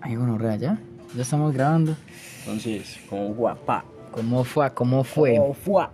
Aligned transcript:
Ay, 0.00 0.16
bueno, 0.16 0.38
ya. 0.56 0.78
Ya 1.14 1.22
estamos 1.22 1.52
grabando. 1.52 1.96
Entonces, 2.40 2.98
como 3.08 3.34
guapa. 3.34 3.84
¿Cómo 4.12 4.44
fue? 4.44 4.72
¿Cómo 4.72 5.04
fue? 5.04 5.36
¿Cómo 5.36 5.54
fue? 5.54 5.84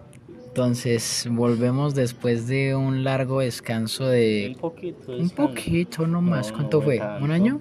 Entonces, 0.49 1.27
volvemos 1.31 1.95
después 1.95 2.47
de 2.47 2.75
un 2.75 3.05
largo 3.05 3.41
descanso 3.41 4.07
de... 4.07 4.53
Un 4.55 4.61
poquito. 4.61 5.13
Un 5.13 5.23
descanso. 5.23 5.49
poquito 5.49 6.07
nomás. 6.07 6.51
No, 6.51 6.57
¿Cuánto 6.57 6.79
no 6.79 6.85
fue? 6.85 6.99
tanto. 6.99 7.25
¿Un 7.25 7.31
año? 7.31 7.61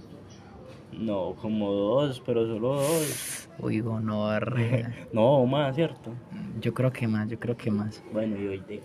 No, 0.91 1.35
como 1.41 1.71
dos, 1.71 2.21
pero 2.25 2.45
solo 2.45 2.75
dos. 2.75 3.47
Uy, 3.59 3.79
gonorrea. 3.79 4.93
No, 5.13 5.45
más, 5.45 5.75
¿cierto? 5.75 6.11
Yo 6.59 6.73
creo 6.73 6.91
que 6.91 7.07
más, 7.07 7.29
yo 7.29 7.39
creo 7.39 7.55
que 7.55 7.71
más. 7.71 8.03
Bueno, 8.11 8.37
y 8.39 8.47
hoy 8.47 8.63
de? 8.67 8.81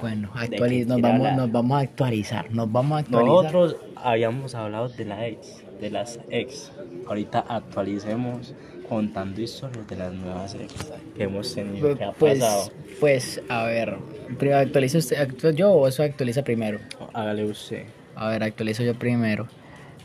Bueno, 0.00 0.30
¿De 0.34 0.40
actualiz 0.40 0.86
nos, 0.86 1.00
vamos, 1.00 1.32
nos 1.36 1.50
vamos 1.52 1.76
a 1.76 1.80
actualizar. 1.80 2.50
Nos 2.50 2.70
vamos 2.70 2.96
a 2.96 3.00
actualizar. 3.00 3.52
Nosotros 3.52 3.76
habíamos 3.96 4.54
hablado 4.54 4.88
de 4.88 5.04
la 5.04 5.26
ex, 5.26 5.64
de 5.80 5.90
las 5.90 6.18
ex. 6.30 6.70
Ahorita 7.06 7.40
actualicemos 7.48 8.54
contando 8.88 9.40
historias 9.40 9.86
de 9.88 9.96
las 9.96 10.12
nuevas 10.12 10.54
ex 10.54 10.74
que 11.16 11.22
hemos 11.24 11.54
tenido, 11.54 11.96
que 11.96 12.04
ha 12.04 12.12
Pues, 12.12 12.38
pasado. 12.40 12.72
pues, 12.98 13.40
a 13.48 13.64
ver. 13.64 13.96
Primero 14.38 14.58
actualiza 14.58 14.98
usted, 14.98 15.54
yo 15.54 15.70
o 15.72 15.88
eso 15.88 16.02
actualiza 16.02 16.42
primero. 16.42 16.78
Hágale 17.12 17.44
usted. 17.44 17.84
A 18.16 18.28
ver, 18.28 18.42
actualizo 18.42 18.82
yo 18.82 18.94
primero. 18.94 19.46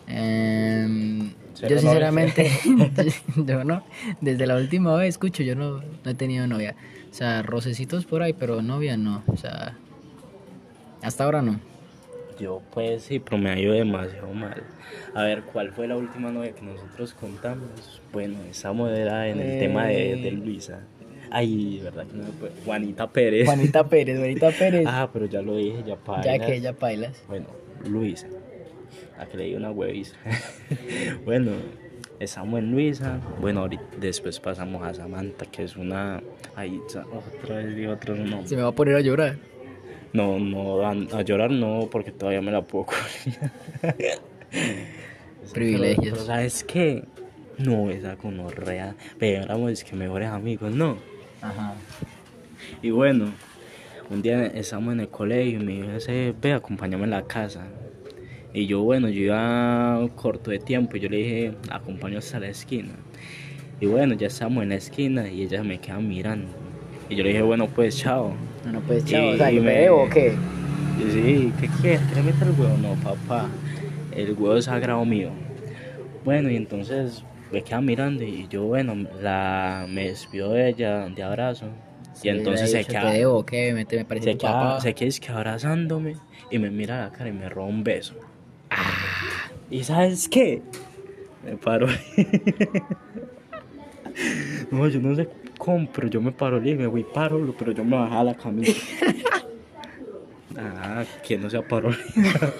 Cero 0.07 1.69
yo 1.69 1.79
sinceramente, 1.79 2.51
yo 3.37 3.63
no, 3.63 3.83
desde 4.21 4.45
la 4.45 4.55
última 4.57 4.95
vez 4.95 5.09
escucho, 5.09 5.41
yo 5.41 5.55
no, 5.55 5.81
no 6.03 6.11
he 6.11 6.13
tenido 6.15 6.47
novia. 6.47 6.75
O 7.09 7.13
sea, 7.13 7.41
rocecitos 7.43 8.05
por 8.05 8.21
ahí, 8.21 8.33
pero 8.33 8.61
novia 8.61 8.97
no. 8.97 9.23
O 9.27 9.37
sea, 9.37 9.77
hasta 11.01 11.23
ahora 11.23 11.41
no. 11.41 11.59
Yo 12.39 12.61
pues 12.73 13.03
sí, 13.03 13.19
pero 13.19 13.37
me 13.37 13.49
ha 13.51 13.59
ido 13.59 13.73
demasiado 13.73 14.27
mal. 14.33 14.61
A 15.13 15.23
ver, 15.23 15.43
¿cuál 15.43 15.71
fue 15.71 15.87
la 15.87 15.95
última 15.95 16.31
novia 16.31 16.51
que 16.53 16.61
nosotros 16.63 17.13
contamos? 17.13 18.01
Bueno, 18.11 18.37
esa 18.49 18.71
era 18.71 19.27
en 19.29 19.39
el 19.39 19.51
Eh. 19.51 19.59
tema 19.59 19.85
de, 19.85 20.15
de 20.17 20.31
Luisa. 20.31 20.81
Ay, 21.31 21.79
verdad 21.83 22.05
que 22.05 22.13
no 22.17 22.23
me 22.23 22.29
puede- 22.31 22.53
Juanita 22.65 23.09
Pérez. 23.11 23.45
Juanita 23.45 23.87
Pérez, 23.87 24.17
Juanita 24.19 24.49
Pérez. 24.59 24.85
Ah, 24.87 25.09
pero 25.11 25.25
ya 25.27 25.41
lo 25.41 25.55
dije, 25.55 25.83
ya 25.85 25.95
para. 25.95 26.23
ya 26.23 26.39
que 26.45 26.55
ella 26.55 26.73
bailas. 26.79 27.23
Bueno, 27.27 27.47
Luisa. 27.87 28.27
A 29.17 29.25
que 29.25 29.37
le 29.37 29.45
di 29.45 29.55
una 29.55 29.71
hueviza. 29.71 30.15
bueno, 31.25 31.51
estamos 32.19 32.59
en 32.59 32.71
Luisa. 32.71 33.19
Bueno, 33.39 33.61
ahorita, 33.61 33.83
después 33.99 34.39
pasamos 34.39 34.83
a 34.83 34.93
Samantha, 34.93 35.45
que 35.45 35.63
es 35.63 35.75
una. 35.77 36.21
Ay, 36.55 36.79
sa- 36.87 37.05
otra 37.41 37.57
vez 37.57 37.75
digo 37.75 37.93
otro 37.93 38.15
nombre. 38.15 38.47
Se 38.47 38.55
me 38.55 38.61
va 38.61 38.69
a 38.69 38.71
poner 38.73 38.95
a 38.95 39.01
llorar. 39.01 39.37
No, 40.15 40.39
no, 40.39 40.81
a, 40.81 40.91
a 40.91 41.21
llorar 41.23 41.51
no, 41.51 41.89
porque 41.91 42.09
todavía 42.09 42.41
me 42.41 42.49
la 42.49 42.61
puedo 42.61 42.85
cubrir. 42.85 43.51
Privilegios. 45.53 46.13
Pero, 46.13 46.25
¿sabes 46.25 46.63
qué? 46.63 47.03
No, 47.57 47.89
esa 47.89 48.15
gonorrea. 48.15 48.95
Pero 49.19 49.43
éramos 49.43 49.71
es 49.73 49.83
que 49.83 49.93
mejores 49.93 50.29
amigos, 50.29 50.73
no. 50.73 50.97
Ajá. 51.41 51.73
Y 52.81 52.91
bueno, 52.91 53.33
un 54.09 54.21
día 54.21 54.45
estábamos 54.45 54.93
en 54.93 55.01
el 55.01 55.09
colegio 55.09 55.59
y 55.59 55.63
me 55.65 55.73
dijo, 55.73 55.91
ese, 55.91 56.33
ve, 56.41 56.53
acompáñame 56.53 57.03
a 57.03 57.07
la 57.07 57.27
casa. 57.27 57.67
Y 58.53 58.67
yo, 58.67 58.83
bueno, 58.83 59.09
yo 59.09 59.21
iba 59.21 60.09
corto 60.15 60.49
de 60.49 60.59
tiempo 60.59 60.95
y 60.95 61.01
yo 61.01 61.09
le 61.09 61.17
dije, 61.17 61.53
acompaño 61.69 62.19
hasta 62.19 62.39
la 62.39 62.47
esquina. 62.47 62.93
Y 63.81 63.85
bueno, 63.87 64.13
ya 64.13 64.27
estamos 64.27 64.63
en 64.63 64.69
la 64.69 64.75
esquina 64.75 65.27
y 65.27 65.41
ella 65.41 65.61
me 65.61 65.77
queda 65.81 65.99
mirando. 65.99 66.47
Y 67.09 67.17
yo 67.17 67.23
le 67.25 67.31
dije, 67.31 67.41
bueno, 67.41 67.67
pues 67.67 67.97
chao. 67.97 68.33
Bueno, 68.65 68.81
pues 68.85 69.05
chao. 69.05 69.23
Y- 69.31 69.33
o 69.35 69.37
sea, 69.37 69.51
y 69.51 69.55
¿que 69.55 69.61
me 69.61 69.73
debo 69.73 70.03
o 70.03 70.09
qué? 70.09 70.33
Sí, 70.97 71.53
¿qué 71.61 71.69
quieres? 71.81 72.01
¿Que 72.09 72.15
le 72.15 72.23
meta 72.23 72.45
el 72.45 72.51
huevo? 72.59 72.75
No, 72.81 72.95
papá. 72.95 73.47
El 74.11 74.33
huevo 74.33 74.57
es 74.57 74.65
sagrado 74.65 75.05
mío. 75.05 75.29
Bueno, 76.23 76.49
y 76.49 76.55
entonces 76.55 77.23
me 77.51 77.61
queda 77.61 77.79
mirando 77.81 78.23
y 78.23 78.47
yo, 78.47 78.63
bueno, 78.63 78.95
la, 79.21 79.85
me 79.87 80.07
despido 80.07 80.51
de 80.53 80.69
ella 80.69 81.07
de 81.07 81.21
abrazo. 81.23 81.67
Sí, 82.13 82.27
y 82.27 82.31
entonces 82.31 82.71
se 82.71 82.83
queda. 82.85 83.11
Me, 83.75 83.85
te- 83.85 83.97
me 83.97 84.05
parece 84.05 84.31
se 84.31 84.37
queda, 84.37 84.79
se 84.81 84.93
queda 84.95 85.09
es 85.09 85.19
que 85.19 85.31
abrazándome 85.31 86.15
y 86.49 86.57
me 86.57 86.71
mira 86.71 86.97
a 87.03 87.05
la 87.05 87.11
cara 87.15 87.29
y 87.29 87.33
me 87.33 87.47
roba 87.47 87.67
un 87.67 87.83
beso. 87.83 88.15
¿Y 89.69 89.83
sabes 89.83 90.27
qué? 90.27 90.61
Me 91.45 91.55
paro. 91.57 91.87
no, 94.71 94.87
yo 94.87 94.99
no 94.99 95.15
sé 95.15 95.27
cómo, 95.57 95.87
pero 95.93 96.07
yo 96.07 96.21
me 96.21 96.31
paro 96.31 96.63
y 96.65 96.75
me 96.75 96.87
voy 96.87 97.03
paro, 97.03 97.53
pero 97.57 97.71
yo 97.71 97.83
me 97.83 97.95
bajaba 97.97 98.23
la 98.25 98.33
camisa. 98.35 98.73
ah, 100.57 101.03
¿quién 101.25 101.41
no 101.41 101.49
se 101.49 101.57
ha 101.57 101.67
paroleado? 101.67 102.03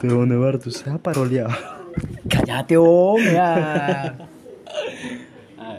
Te 0.00 0.06
don 0.08 0.32
Eduardo, 0.32 0.68
usted 0.68 0.90
ha 0.90 0.98
paroleado. 0.98 1.54
Cállate, 2.28 2.76
hombre. 2.76 3.38
ah. 3.38 4.14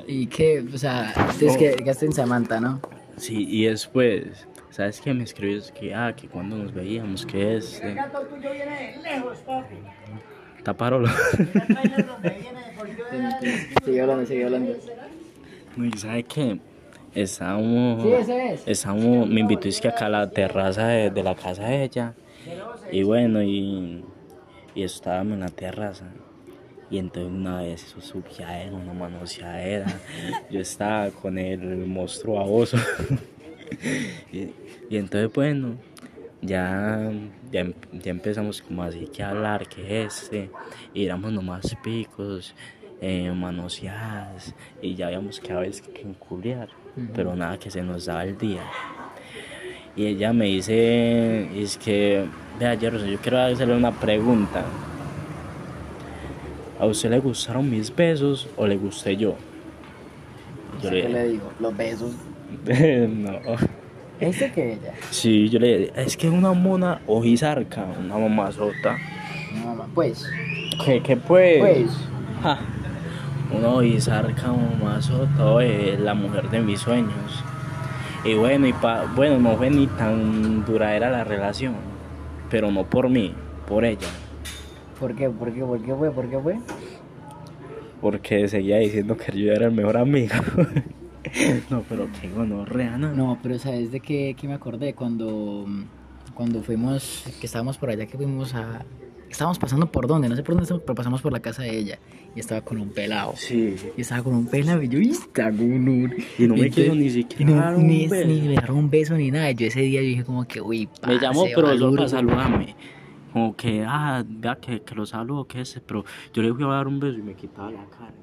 ¿Y 0.08 0.28
qué? 0.28 0.64
O 0.74 0.78
sea, 0.78 1.14
es 1.42 1.54
No. 1.54 1.58
que 1.60 1.76
gaste 1.84 2.06
en 2.06 2.14
Samantha, 2.14 2.60
¿no? 2.62 2.80
Sí, 3.18 3.46
y 3.50 3.66
después, 3.66 4.48
¿sabes 4.70 5.02
qué? 5.02 5.14
Me 5.14 5.24
escribió 5.24 5.58
es 5.58 5.72
que, 5.72 5.94
ah, 5.94 6.14
que 6.16 6.28
cuando 6.30 6.56
nos 6.58 6.74
veíamos, 6.74 7.26
que 7.26 7.58
es. 7.58 7.82
Eh, 7.84 7.96
está 10.58 10.74
parolo. 10.76 11.10
Sigue 13.84 14.02
hablando, 14.02 14.26
sigue 14.26 14.44
hablando. 14.46 14.76
No, 15.76 15.86
¿Y 15.86 15.92
sabe 15.98 16.24
qué? 16.24 16.60
Estábamos. 17.14 18.04
Sí, 18.04 18.10
ese 18.10 18.54
es. 18.54 18.68
Estábamos, 18.68 19.30
me 19.30 19.40
invitó 19.42 19.68
es 19.68 19.80
que 19.82 19.88
acá 19.88 20.06
a 20.08 20.10
la 20.10 20.30
terraza 20.30 20.88
de, 20.88 21.10
de 21.10 21.24
la 21.24 21.36
casa 21.36 21.66
de 21.66 21.84
ella. 21.84 22.14
Y 22.92 23.04
bueno, 23.04 23.42
y, 23.44 24.04
y 24.76 24.84
estábamos 24.84 25.34
en 25.34 25.40
la 25.42 25.50
terraza. 25.50 26.06
Y 26.90 27.00
entonces 27.00 27.32
una 27.32 27.62
vez 27.62 27.84
eso 27.84 28.02
subiadera, 28.02 28.72
una 28.72 28.94
manoseadera. 28.94 29.88
Yo 30.50 30.60
estaba 30.62 31.10
con 31.12 31.38
el 31.38 31.60
monstruo 31.86 32.36
baboso. 32.36 32.78
y, 34.32 34.50
y 34.90 34.98
entonces 34.98 35.32
bueno, 35.34 35.76
ya, 36.42 37.12
ya, 37.52 37.60
em- 37.62 37.74
ya 37.92 38.12
empezamos 38.12 38.62
como 38.62 38.84
así 38.84 39.08
que 39.08 39.22
a 39.24 39.32
hablar 39.32 39.68
que 39.68 40.04
este. 40.06 40.50
Y 40.94 41.06
éramos 41.06 41.34
nomás 41.34 41.76
picos, 41.84 42.56
eh, 43.02 43.32
manoseadas. 43.32 44.54
Y 44.82 44.96
ya 44.96 45.08
habíamos 45.08 45.40
quedado 45.40 45.64
es 45.64 45.82
que. 45.82 46.06
Ujú. 46.06 46.68
Pero 47.14 47.36
nada 47.36 47.58
que 47.58 47.70
se 47.70 47.82
nos 47.82 48.06
daba 48.06 48.24
el 48.24 48.38
día. 48.38 48.64
Y 49.96 50.06
ella 50.06 50.32
me 50.32 50.46
dice, 50.46 51.50
es 51.60 51.78
que, 51.78 52.26
vea 52.60 52.78
Jerson, 52.78 53.10
yo 53.10 53.18
quiero 53.18 53.40
hacerle 53.40 53.76
una 53.76 53.92
pregunta. 53.92 54.64
¿A 56.80 56.86
usted 56.86 57.10
le 57.10 57.20
gustaron 57.20 57.68
mis 57.68 57.94
besos 57.96 58.48
o 58.56 58.68
le 58.68 58.78
gusté 58.78 59.18
yo? 59.18 59.36
Yo 60.84 60.92
¿Qué 60.92 60.96
le 61.04 61.10
le 61.10 61.28
digo? 61.30 61.52
Los 61.60 61.76
besos. 61.76 62.12
no. 62.68 63.40
¿Este 64.20 64.52
que 64.52 64.74
ella? 64.74 64.94
Sí, 65.10 65.50
yo 65.50 65.60
le 65.60 65.92
es 65.96 66.16
que 66.16 66.28
es 66.28 66.34
una 66.34 66.54
mona 66.54 67.02
ojizarca, 67.08 67.86
una 68.00 68.18
mamazota. 68.18 68.98
No, 69.56 69.66
mamá. 69.66 69.88
Pues, 69.94 70.24
¿Qué, 70.86 71.02
qué 71.02 71.18
pues? 71.18 71.58
pues. 71.60 71.90
Ja, 72.44 72.60
una 73.52 73.70
ojizarca, 73.70 74.52
mamazota, 74.52 75.46
oye, 75.46 75.98
la 75.98 76.14
mujer 76.14 76.50
de 76.50 76.62
mis 76.62 76.80
sueños. 76.80 77.44
Y 78.24 78.34
bueno, 78.34 78.68
y 78.68 78.74
pa, 78.74 79.06
bueno, 79.16 79.40
no 79.40 79.56
fue 79.56 79.70
ni 79.70 79.88
tan 79.88 80.66
duradera 80.66 81.10
la 81.10 81.24
relación, 81.24 81.76
pero 82.50 82.72
no 82.72 82.84
por 82.84 83.10
mí, 83.10 83.34
por 83.68 83.86
ella. 83.86 84.08
¿Por 85.00 85.16
qué? 85.16 85.30
¿Por 85.30 85.54
qué? 85.54 85.62
¿Por 85.62 85.82
qué 85.82 85.96
fue? 85.96 86.12
¿Por 86.12 86.30
qué 86.30 86.40
fue? 86.40 86.60
Porque 88.02 88.48
seguía 88.48 88.78
diciendo 88.78 89.16
que 89.16 89.32
yo 89.38 89.52
era 89.52 89.68
el 89.68 89.72
mejor 89.72 89.98
amigo. 89.98 90.34
no, 91.70 91.84
pero 91.88 92.08
qué 92.20 92.30
gonorrea, 92.30 92.98
¿no? 92.98 93.14
No, 93.14 93.40
pero 93.42 93.60
¿sabes 93.60 93.92
de 93.92 94.00
qué, 94.00 94.36
qué 94.40 94.48
me 94.48 94.56
acordé? 94.56 94.94
Cuando, 94.94 95.66
cuando 96.34 96.62
fuimos, 96.62 97.26
que 97.40 97.46
estábamos 97.46 97.78
por 97.78 97.90
allá, 97.90 98.06
que 98.08 98.18
fuimos 98.18 98.54
a... 98.56 98.84
Estábamos 99.30 99.60
pasando 99.60 99.92
por 99.92 100.08
dónde, 100.08 100.30
no 100.30 100.36
sé 100.36 100.42
por 100.44 100.54
dónde 100.56 100.64
estamos, 100.64 100.84
pero 100.84 100.96
pasamos 100.96 101.22
por 101.22 101.32
la 101.34 101.40
casa 101.42 101.62
de 101.64 101.78
ella. 101.78 102.00
Y 102.36 102.40
estaba 102.40 102.62
con 102.62 102.80
un 102.80 102.90
pelado. 102.90 103.34
Sí. 103.36 103.76
Y 103.98 104.02
estaba 104.02 104.24
con 104.24 104.34
un 104.36 104.48
pelado 104.48 104.82
y 104.84 104.88
yo, 104.88 105.00
"Y 105.00 105.10
está 105.10 105.46
con 105.52 105.62
un... 105.62 106.16
Y 106.38 106.48
no 106.48 106.56
me 106.56 106.70
quiso 106.70 106.94
Entonces- 106.94 106.98
ni 106.98 107.06
Y 107.06 107.10
siquiera 107.10 107.52
no, 107.52 107.58
dar 107.58 107.76
un 107.76 107.88
ni, 107.88 108.08
beso. 108.08 108.28
ni 108.28 108.42
me 108.42 108.48
dieron 108.50 108.78
un 108.78 108.90
beso 108.90 109.16
ni 109.18 109.32
nada. 109.32 109.52
Yo 109.52 109.68
ese 109.68 109.82
día 109.82 110.02
yo 110.02 110.08
dije 110.08 110.24
como 110.24 110.48
que, 110.48 110.62
uy, 110.62 110.88
Me 111.06 111.20
llamó, 111.20 111.44
pero 111.44 111.56
solo 111.56 111.68
valuro". 111.68 111.96
para 111.98 112.10
saludarme. 112.10 112.76
Como 113.34 113.56
que, 113.56 113.84
ah, 113.86 114.24
vea 114.28 114.56
que, 114.56 114.82
que 114.82 114.96
lo 114.96 115.06
saludo, 115.06 115.46
que 115.46 115.62
ese. 115.62 115.82
Pero 115.82 116.06
yo 116.34 116.42
le 116.42 116.54
fui 116.54 116.64
a 116.64 116.68
dar 116.68 116.88
un 116.88 117.00
beso 117.00 117.18
y 117.20 117.22
me 117.22 117.34
quitaba 117.34 117.70
la 117.72 117.86
cara. 117.86 118.14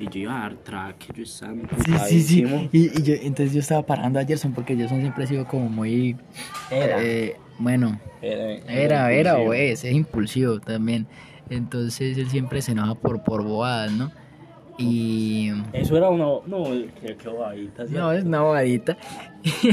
Y 0.00 0.04
yo 0.08 0.20
iba 0.20 0.36
a 0.36 0.40
dar 0.42 0.56
track, 0.56 1.14
yo 1.14 1.22
estaba 1.22 1.54
Sí, 1.84 1.92
sí, 2.08 2.22
sí. 2.22 2.68
Y, 2.72 2.98
y 2.98 3.02
yo, 3.02 3.14
entonces 3.14 3.52
yo 3.52 3.60
estaba 3.60 3.84
parando 3.84 4.18
a 4.18 4.24
Gerson 4.24 4.52
porque 4.52 4.74
Gerson 4.74 5.00
siempre 5.00 5.24
ha 5.24 5.26
sido 5.26 5.46
como 5.46 5.68
muy... 5.68 6.16
Era. 6.70 7.02
eh, 7.04 7.36
bueno, 7.62 8.00
Era, 8.20 8.54
era, 8.68 9.12
era 9.12 9.36
o 9.38 9.52
es, 9.52 9.84
es 9.84 9.92
impulsivo 9.92 10.60
también. 10.60 11.06
Entonces 11.50 12.16
él 12.16 12.28
siempre 12.28 12.62
se 12.62 12.72
enoja 12.72 12.94
por, 12.94 13.22
por 13.22 13.42
bobadas, 13.42 13.92
¿no? 13.92 14.10
Y... 14.78 15.52
Eso 15.72 15.96
era 15.96 16.08
una. 16.08 16.24
No, 16.46 16.64
qué, 17.00 17.16
qué 17.16 17.28
bobadita. 17.28 17.84
No, 17.84 18.12
es 18.12 18.24
una 18.24 18.40
bobadita. 18.40 18.96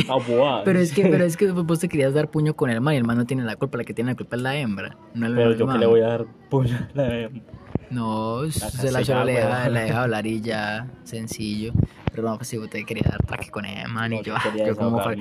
Ah. 0.09 0.61
Pero 0.65 0.79
es 0.79 0.93
que, 0.93 1.05
pero 1.05 1.23
es 1.23 1.37
que 1.37 1.51
vos 1.51 1.79
te 1.79 1.87
querías 1.87 2.13
dar 2.13 2.29
puño 2.29 2.55
con 2.55 2.69
el 2.71 2.81
man 2.81 2.95
y 2.95 2.97
el 2.97 3.03
man 3.03 3.17
no 3.17 3.25
tiene 3.25 3.43
la 3.43 3.55
culpa, 3.55 3.77
la 3.77 3.83
que 3.83 3.93
tiene 3.93 4.11
la 4.11 4.17
culpa 4.17 4.35
es 4.35 4.41
la 4.41 4.57
hembra. 4.57 4.97
No 5.13 5.27
el 5.27 5.35
Pero 5.35 5.53
yo 5.55 5.67
que 5.67 5.77
le 5.77 5.85
voy 5.85 6.01
a 6.01 6.07
dar 6.07 6.25
puño 6.49 6.75
a 6.75 6.97
la 6.97 7.19
hembra. 7.19 7.43
No, 7.91 8.49
se 8.51 8.91
la 8.91 9.01
le 9.23 9.33
deja, 9.33 9.69
la 9.69 9.81
deja 9.81 10.03
hablar 10.03 10.27
y 10.27 10.41
ya, 10.41 10.87
sencillo. 11.03 11.73
Pero 12.11 12.23
no, 12.23 12.35
pues 12.37 12.47
si 12.47 12.57
vos 12.57 12.69
te 12.69 12.83
quería 12.85 13.03
dar 13.09 13.25
traque 13.25 13.49
con 13.49 13.65
el 13.65 13.87
man 13.89 14.11
y 14.13 14.17
No, 14.17 14.21
yo, 14.23 14.33
yo 14.55 14.63
ah, 14.71 14.75
como, 14.75 15.13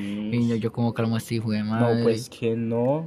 yo, 0.56 0.72
como 0.72 0.94
calmo 0.94 1.14
a 1.14 1.18
este 1.18 1.36
hijo 1.36 1.50
de 1.50 1.62
madre. 1.62 1.96
No, 1.96 2.02
pues 2.02 2.28
que 2.28 2.56
no. 2.56 3.06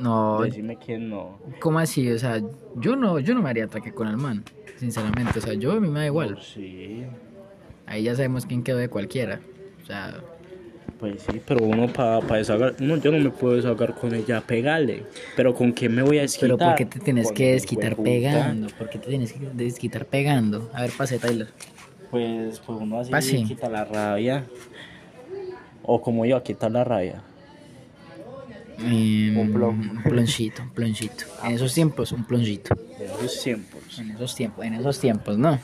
No, 0.00 0.42
Decime 0.42 0.76
que 0.76 0.98
no. 0.98 1.38
¿cómo 1.60 1.78
así? 1.78 2.10
O 2.10 2.18
sea, 2.18 2.40
yo 2.76 2.96
no, 2.96 3.18
yo 3.18 3.34
no 3.34 3.42
me 3.42 3.50
haría 3.50 3.66
traque 3.66 3.92
con 3.92 4.08
el 4.08 4.16
man, 4.16 4.42
sinceramente. 4.76 5.38
O 5.38 5.42
sea, 5.42 5.54
yo 5.54 5.72
a 5.72 5.80
mí 5.80 5.88
me 5.88 6.00
da 6.00 6.06
igual. 6.06 6.32
No, 6.32 6.40
sí. 6.40 7.04
Ahí 7.86 8.04
ya 8.04 8.14
sabemos 8.14 8.46
quién 8.46 8.62
quedó 8.62 8.78
de 8.78 8.88
cualquiera. 8.88 9.40
O 9.82 9.86
sea, 9.86 10.14
Pues 10.98 11.22
sí, 11.22 11.40
pero 11.46 11.66
uno 11.66 11.92
para 11.92 12.20
pa 12.20 12.36
desahogar. 12.36 12.80
No, 12.80 12.96
yo 12.96 13.12
no 13.12 13.18
me 13.18 13.30
puedo 13.30 13.56
desahogar 13.56 13.94
con 13.94 14.14
ella, 14.14 14.40
pegarle. 14.40 15.02
Pero 15.36 15.54
¿con 15.54 15.72
qué 15.72 15.88
me 15.88 16.02
voy 16.02 16.18
a 16.18 16.22
desquitar? 16.22 16.56
pero 16.56 16.70
¿por 16.70 16.74
qué 16.76 16.86
te 16.86 17.00
tienes 17.00 17.32
que 17.32 17.52
desquitar 17.52 17.96
pegando? 17.96 18.68
¿Por 18.78 18.88
qué 18.88 18.98
te 18.98 19.08
tienes 19.08 19.32
que 19.32 19.50
desquitar 19.52 20.06
pegando? 20.06 20.70
A 20.72 20.82
ver, 20.82 20.92
pase, 20.96 21.18
Tyler. 21.18 21.48
Pues, 22.12 22.60
pues 22.60 22.78
uno 22.80 23.00
así 23.00 23.10
Pase. 23.10 23.42
quita 23.42 23.68
la 23.68 23.84
rabia. 23.84 24.44
O 25.82 26.00
como 26.00 26.24
yo, 26.24 26.40
quitar 26.44 26.70
la 26.70 26.84
rabia. 26.84 27.22
Eh, 28.78 29.34
Un 29.36 29.52
plon. 29.52 29.90
Un 29.96 30.02
plonchito, 30.02 30.62
un 30.62 30.70
plonchito. 30.70 31.24
En 31.44 31.52
esos 31.52 31.72
tiempos, 31.74 32.12
un 32.12 32.24
plonchito. 32.24 32.74
De 32.98 33.06
esos 33.06 33.42
tiempos. 33.42 33.98
En 33.98 34.10
esos 34.12 34.34
tiempos, 34.36 34.64
en 34.64 34.74
esos 34.74 35.00
tiempos, 35.00 35.38
¿no? 35.38 35.58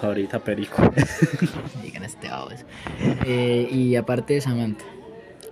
Ahorita 0.00 0.38
perico. 0.38 0.82
Digan 1.82 2.04
este 2.04 2.28
babos. 2.28 2.64
Eh, 3.26 3.68
y 3.70 3.96
aparte 3.96 4.34
de 4.34 4.40
Samantha. 4.40 4.84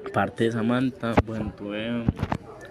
Aparte 0.06 0.44
de 0.44 0.52
Samantha, 0.52 1.14
bueno, 1.26 1.52
tuve 1.56 2.05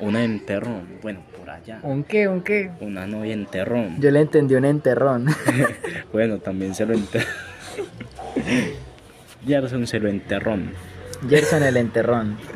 una 0.01 0.23
enterrón. 0.23 0.99
Bueno, 1.01 1.21
por 1.37 1.49
allá. 1.49 1.79
¿Un 1.83 2.03
qué? 2.03 2.27
¿Un 2.27 2.41
qué? 2.41 2.71
Una 2.81 3.07
novia 3.07 3.33
enterrón. 3.33 3.97
Yo 3.99 4.11
le 4.11 4.21
entendí 4.21 4.55
un 4.55 4.65
enterrón. 4.65 5.27
Bueno, 6.11 6.39
también 6.39 6.75
se 6.75 6.85
lo 6.85 6.93
enterró. 6.93 7.25
Gerson 9.47 9.87
se 9.87 9.99
lo 9.99 10.09
enterrón. 10.09 10.71
Gerson 11.29 11.63
el 11.63 11.77
enterrón. 11.77 12.37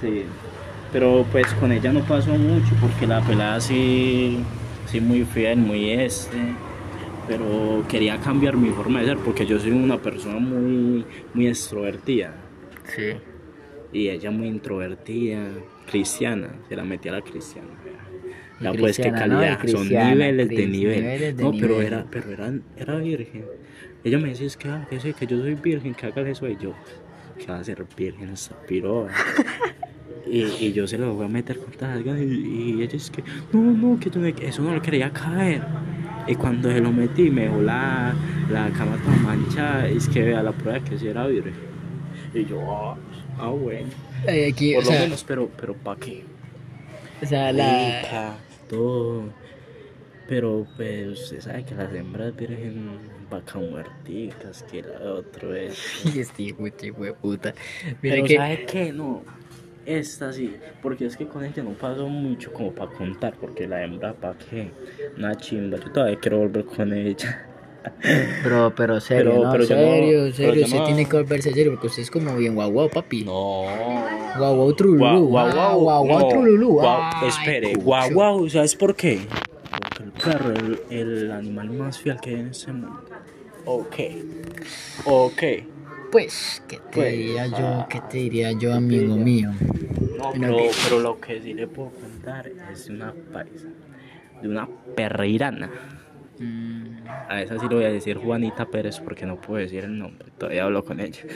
Sí. 0.00 0.24
Pero 0.92 1.24
pues 1.30 1.46
con 1.54 1.70
ella 1.70 1.92
no 1.92 2.00
pasó 2.00 2.32
mucho 2.32 2.74
porque 2.80 3.06
la 3.06 3.20
pelada 3.20 3.60
sí, 3.60 4.42
sí 4.86 5.00
muy 5.00 5.24
fiel, 5.24 5.58
muy 5.58 5.90
este. 5.92 6.36
Pero 7.28 7.84
quería 7.88 8.18
cambiar 8.18 8.56
mi 8.56 8.70
forma 8.70 8.98
de 8.98 9.06
ser 9.06 9.18
porque 9.18 9.46
yo 9.46 9.60
soy 9.60 9.70
una 9.70 9.98
persona 9.98 10.40
muy, 10.40 11.06
muy 11.34 11.46
extrovertida. 11.46 12.34
Sí. 12.96 13.12
Y 13.92 14.08
ella 14.08 14.32
muy 14.32 14.48
introvertida, 14.48 15.44
cristiana, 15.86 16.48
se 16.68 16.76
la 16.76 16.84
metía 16.84 17.12
a 17.12 17.16
la 17.16 17.22
cristiana. 17.22 17.68
Ya 18.60 18.72
pues 18.72 18.96
qué 18.96 19.02
cristiana, 19.10 19.26
¿no? 19.26 19.40
Calidad, 19.40 19.66
son 19.66 19.88
niveles 19.88 20.48
de 20.48 20.66
nivel. 20.66 21.00
niveles 21.02 21.36
de 21.36 21.42
no, 21.42 21.50
pero 21.52 21.68
nivel. 21.74 21.86
era, 21.86 22.06
pero 22.10 22.30
era, 22.30 22.52
era 22.76 22.96
virgen. 22.96 23.44
Ella 24.04 24.18
me 24.18 24.28
decía, 24.28 24.46
es 24.46 24.56
que, 24.56 24.68
ah, 24.68 24.86
que, 24.88 25.12
que 25.12 25.26
yo 25.26 25.38
soy 25.38 25.54
virgen, 25.54 25.94
que 25.94 26.06
hagas 26.06 26.26
eso. 26.26 26.48
Y 26.48 26.56
yo, 26.56 26.74
que 27.38 27.46
va 27.46 27.58
a 27.58 27.64
ser 27.64 27.84
virgen 27.96 28.30
esa 28.30 28.54
piroa. 28.66 29.08
y, 30.26 30.42
y 30.42 30.72
yo 30.72 30.86
se 30.86 30.98
lo 30.98 31.14
voy 31.14 31.26
a 31.26 31.28
meter 31.28 31.58
con 31.58 31.72
todas 31.72 31.96
las 31.96 32.04
ganas. 32.04 32.22
Y, 32.22 32.76
y 32.78 32.82
ella 32.82 32.96
es 32.96 33.10
que, 33.10 33.22
no, 33.52 33.60
no, 33.60 33.98
que 33.98 34.10
tú 34.10 34.20
no- 34.20 34.32
que 34.34 34.46
eso 34.46 34.62
no 34.62 34.74
lo 34.74 34.82
quería 34.82 35.10
caer. 35.12 35.62
Y 36.28 36.36
cuando 36.36 36.70
se 36.70 36.80
lo 36.80 36.92
metí, 36.92 37.30
me 37.30 37.42
dejó 37.42 37.62
la, 37.62 38.14
la 38.50 38.70
cama 38.70 38.96
toda 39.04 39.16
manchada. 39.16 39.90
Y 39.90 39.96
es 39.96 40.08
que 40.08 40.22
vea 40.22 40.42
la 40.42 40.52
prueba 40.52 40.78
que 40.80 40.98
sí 40.98 41.08
era 41.08 41.26
virgen. 41.26 41.54
Y 42.32 42.44
yo, 42.44 42.60
ah, 42.72 42.96
ah 43.38 43.48
bueno. 43.48 43.88
Eh, 44.26 44.50
aquí, 44.52 44.74
Por 44.74 44.82
o 44.82 44.86
lo 44.86 44.90
sea, 44.92 45.00
menos, 45.00 45.24
pero, 45.24 45.48
pero 45.58 45.74
¿para 45.74 46.00
qué? 46.00 46.24
o 47.22 47.26
sea, 47.26 47.52
la... 47.52 48.02
Rica, 48.02 48.36
todo. 48.68 49.24
Pero 50.28 50.66
pues 50.76 51.08
usted 51.20 51.40
sabe 51.40 51.64
que 51.64 51.74
las 51.74 51.92
hembras 51.92 52.34
virgen 52.36 52.98
vaca 53.30 53.58
muerticas, 53.58 54.62
que 54.64 54.82
la 54.82 54.98
otro 55.12 55.54
es. 55.54 56.02
Y 56.14 56.20
este 56.20 56.44
hijo 56.44 56.62
de 56.64 56.86
hijo 56.86 57.04
de 57.04 57.12
puta. 57.12 57.54
Mira 58.00 58.16
Pero 58.16 58.24
que... 58.26 58.36
¿sabe 58.36 58.66
qué? 58.66 58.92
No. 58.92 59.22
Esta 59.84 60.32
sí, 60.32 60.54
porque 60.80 61.06
es 61.06 61.16
que 61.16 61.26
con 61.26 61.44
ella 61.44 61.60
no 61.64 61.70
pasó 61.72 62.06
mucho 62.08 62.52
como 62.52 62.72
para 62.72 62.92
contar, 62.92 63.34
porque 63.40 63.66
la 63.66 63.82
hembra, 63.82 64.14
¿para 64.14 64.38
qué? 64.38 64.70
Una 65.18 65.34
chimba, 65.34 65.78
yo 65.78 65.90
todavía 65.90 66.20
quiero 66.20 66.38
volver 66.38 66.64
con 66.66 66.92
ella. 66.92 67.48
Pero, 68.42 68.72
pero 68.76 69.00
serio, 69.00 69.30
Pero- 69.32 69.44
¿no? 69.44 69.50
pero 69.52 69.62
no- 69.62 69.66
serio, 69.66 70.32
serio. 70.32 70.66
no- 70.68 70.84
tiene 70.84 71.04
que 71.06 71.16
volverse 71.16 71.52
serio 71.52 71.72
porque 71.72 71.86
usted 71.88 72.02
es 72.02 72.10
como 72.10 72.36
bien 72.36 72.54
guau 72.54 72.70
guau, 72.70 72.88
papi. 72.88 73.24
No. 73.24 73.64
Guau 74.38 74.54
guau 74.56 74.72
trululú. 74.74 74.98
Guau, 75.00 75.26
guau, 75.28 75.46
ah, 75.48 75.52
guau, 75.74 75.80
guau 75.82 76.04
guau 76.06 76.28
trululú. 76.28 76.68
guau, 76.80 77.00
Ay, 77.14 77.28
espere, 77.28 77.74
guau, 77.74 78.10
guau, 78.12 78.48
¿sabes 78.48 78.74
por 78.76 78.94
qué? 78.94 79.20
Porque 79.70 80.02
el 80.04 80.12
perro 80.12 80.52
es 80.52 80.58
el, 80.90 80.98
el 81.24 81.30
animal 81.32 81.70
más 81.70 81.98
fiel 81.98 82.18
que 82.20 82.30
hay 82.30 82.36
en 82.40 82.48
este 82.48 82.72
mundo. 82.72 83.00
Ok, 83.64 83.96
ok. 85.04 85.42
Pues, 86.10 86.62
¿qué 86.68 86.76
te 86.76 86.82
Pues, 86.92 87.12
diría 87.12 87.46
yo? 87.46 87.56
ah, 87.58 87.86
¿Qué 87.88 88.00
te 88.10 88.18
diría 88.18 88.52
yo, 88.52 88.74
amigo 88.74 89.16
mío? 89.16 89.50
No, 90.18 90.30
pero, 90.32 90.56
que- 90.56 90.70
pero 90.84 91.00
lo 91.00 91.18
que 91.20 91.40
sí 91.40 91.54
le 91.54 91.66
puedo 91.66 91.90
contar 91.90 92.50
es 92.70 92.86
de 92.86 92.92
una 92.94 93.14
paisa, 93.32 93.66
de 94.42 94.48
una 94.48 94.68
perreirana. 94.94 95.70
Mm, 96.38 96.84
A 97.28 97.42
esa 97.42 97.58
sí 97.58 97.66
le 97.68 97.74
voy 97.74 97.84
a 97.84 97.90
decir 97.90 98.16
Juanita 98.16 98.64
Pérez 98.66 98.98
porque 99.00 99.26
no 99.26 99.36
puedo 99.40 99.60
decir 99.60 99.84
el 99.84 99.98
nombre, 99.98 100.26
todavía 100.38 100.64
hablo 100.64 100.84
con 100.84 101.00
ella. 101.00 101.20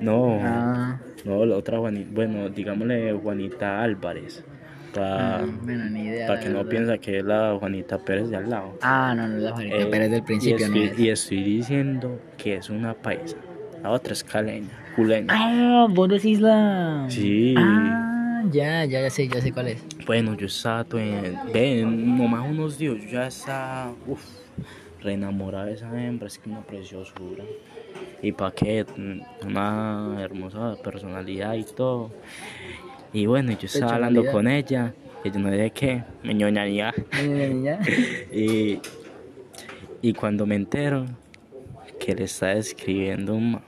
No, 0.00 0.38
ah, 0.42 0.98
no, 1.24 1.44
la 1.44 1.56
otra 1.56 1.78
Juanita, 1.78 2.08
bueno, 2.12 2.48
digámosle 2.48 3.12
Juanita 3.14 3.82
Álvarez, 3.82 4.44
para 4.94 5.38
ah, 5.40 5.46
bueno, 5.62 5.84
ni 5.86 6.02
idea. 6.06 6.26
para 6.28 6.40
que 6.40 6.48
no 6.50 6.64
piensa 6.68 6.98
que 6.98 7.18
es 7.18 7.24
la 7.24 7.56
Juanita 7.58 7.98
Pérez 7.98 8.30
de 8.30 8.36
al 8.36 8.48
lado. 8.48 8.78
Ah, 8.80 9.12
no, 9.16 9.26
no 9.26 9.36
es 9.36 9.42
la 9.42 9.52
Juanita 9.52 9.76
Eh, 9.76 9.86
Pérez 9.86 10.10
del 10.12 10.22
principio, 10.22 10.66
y 10.66 10.70
no 10.70 10.76
estoy, 10.76 10.88
es. 10.92 10.98
y 11.00 11.08
estoy 11.10 11.42
diciendo 11.42 12.20
que 12.36 12.56
es 12.56 12.70
una 12.70 12.94
paisa, 12.94 13.36
la 13.82 13.90
otra 13.90 14.12
es 14.12 14.22
caleña, 14.22 14.68
culeña. 14.94 15.26
Ah, 15.36 15.86
vos 15.90 16.08
decís 16.08 16.40
la. 16.40 17.06
Sí. 17.08 17.54
Ah, 17.58 18.07
ya, 18.50 18.84
ya, 18.84 19.00
ya 19.02 19.10
sé, 19.10 19.28
ya 19.28 19.40
sé 19.40 19.52
cuál 19.52 19.68
es. 19.68 19.82
Bueno, 20.06 20.34
yo 20.34 20.46
estaba, 20.46 20.84
ven, 21.52 22.16
nomás 22.16 22.48
unos 22.48 22.78
días, 22.78 22.96
yo 23.02 23.08
ya 23.10 23.26
estaba, 23.26 23.94
uff, 24.06 24.24
re 25.02 25.14
enamorada 25.14 25.66
de 25.66 25.74
esa 25.74 25.88
hembra, 26.04 26.26
es 26.26 26.38
que 26.38 26.48
una 26.48 26.62
preciosura. 26.62 27.44
Y 28.22 28.32
pa' 28.32 28.52
qué, 28.52 28.84
mm, 28.84 29.46
una 29.46 30.16
hermosa 30.20 30.76
personalidad 30.82 31.54
y 31.54 31.64
todo. 31.64 32.10
Y 33.12 33.26
bueno, 33.26 33.52
yo 33.52 33.66
estaba 33.66 33.94
hablando 33.94 34.24
con 34.30 34.48
ella, 34.48 34.94
y 35.24 35.30
yo 35.30 35.38
no 35.38 35.50
sé 35.50 35.70
qué, 35.70 36.02
me 36.22 36.34
ñoñaría. 36.34 36.94
Y, 38.32 38.80
y 40.00 40.12
cuando 40.12 40.46
me 40.46 40.54
entero 40.54 41.06
que 41.98 42.14
le 42.14 42.24
está 42.24 42.52
escribiendo 42.52 43.34
un 43.34 43.60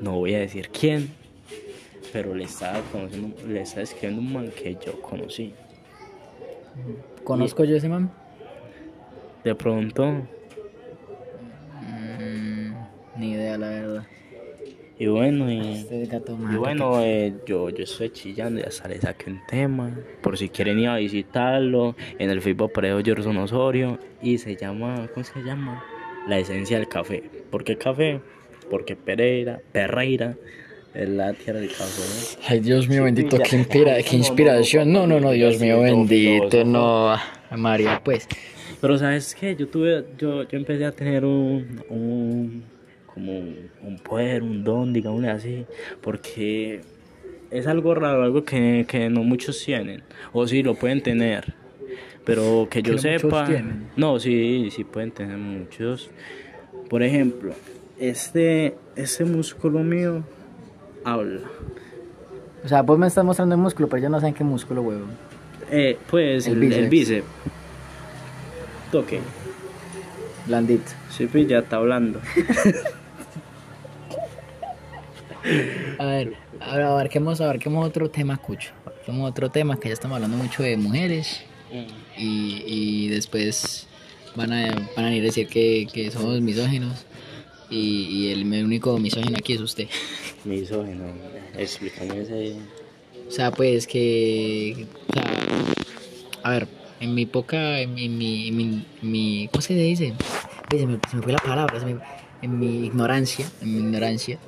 no 0.00 0.12
voy 0.12 0.34
a 0.34 0.38
decir 0.40 0.70
quién, 0.70 1.10
pero 2.12 2.34
le 2.34 2.44
estaba, 2.44 2.80
conociendo, 2.92 3.36
le 3.46 3.62
estaba 3.62 3.82
escribiendo 3.82 4.20
un 4.20 4.32
man 4.32 4.50
que 4.50 4.76
yo 4.84 5.00
conocí. 5.00 5.54
¿Conozco 7.24 7.64
yo 7.64 7.76
ese 7.76 7.88
man? 7.88 8.10
De 9.44 9.54
pronto, 9.54 10.22
Mm, 12.20 12.72
ni 13.16 13.32
idea, 13.32 13.56
la 13.56 13.68
verdad. 13.70 14.06
y 14.98 15.06
bueno, 15.06 15.50
y, 15.50 15.78
Este 15.78 16.04
gato 16.06 16.36
y 16.52 16.56
bueno, 16.56 17.00
eh, 17.02 17.34
yo, 17.46 17.70
yo 17.70 17.84
estoy 17.84 18.10
chillando 18.10 18.60
y 18.60 18.64
hasta 18.64 18.88
le 18.88 19.00
saqué 19.00 19.30
un 19.30 19.40
tema, 19.48 19.90
por 20.20 20.36
si 20.36 20.50
quieren 20.50 20.78
ir 20.78 20.88
a 20.88 20.96
visitarlo, 20.96 21.96
en 22.18 22.28
el 22.30 22.42
Facebook 22.42 22.72
Parejo 22.72 23.00
Gerson 23.02 23.38
Osorio, 23.38 23.98
y 24.20 24.36
se 24.38 24.56
llama, 24.56 25.08
¿cómo 25.14 25.24
se 25.24 25.42
llama? 25.42 25.82
La 26.28 26.38
esencia 26.38 26.76
del 26.78 26.88
café. 26.88 27.22
¿Por 27.50 27.64
qué 27.64 27.76
café? 27.78 28.20
Porque 28.68 28.94
Pereira, 28.94 29.60
Perreira, 29.72 30.36
es 30.94 31.08
la 31.08 31.32
tierra 31.32 31.60
del 31.60 31.70
café. 31.70 32.38
Ay, 32.48 32.60
Dios 32.60 32.88
mío 32.88 33.04
bendito, 33.04 33.38
qué, 33.38 33.56
inspira, 33.56 33.96
qué 33.96 34.02
No, 34.02 34.10
no, 34.12 34.18
inspiración. 34.18 34.92
No, 34.92 35.06
no, 35.06 35.20
no, 35.20 35.30
Dios 35.32 35.60
mío 35.60 35.76
no, 35.76 35.82
bendito, 35.82 36.64
no. 36.64 37.12
ah, 37.12 37.22
María, 37.56 38.00
pues. 38.04 38.26
Pero 38.80 38.98
sabes 38.98 39.34
qué, 39.34 39.54
yo 39.56 39.68
tuve, 39.68 40.04
yo, 40.18 40.48
yo 40.48 40.58
empecé 40.58 40.84
a 40.86 40.92
tener 40.92 41.24
un, 41.24 41.82
un 41.90 42.64
como 43.06 43.38
un, 43.38 43.70
un 43.82 43.98
poder, 43.98 44.42
un 44.42 44.64
don, 44.64 44.92
digámosle 44.92 45.28
así, 45.28 45.66
porque 46.00 46.80
es 47.50 47.66
algo 47.66 47.94
raro, 47.94 48.22
algo 48.22 48.44
que, 48.44 48.86
que 48.88 49.10
no 49.10 49.22
muchos 49.22 49.62
tienen, 49.64 50.02
o 50.32 50.46
sí 50.46 50.62
lo 50.62 50.74
pueden 50.74 51.02
tener, 51.02 51.54
pero 52.24 52.68
que 52.70 52.82
yo 52.82 52.92
no 52.94 52.98
sepa, 52.98 53.48
no, 53.96 54.18
sí, 54.18 54.68
sí 54.70 54.84
pueden 54.84 55.10
tener 55.10 55.36
muchos. 55.36 56.10
Por 56.88 57.02
ejemplo, 57.02 57.52
este, 57.98 58.74
este 58.96 59.24
músculo 59.24 59.80
mío 59.80 60.24
habla. 61.04 61.40
O 62.64 62.68
sea, 62.68 62.82
vos 62.82 62.98
me 62.98 63.06
estás 63.06 63.24
mostrando 63.24 63.54
el 63.54 63.60
músculo, 63.60 63.88
pero 63.88 64.02
yo 64.02 64.08
no 64.08 64.20
sé 64.20 64.28
en 64.28 64.34
qué 64.34 64.44
músculo, 64.44 64.82
huevo. 64.82 65.06
Eh, 65.70 65.98
pues 66.10 66.46
El 66.46 66.54
el, 66.54 66.60
bíceps. 66.60 66.82
el 66.82 66.88
bíceps. 66.90 67.26
toque. 68.92 69.20
Blandito. 70.46 70.90
Sí, 71.10 71.26
pues 71.26 71.46
ya 71.48 71.58
está 71.60 71.76
hablando. 71.76 72.20
A 75.98 76.04
ver, 76.04 76.34
ahora 76.60 76.88
abarquemos, 76.90 77.40
abarquemos 77.40 77.86
otro 77.86 78.10
tema, 78.10 78.36
Cucho. 78.36 78.70
Abarquemos 78.84 79.30
otro 79.30 79.50
tema, 79.50 79.78
que 79.78 79.88
ya 79.88 79.94
estamos 79.94 80.16
hablando 80.16 80.36
mucho 80.36 80.62
de 80.62 80.76
mujeres. 80.76 81.42
Y, 82.16 82.62
y 82.66 83.08
después 83.08 83.86
van 84.34 84.52
a, 84.52 84.66
van 84.96 85.04
a 85.04 85.08
venir 85.08 85.22
a 85.22 85.26
decir 85.26 85.46
que, 85.48 85.86
que 85.92 86.10
somos 86.10 86.40
misóginos. 86.40 87.06
Y, 87.70 87.76
y 88.26 88.32
el 88.32 88.64
único 88.64 88.98
misógino 88.98 89.36
aquí 89.38 89.52
es 89.54 89.60
usted. 89.60 89.86
Misógino. 90.44 91.04
Explícame 91.56 92.20
ese. 92.22 92.56
O 93.28 93.30
sea, 93.30 93.50
pues 93.52 93.86
que. 93.86 94.86
O 95.08 95.12
sea, 95.12 95.24
a 96.42 96.50
ver, 96.50 96.66
en 97.00 97.14
mi 97.14 97.26
poca. 97.26 97.80
En 97.80 97.94
mi. 97.94 98.06
en 98.06 98.18
mi, 98.18 98.48
en 98.48 98.56
mi, 98.56 98.62
en 99.02 99.10
mi- 99.10 99.48
¿Cómo 99.52 99.62
se 99.62 99.74
dice? 99.74 100.14
Ay, 100.72 100.78
Se 100.80 100.86
me, 100.86 100.98
se 101.08 101.16
me 101.16 101.22
fue 101.22 101.32
la 101.32 101.38
palabra. 101.38 101.78
me- 101.84 101.98
en 102.42 102.58
mi 102.58 102.86
ignorancia. 102.86 103.48
En 103.60 103.72
mi 103.74 103.78
ignorancia. 103.80 104.38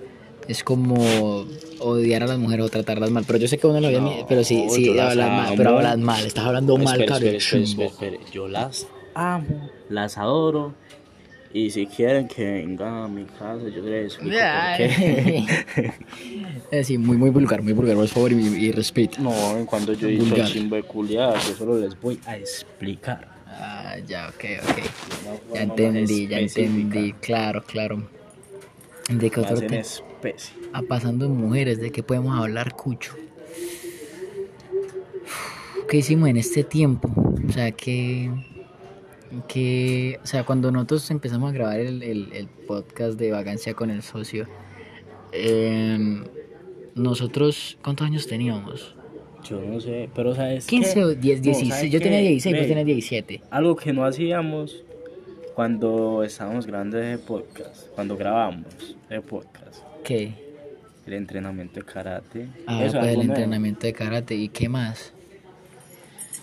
Es 0.48 0.64
como 0.64 1.46
odiar 1.78 2.24
a 2.24 2.26
las 2.26 2.38
mujeres 2.38 2.66
o 2.66 2.68
tratarlas 2.68 3.10
mal. 3.10 3.22
Pero 3.26 3.38
yo 3.38 3.46
sé 3.46 3.58
que 3.58 3.66
uno 3.68 3.80
lo 3.80 3.86
odia. 3.88 4.00
No, 4.00 4.26
pero 4.28 4.42
sí, 4.42 4.66
sí, 4.70 4.98
hablas 4.98 5.28
mal. 5.30 5.54
Pero 5.56 5.76
hablas 5.76 5.98
mal. 5.98 6.24
Estás 6.26 6.44
hablando 6.46 6.76
mal, 6.78 7.00
Espere, 7.00 7.06
cabrón. 7.06 7.34
espere, 7.36 7.62
espere, 7.64 7.86
espere, 7.86 8.16
espere. 8.16 8.32
Yo 8.32 8.48
las 8.48 8.88
amo, 9.14 9.70
las 9.88 10.18
adoro. 10.18 10.74
Y 11.54 11.70
si 11.70 11.86
quieren 11.86 12.28
que 12.28 12.44
vengan 12.44 12.94
a 13.04 13.08
mi 13.08 13.24
casa, 13.24 13.68
yo 13.68 13.82
les 13.82 14.14
explico 14.14 14.36
por 14.36 14.76
qué. 14.76 15.92
Eh, 16.70 16.84
sí, 16.84 16.96
muy, 16.96 17.18
muy 17.18 17.28
vulgar, 17.28 17.62
muy 17.62 17.74
vulgar, 17.74 17.96
por 17.96 18.08
favor, 18.08 18.32
y, 18.32 18.36
y 18.36 18.72
respeto. 18.72 19.20
No, 19.20 19.32
cuando 19.66 19.92
yo 19.92 20.08
el 20.08 20.44
chimbo 20.46 20.76
de 20.76 20.82
yo 20.82 21.54
solo 21.58 21.78
les 21.78 22.00
voy 22.00 22.18
a 22.24 22.38
explicar. 22.38 23.28
Ah, 23.46 23.96
ya, 24.06 24.30
ok, 24.30 24.44
ok. 24.62 25.54
Ya 25.54 25.62
entendí, 25.62 26.26
ya 26.26 26.38
entendí, 26.38 27.12
claro, 27.12 27.62
claro. 27.62 28.02
¿De 29.10 29.30
qué 29.30 29.40
otro 29.40 29.60
tema? 29.60 29.76
especie. 29.76 30.54
Ah, 30.72 30.82
pasando 30.88 31.26
en 31.26 31.36
mujeres, 31.36 31.78
¿de 31.78 31.90
qué 31.90 32.02
podemos 32.02 32.38
hablar, 32.38 32.72
Cucho? 32.74 33.14
¿Qué 35.88 35.98
hicimos 35.98 36.30
en 36.30 36.38
este 36.38 36.64
tiempo? 36.64 37.10
O 37.46 37.52
sea, 37.52 37.70
que... 37.72 38.30
que 39.48 40.18
o 40.22 40.26
sea, 40.26 40.44
cuando 40.44 40.70
nosotros 40.70 41.10
empezamos 41.10 41.50
a 41.50 41.52
grabar 41.54 41.80
el, 41.80 42.02
el- 42.02 42.32
el 42.32 42.46
podcast 42.48 43.18
de 43.18 43.30
Vagancia 43.30 43.74
con 43.74 43.90
el 43.90 44.02
socio, 44.02 44.46
em, 45.32 46.24
nosotros, 46.94 47.78
¿cuántos 47.82 48.06
años 48.06 48.26
teníamos? 48.26 48.94
Yo 49.48 49.60
no 49.60 49.80
sé, 49.80 50.08
pero 50.14 50.34
¿sabes 50.34 50.66
15 50.66 50.94
qué? 50.94 51.04
o 51.04 51.14
10, 51.14 51.38
No, 51.38 51.44
16. 51.44 51.74
¿sabes 51.74 51.90
yo 51.90 52.00
tenía 52.00 52.20
qué? 52.20 52.28
16, 52.28 52.52
Ve, 52.54 52.58
vos 52.60 52.68
tenías 52.68 52.86
17. 52.86 53.42
Algo 53.50 53.74
que 53.76 53.92
no 53.92 54.04
hacíamos 54.04 54.84
cuando 55.54 56.22
estábamos 56.22 56.66
grabando 56.66 56.98
ese 57.00 57.18
podcast, 57.22 57.88
cuando 57.94 58.16
grabamos 58.16 58.66
ese 59.10 59.20
podcast, 59.20 59.82
¿Qué? 60.04 60.32
el 61.06 61.14
entrenamiento 61.14 61.80
de 61.80 61.86
karate. 61.86 62.46
Ah, 62.66 62.84
Eso 62.84 62.98
pues 62.98 63.08
el 63.10 63.16
nuevo. 63.16 63.32
entrenamiento 63.32 63.86
de 63.86 63.92
karate. 63.92 64.34
¿Y 64.36 64.48
qué 64.48 64.68
más? 64.68 65.12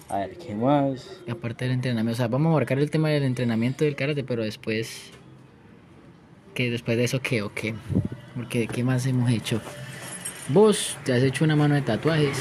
A 0.10 0.18
ver, 0.18 0.38
¿qué 0.38 0.56
más? 0.56 1.22
Aparte 1.30 1.66
del 1.66 1.76
entrenamiento, 1.76 2.14
o 2.14 2.18
sea, 2.18 2.28
vamos 2.28 2.50
a 2.52 2.56
marcar 2.56 2.80
el 2.80 2.90
tema 2.90 3.10
del 3.10 3.24
entrenamiento 3.24 3.86
del 3.86 3.96
karate, 3.96 4.24
pero 4.24 4.44
después. 4.44 5.12
¿Qué 6.56 6.72
después 6.72 6.98
de 6.98 7.04
eso 7.04 7.22
qué 7.22 7.44
o 7.44 7.54
qué? 7.54 7.76
Porque 8.36 8.68
¿qué 8.68 8.84
más 8.84 9.06
hemos 9.06 9.30
hecho? 9.30 9.62
Vos 10.50 10.98
te 11.06 11.14
has 11.14 11.22
hecho 11.22 11.46
una 11.46 11.56
mano 11.56 11.76
de 11.76 11.82
tatuajes. 11.84 12.38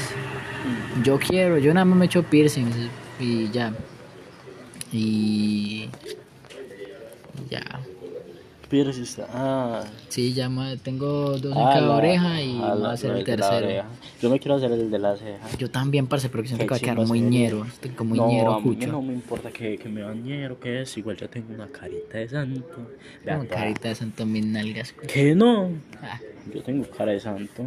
Yo 1.03 1.19
quiero, 1.19 1.59
yo 1.59 1.71
nada 1.73 1.85
más 1.85 1.97
me 1.97 2.05
he 2.05 2.07
hecho 2.07 2.23
piercings 2.23 2.75
y 3.19 3.49
ya. 3.51 3.71
Y. 4.91 5.89
Ya. 7.49 7.79
Si 8.69 9.01
está. 9.01 9.25
Ah, 9.33 9.83
Sí, 10.09 10.31
ya 10.33 10.47
tengo 10.83 11.37
dos 11.39 11.55
en 11.55 11.57
ah, 11.57 11.71
cada 11.73 11.81
la- 11.87 11.95
oreja 11.95 12.41
y 12.41 12.59
ah, 12.61 12.75
la- 12.75 12.91
a 12.91 12.95
la 12.95 13.17
el 13.17 13.23
tercero. 13.23 13.83
Yo 14.21 14.29
me 14.29 14.39
quiero 14.39 14.55
hacer 14.57 14.71
el 14.71 14.91
de 14.91 14.99
la 14.99 15.17
ceja. 15.17 15.57
Yo 15.57 15.71
también, 15.71 16.05
parce, 16.05 16.29
pero 16.29 16.43
que 16.43 16.49
siento 16.49 16.65
que 16.67 16.69
va 16.69 16.77
a 16.77 16.79
quedar 16.79 17.07
muy 17.07 17.19
ñero. 17.21 17.65
Como 17.95 18.13
no, 18.15 18.27
ñero, 18.27 18.53
a 18.53 18.57
mí 18.59 18.63
cucho. 18.75 18.91
no 18.91 19.01
me 19.01 19.13
importa 19.13 19.49
que, 19.49 19.77
que 19.79 19.89
me 19.89 20.01
vean 20.01 20.23
ñero, 20.23 20.59
que 20.59 20.81
es. 20.81 20.95
Igual 20.97 21.17
ya 21.17 21.27
tengo 21.27 21.51
una 21.53 21.67
carita 21.67 22.19
de 22.19 22.29
santo. 22.29 22.63
Vea. 23.25 23.43
carita 23.47 23.89
de 23.89 23.95
santo 23.95 24.25
mis 24.27 24.45
nalgas. 24.45 24.93
¿Qué 25.11 25.33
no? 25.33 25.71
Ah, 26.03 26.19
Yo 26.53 26.61
tengo 26.61 26.85
cara 26.89 27.11
de 27.13 27.19
santo. 27.19 27.63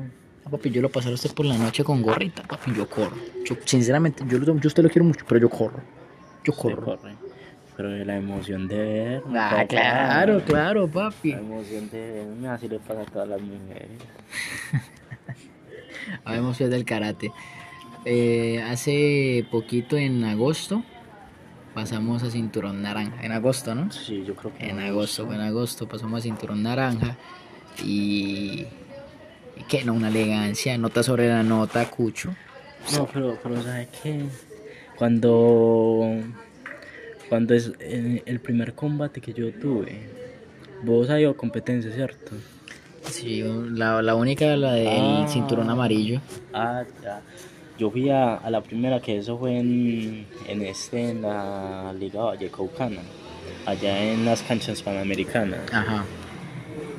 papi, 0.48 0.70
yo 0.70 0.82
lo 0.82 0.88
pasé 0.88 1.08
a 1.08 1.12
usted 1.14 1.32
por 1.34 1.46
la 1.46 1.58
noche 1.58 1.82
con 1.82 2.00
gorrita, 2.00 2.42
papi, 2.44 2.72
yo 2.76 2.88
corro. 2.88 3.16
Yo, 3.44 3.56
sinceramente, 3.64 4.22
yo, 4.28 4.38
yo 4.38 4.52
a 4.52 4.66
usted 4.68 4.84
lo 4.84 4.88
quiero 4.88 5.04
mucho, 5.04 5.24
pero 5.28 5.40
yo 5.40 5.48
corro. 5.50 5.80
Yo 6.44 6.52
corro. 6.52 6.98
Pero 7.82 7.94
de 7.94 8.04
la 8.04 8.16
emoción 8.16 8.68
de 8.68 8.78
ver. 8.78 9.22
Ah, 9.34 9.64
claro, 9.68 10.40
claro, 10.44 10.86
papi. 10.86 11.32
La 11.32 11.38
emoción 11.38 11.90
de 11.90 12.12
verme, 12.12 12.48
así 12.48 12.68
le 12.68 12.78
pasa 12.78 13.00
a 13.00 13.04
todas 13.06 13.28
las 13.28 13.40
mujeres. 13.40 13.90
Habemos 16.24 16.56
fiel 16.56 16.70
del 16.70 16.84
karate. 16.84 17.32
Eh, 18.04 18.62
hace 18.70 19.44
poquito, 19.50 19.96
en 19.96 20.22
agosto, 20.22 20.84
pasamos 21.74 22.22
a 22.22 22.30
cinturón 22.30 22.82
naranja. 22.82 23.20
En 23.20 23.32
agosto, 23.32 23.74
¿no? 23.74 23.90
Sí, 23.90 24.22
yo 24.24 24.36
creo 24.36 24.54
que. 24.54 24.68
En 24.68 24.78
agosto, 24.78 25.24
en 25.32 25.40
agosto 25.40 25.88
pasamos 25.88 26.20
a 26.20 26.22
cinturón 26.22 26.62
naranja. 26.62 27.16
Y. 27.82 28.64
y 29.56 29.64
que 29.68 29.84
no, 29.84 29.94
una 29.94 30.06
elegancia, 30.06 30.78
nota 30.78 31.02
sobre 31.02 31.28
la 31.28 31.42
nota, 31.42 31.90
cucho. 31.90 32.32
No, 32.92 33.08
pero, 33.12 33.36
pero 33.42 33.60
¿sabes 33.60 33.88
qué? 34.00 34.22
Cuando. 34.96 36.22
Cuando 37.32 37.54
es 37.54 37.72
el 37.80 38.40
primer 38.40 38.74
combate 38.74 39.22
que 39.22 39.32
yo 39.32 39.50
tuve, 39.54 40.00
vos 40.82 41.08
has 41.08 41.18
ido 41.18 41.30
a 41.30 41.34
competencia, 41.34 41.90
¿cierto? 41.90 42.32
Sí, 43.08 43.42
la, 43.70 44.02
la 44.02 44.14
única, 44.16 44.54
la 44.54 44.72
del 44.74 44.86
Ah. 44.86 45.26
cinturón 45.30 45.70
amarillo. 45.70 46.20
Ah, 46.52 46.82
ya. 47.02 47.22
Yo 47.78 47.90
fui 47.90 48.10
a, 48.10 48.34
a 48.34 48.50
la 48.50 48.60
primera, 48.60 49.00
que 49.00 49.16
eso 49.16 49.38
fue 49.38 49.56
en, 49.56 50.26
en 50.46 50.60
este, 50.60 51.08
en 51.08 51.22
la 51.22 51.94
Liga 51.98 52.20
Vallecaucana, 52.22 53.00
allá 53.64 54.12
en 54.12 54.26
las 54.26 54.42
canchas 54.42 54.82
panamericanas. 54.82 55.60
Ajá. 55.72 56.04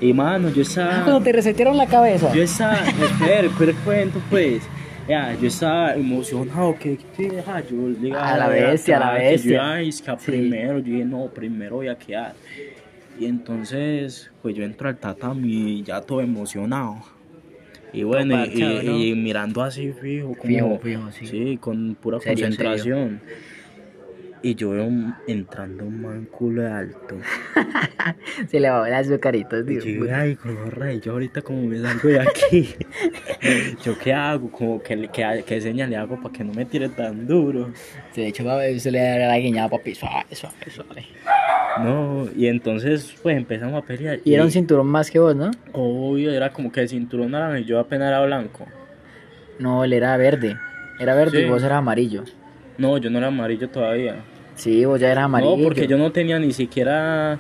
Y 0.02 0.14
mano, 0.14 0.50
yo 0.50 0.64
estaba. 0.64 1.04
Cuando 1.04 1.22
te 1.22 1.32
resetearon 1.32 1.78
la 1.78 1.86
cabeza. 1.86 2.34
Yo 2.34 2.42
estaba, 2.42 2.80
espera, 2.80 3.42
espera 3.42 3.72
el 3.72 3.78
cuento 3.78 4.20
pues. 4.32 4.64
Ya, 5.08 5.36
yo 5.40 5.48
estaba 5.48 5.96
emocionado, 5.96 6.78
que 6.80 6.98
que, 7.18 7.40
ajá, 7.40 7.62
yo 7.70 7.90
le 7.90 8.08
iba 8.08 8.34
A 8.34 8.38
la 8.38 8.48
bestia, 8.48 8.98
a 8.98 9.00
la 9.00 9.14
bestia. 9.14 9.50
Yo 9.50 9.56
iba 9.56 9.74
a 9.74 9.82
iscar 9.84 10.20
Sí. 10.20 10.32
primero, 10.32 10.80
yo 10.80 10.86
dije, 10.86 11.06
no, 11.06 11.28
primero 11.28 11.76
voy 11.78 11.90
a 11.90 11.96
quedar. 11.98 12.34
Y 13.20 13.26
entonces, 13.26 14.32
pues 14.42 14.56
yo 14.56 14.64
entro 14.64 14.88
al 14.88 14.98
tatami 14.98 15.84
ya 15.84 16.00
todo 16.02 16.22
emocionado. 16.22 17.04
Y 17.92 18.04
bueno, 18.04 18.34
y, 18.34 18.48
parchado, 18.48 18.82
y- 18.82 18.86
¿no? 18.86 18.98
y 18.98 19.16
mirando 19.16 19.62
así 19.62 19.92
fijo, 19.92 20.30
como, 20.36 20.42
Fijo, 20.42 20.80
fijo, 20.80 21.12
sí. 21.12 21.58
con 21.58 21.96
pura 21.96 22.20
Serio, 22.20 22.46
concentración. 22.48 23.22
Y 24.46 24.56
yo 24.56 24.72
veo 24.72 24.84
un- 24.86 25.16
entrando 25.26 25.86
un 25.86 26.02
man 26.02 26.26
culo 26.30 26.68
alto. 26.72 27.16
Se 28.50 28.60
le 28.60 28.70
va 28.70 28.86
a 28.86 28.90
las 28.90 29.08
caritas, 29.20 29.62
Y 29.64 29.66
tío. 29.68 29.80
yo 29.80 29.86
digo, 29.86 30.06
ay, 30.14 30.36
como 30.36 30.66
rey, 30.70 31.00
yo 31.00 31.14
ahorita 31.14 31.42
como 31.42 31.62
me 31.64 31.80
salgo 31.80 32.10
de 32.10 32.20
aquí, 32.20 32.76
¿yo 33.86 33.98
qué 33.98 34.14
hago? 34.14 34.52
Como 34.52 34.84
que, 34.84 35.08
que, 35.08 35.44
que 35.48 35.62
señal 35.62 35.90
le 35.90 35.96
hago 35.96 36.22
para 36.22 36.34
que 36.34 36.44
no 36.44 36.54
me 36.54 36.66
tire 36.66 36.90
tan 36.90 37.26
duro. 37.26 37.72
De 38.14 38.28
hecho, 38.28 38.44
se 38.80 38.92
le 38.92 39.00
da 39.00 39.28
la 39.28 39.40
guiñada, 39.40 39.70
papi. 39.70 39.96
Suave, 39.96 40.26
suave, 40.36 40.56
suave. 40.70 41.06
No, 41.82 42.28
y 42.36 42.48
entonces 42.48 43.16
pues 43.24 43.38
empezamos 43.38 43.82
a 43.82 43.86
pelear. 43.86 44.20
Y 44.26 44.34
era 44.34 44.44
un 44.44 44.52
cinturón 44.52 44.88
más 44.88 45.10
que 45.10 45.20
vos, 45.20 45.36
¿no? 45.36 45.52
Obvio, 45.72 46.32
era 46.34 46.52
como 46.52 46.70
que 46.70 46.82
el 46.82 46.90
cinturón 46.90 47.32
naranja 47.32 47.60
y 47.60 47.66
yo 47.66 47.80
apenas 47.80 48.10
era 48.10 48.24
blanco. 48.26 48.68
No, 49.58 49.86
él 49.86 49.94
era 49.94 50.16
verde. 50.18 50.58
Era 51.00 51.16
verde 51.16 51.40
Sí. 51.40 51.46
y 51.46 51.50
vos 51.50 51.64
eras 51.64 51.78
amarillo. 51.78 52.24
No, 52.78 52.98
yo 52.98 53.10
no 53.10 53.18
era 53.20 53.28
amarillo 53.28 53.70
todavía. 53.70 54.16
Sí, 54.56 54.86
vos 54.86 55.00
ya 55.00 55.12
eras 55.12 55.26
amarillo. 55.26 55.58
No, 55.58 55.64
porque 55.64 55.88
yo 55.88 55.98
no 55.98 56.12
tenía 56.12 56.40
ni 56.40 56.52
siquiera... 56.54 57.40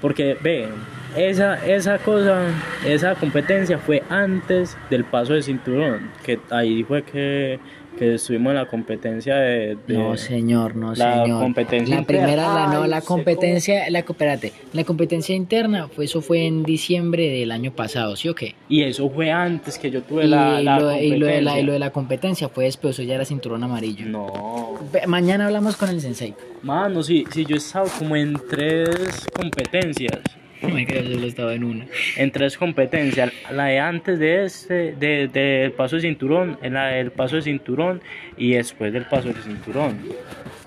Porque, 0.00 0.36
ve, 0.40 0.68
esa, 1.16 1.66
esa 1.66 1.98
cosa, 1.98 2.42
esa 2.86 3.14
competencia 3.14 3.78
fue 3.78 4.02
antes 4.08 4.76
del 4.88 5.04
paso 5.04 5.34
de 5.34 5.42
cinturón. 5.42 6.10
Que 6.24 6.38
ahí 6.50 6.84
fue 6.84 7.02
que, 7.02 7.58
que 8.00 8.14
estuvimos 8.14 8.50
en 8.52 8.56
la 8.56 8.66
competencia 8.66 9.36
de... 9.36 9.76
de- 9.86 9.94
No, 9.98 10.16
señor, 10.16 10.74
no, 10.74 10.94
La 10.94 11.22
señor. 11.22 11.42
competencia 11.42 11.94
La 11.94 12.00
interna. 12.00 12.24
primera, 12.26 12.54
la, 12.54 12.66
no, 12.72 12.82
Ay, 12.84 12.88
la 12.90 13.02
competencia, 13.02 13.90
la, 13.90 13.98
espérate, 13.98 14.52
la 14.72 14.84
competencia 14.84 15.36
interna, 15.36 15.86
fue, 15.88 16.06
eso 16.06 16.22
fue 16.22 16.46
en 16.46 16.62
diciembre 16.62 17.28
del 17.28 17.52
año 17.52 17.72
pasado, 17.72 18.16
¿sí 18.16 18.28
o 18.30 18.34
qué? 18.34 18.54
Y 18.70 18.82
eso 18.84 19.10
fue 19.10 19.30
antes 19.30 19.78
que 19.78 19.90
yo 19.90 20.02
tuve 20.02 20.24
Y, 20.24 20.28
la, 20.28 20.62
la 20.62 20.80
lo, 20.80 20.96
y 20.98 21.16
lo 21.16 21.26
de 21.26 21.42
la, 21.42 21.58
y 21.58 21.62
competencia. 21.62 21.62
lo 21.66 21.72
de 21.74 21.78
la 21.78 21.90
competencia 21.90 22.48
fue 22.48 22.64
después, 22.64 22.96
eso 22.98 23.02
ya 23.02 23.16
era 23.16 23.24
cinturón 23.26 23.62
amarillo. 23.62 24.06
No. 24.06 24.78
Mañana 25.06 25.44
hablamos 25.46 25.76
con 25.76 25.90
el 25.90 26.00
sensei. 26.00 26.34
Mano, 26.62 27.02
sí, 27.02 27.24
sí, 27.30 27.44
yo 27.44 27.56
he 27.56 27.58
estado 27.58 27.86
como 27.98 28.16
en 28.16 28.34
tres 28.48 29.26
competencias. 29.34 30.20
No 30.62 30.68
me 30.68 30.86
creo, 30.86 31.04
solo 31.04 31.26
estaba 31.26 31.54
en 31.54 31.64
una. 31.64 31.86
En 32.16 32.30
tres 32.30 32.56
competencias. 32.58 33.32
La 33.50 33.66
de 33.66 33.78
antes 33.78 34.18
de 34.18 34.44
este, 34.44 34.92
de, 34.92 35.28
del 35.28 35.72
paso 35.72 35.96
de 35.96 36.02
cinturón, 36.02 36.58
en 36.62 36.74
la 36.74 36.86
del 36.88 37.10
paso 37.12 37.36
de 37.36 37.42
cinturón 37.42 38.02
y 38.36 38.52
después 38.52 38.92
del 38.92 39.06
paso 39.06 39.28
de 39.28 39.42
cinturón. 39.42 39.98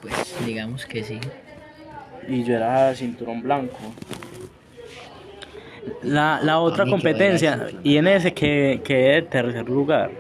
Pues 0.01 0.35
digamos 0.45 0.85
que 0.85 1.03
sí. 1.03 1.19
y 2.27 2.43
yo 2.43 2.55
era 2.55 2.93
cinturón 2.95 3.41
blanco. 3.41 3.77
La, 6.01 6.39
la 6.41 6.59
otra 6.59 6.85
competencia, 6.85 7.67
y 7.83 7.97
en 7.97 8.07
ese 8.07 8.33
que 8.33 8.81
quedé 8.83 9.15
de 9.15 9.21
tercer 9.23 9.67
lugar. 9.67 10.11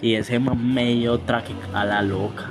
Y 0.00 0.14
ese 0.14 0.38
man 0.38 0.74
me 0.74 0.94
dio 0.94 1.18
traque 1.18 1.54
a 1.72 1.84
la 1.84 2.02
loca. 2.02 2.50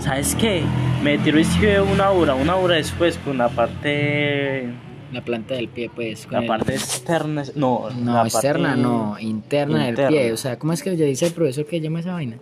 ¿Sabes 0.00 0.34
qué? 0.34 0.62
Me 1.02 1.18
tiró 1.18 1.38
y 1.38 1.44
una 1.92 2.10
hora, 2.10 2.34
una 2.34 2.56
hora 2.56 2.76
después 2.76 3.18
con 3.18 3.38
la 3.38 3.48
parte. 3.48 4.68
La 5.12 5.22
planta 5.24 5.54
del 5.54 5.68
pie, 5.68 5.90
pues. 5.94 6.24
con 6.26 6.34
La 6.34 6.40
el- 6.40 6.46
parte 6.46 6.74
externa. 6.74 7.42
No, 7.54 7.88
No, 7.90 8.12
la 8.14 8.22
externa, 8.24 8.68
parte- 8.70 8.82
no, 8.82 9.16
interna, 9.18 9.86
del 9.86 9.94
pie. 10.08 10.32
O 10.32 10.36
sea, 10.36 10.58
¿cómo 10.58 10.72
es 10.74 10.82
que 10.82 10.96
ya 10.96 11.06
dice 11.06 11.26
el 11.26 11.32
profesor 11.32 11.64
que 11.66 11.80
llama 11.80 12.00
esa 12.00 12.12
vaina? 12.12 12.36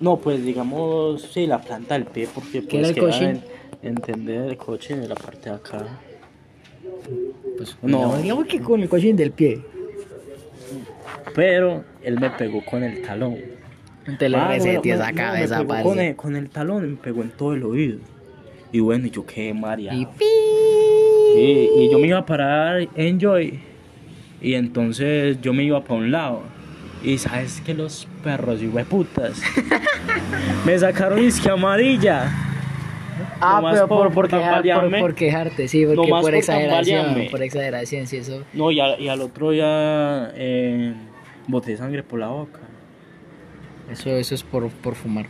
No, 0.00 0.16
pues 0.18 0.44
digamos, 0.44 1.22
sí, 1.22 1.46
la 1.46 1.60
planta 1.60 1.94
del 1.94 2.04
pie, 2.06 2.28
porque 2.34 2.60
¿Qué 2.66 2.78
pues 2.78 2.80
era 2.80 2.88
el 2.88 2.96
coche? 2.98 3.24
en- 3.30 3.44
entender 3.82 4.50
el 4.50 4.56
coche 4.56 4.96
de 4.96 5.08
la 5.08 5.14
parte 5.16 5.50
de 5.50 5.56
acá. 5.56 5.86
Pues, 7.56 7.76
No. 7.82 8.16
digamos, 8.18 8.46
que 8.46 8.60
con 8.60 8.80
el 8.82 8.88
cochín 8.88 9.16
del 9.16 9.32
pie. 9.32 9.60
Pero 11.34 11.84
él 12.02 12.18
me 12.20 12.30
pegó 12.30 12.64
con 12.64 12.82
el 12.82 13.02
talón. 13.02 13.36
Entonces 14.00 14.30
le 14.30 14.36
Ah, 14.36 14.46
bueno, 14.58 14.80
esa 14.84 15.10
no, 15.12 15.16
cabeza, 15.16 15.58
me 15.60 15.64
pegó 15.66 15.82
con 15.82 15.98
el, 16.00 16.16
con 16.16 16.36
el 16.36 16.50
talón, 16.50 16.90
me 16.90 16.96
pegó 16.96 17.22
en 17.22 17.30
todo 17.30 17.54
el 17.54 17.62
oído. 17.64 17.98
Y 18.72 18.80
bueno, 18.80 19.06
yo 19.06 19.24
quedé 19.24 19.54
mareado. 19.54 19.96
Y 19.98 20.02
Y, 20.02 20.06
pi. 20.06 20.24
Y 21.36 21.90
yo 21.90 21.98
me 21.98 22.06
iba 22.08 22.18
a 22.18 22.26
parar 22.26 22.88
en 22.96 23.18
Joy. 23.20 23.60
Y 24.40 24.54
entonces 24.54 25.40
yo 25.40 25.52
me 25.52 25.62
iba 25.64 25.82
para 25.82 25.94
un 26.00 26.10
lado. 26.10 26.42
Y 27.04 27.18
sabes 27.18 27.60
que 27.64 27.74
los 27.74 28.06
perros 28.22 28.62
y 28.62 28.68
hueputas 28.68 29.40
me 30.66 30.78
sacaron 30.78 31.18
isque 31.22 31.50
amarilla. 31.50 32.30
Ah, 33.40 33.60
pero 33.72 33.88
por, 33.88 34.12
por 34.12 34.28
quejar- 34.28 34.62
por, 34.80 35.00
por 35.00 35.14
quejarte, 35.14 35.66
sí, 35.68 35.84
porque 35.84 36.08
por 36.10 36.22
por 36.22 36.34
exageración, 36.34 37.26
por 37.30 37.42
exageración, 37.42 38.06
sí, 38.06 38.18
eso. 38.18 38.44
No, 38.52 38.70
y, 38.70 38.78
al- 38.80 39.00
y 39.00 39.08
al 39.08 39.20
otro 39.20 39.50
día 39.50 40.30
eh, 40.36 40.94
boté 41.48 41.76
sangre 41.76 42.02
por 42.04 42.20
la 42.20 42.28
boca. 42.28 42.60
Eso, 43.90 44.10
eso 44.10 44.34
es 44.36 44.42
por, 44.44 44.68
por 44.70 44.94
fumar. 44.94 45.26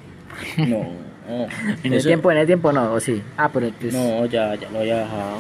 No, 0.58 0.66
no. 1.28 1.46
En 1.82 1.92
el 1.92 1.94
Eso- 1.94 2.08
tiempo, 2.08 2.30
en 2.30 2.38
el 2.38 2.46
tiempo 2.46 2.70
no, 2.70 2.92
o 2.92 3.00
sí. 3.00 3.22
Ah, 3.38 3.50
pero 3.52 3.70
pues, 3.80 3.94
No, 3.94 4.26
ya, 4.26 4.54
ya 4.56 4.70
lo 4.70 4.80
había 4.80 4.98
dejado. 4.98 5.38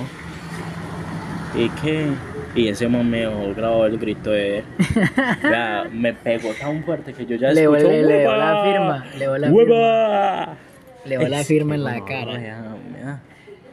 ¿Y 1.54 1.68
qué? 1.82 2.06
Y 2.54 2.68
ese 2.68 2.88
man 2.88 3.08
me 3.10 3.20
dejó 3.20 3.54
grabado 3.54 3.86
el 3.86 3.98
grito 3.98 4.30
de. 4.30 4.62
Ya, 5.42 5.86
me 5.92 6.12
pegó 6.14 6.50
tan 6.54 6.82
fuerte 6.84 7.12
que 7.12 7.26
yo 7.26 7.36
ya 7.36 7.52
Le 7.52 7.62
escucho 7.62 7.88
le- 7.88 8.02
le 8.02 8.18
dio 8.20 8.28
"Hueva, 8.30 8.36
la 8.36 8.64
firma, 8.64 9.06
le 9.12 9.18
dio 9.18 9.38
la 9.38 9.50
¡Hueva!". 9.50 10.56
dio 11.04 11.28
la 11.28 11.44
firma 11.44 11.74
en 11.74 11.84
la 11.84 12.04
cara. 12.04 12.32
me 12.38 13.00
da. 13.00 13.20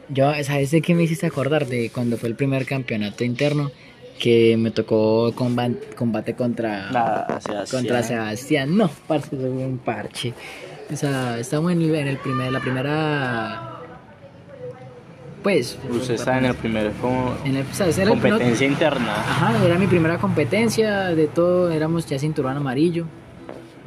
Yo, 0.08 0.32
¿sabes 0.44 0.70
de 0.72 0.82
qué 0.82 0.94
me 0.94 1.04
hiciste 1.04 1.26
acordar? 1.26 1.66
De 1.66 1.90
cuando 1.94 2.16
fue 2.16 2.28
el 2.28 2.34
primer 2.34 2.66
campeonato 2.66 3.22
interno 3.24 3.70
que 4.18 4.56
me 4.58 4.70
tocó 4.70 5.32
comba- 5.34 5.74
combate 5.96 6.34
contra, 6.34 6.90
La 6.90 7.26
Sebastián. 7.40 7.66
contra 7.70 8.02
Sebastián. 8.02 8.76
No, 8.76 8.90
parce, 9.06 9.28
fue 9.28 9.48
un 9.48 9.78
parche. 9.78 10.34
O 10.92 10.96
sea, 10.96 11.38
estamos 11.38 11.70
en 11.72 11.80
el 11.82 12.16
primer, 12.18 12.50
la 12.52 12.60
primera. 12.60 13.79
Pues. 15.42 15.78
Usted 15.90 16.14
está 16.14 16.36
en 16.38 16.44
el 16.44 16.54
primer 16.54 16.92
como 17.00 17.34
en 17.44 17.56
el- 17.56 17.66
¿sabes? 17.72 17.96
Era 17.98 18.12
el- 18.12 18.16
no- 18.18 18.22
competencia 18.22 18.66
interna. 18.66 19.14
Ajá, 19.16 19.64
era 19.64 19.78
mi 19.78 19.86
primera 19.86 20.18
competencia, 20.18 21.06
de 21.14 21.26
todo, 21.28 21.70
éramos 21.70 22.04
ya 22.06 22.18
cinturón 22.18 22.56
amarillo. 22.56 23.06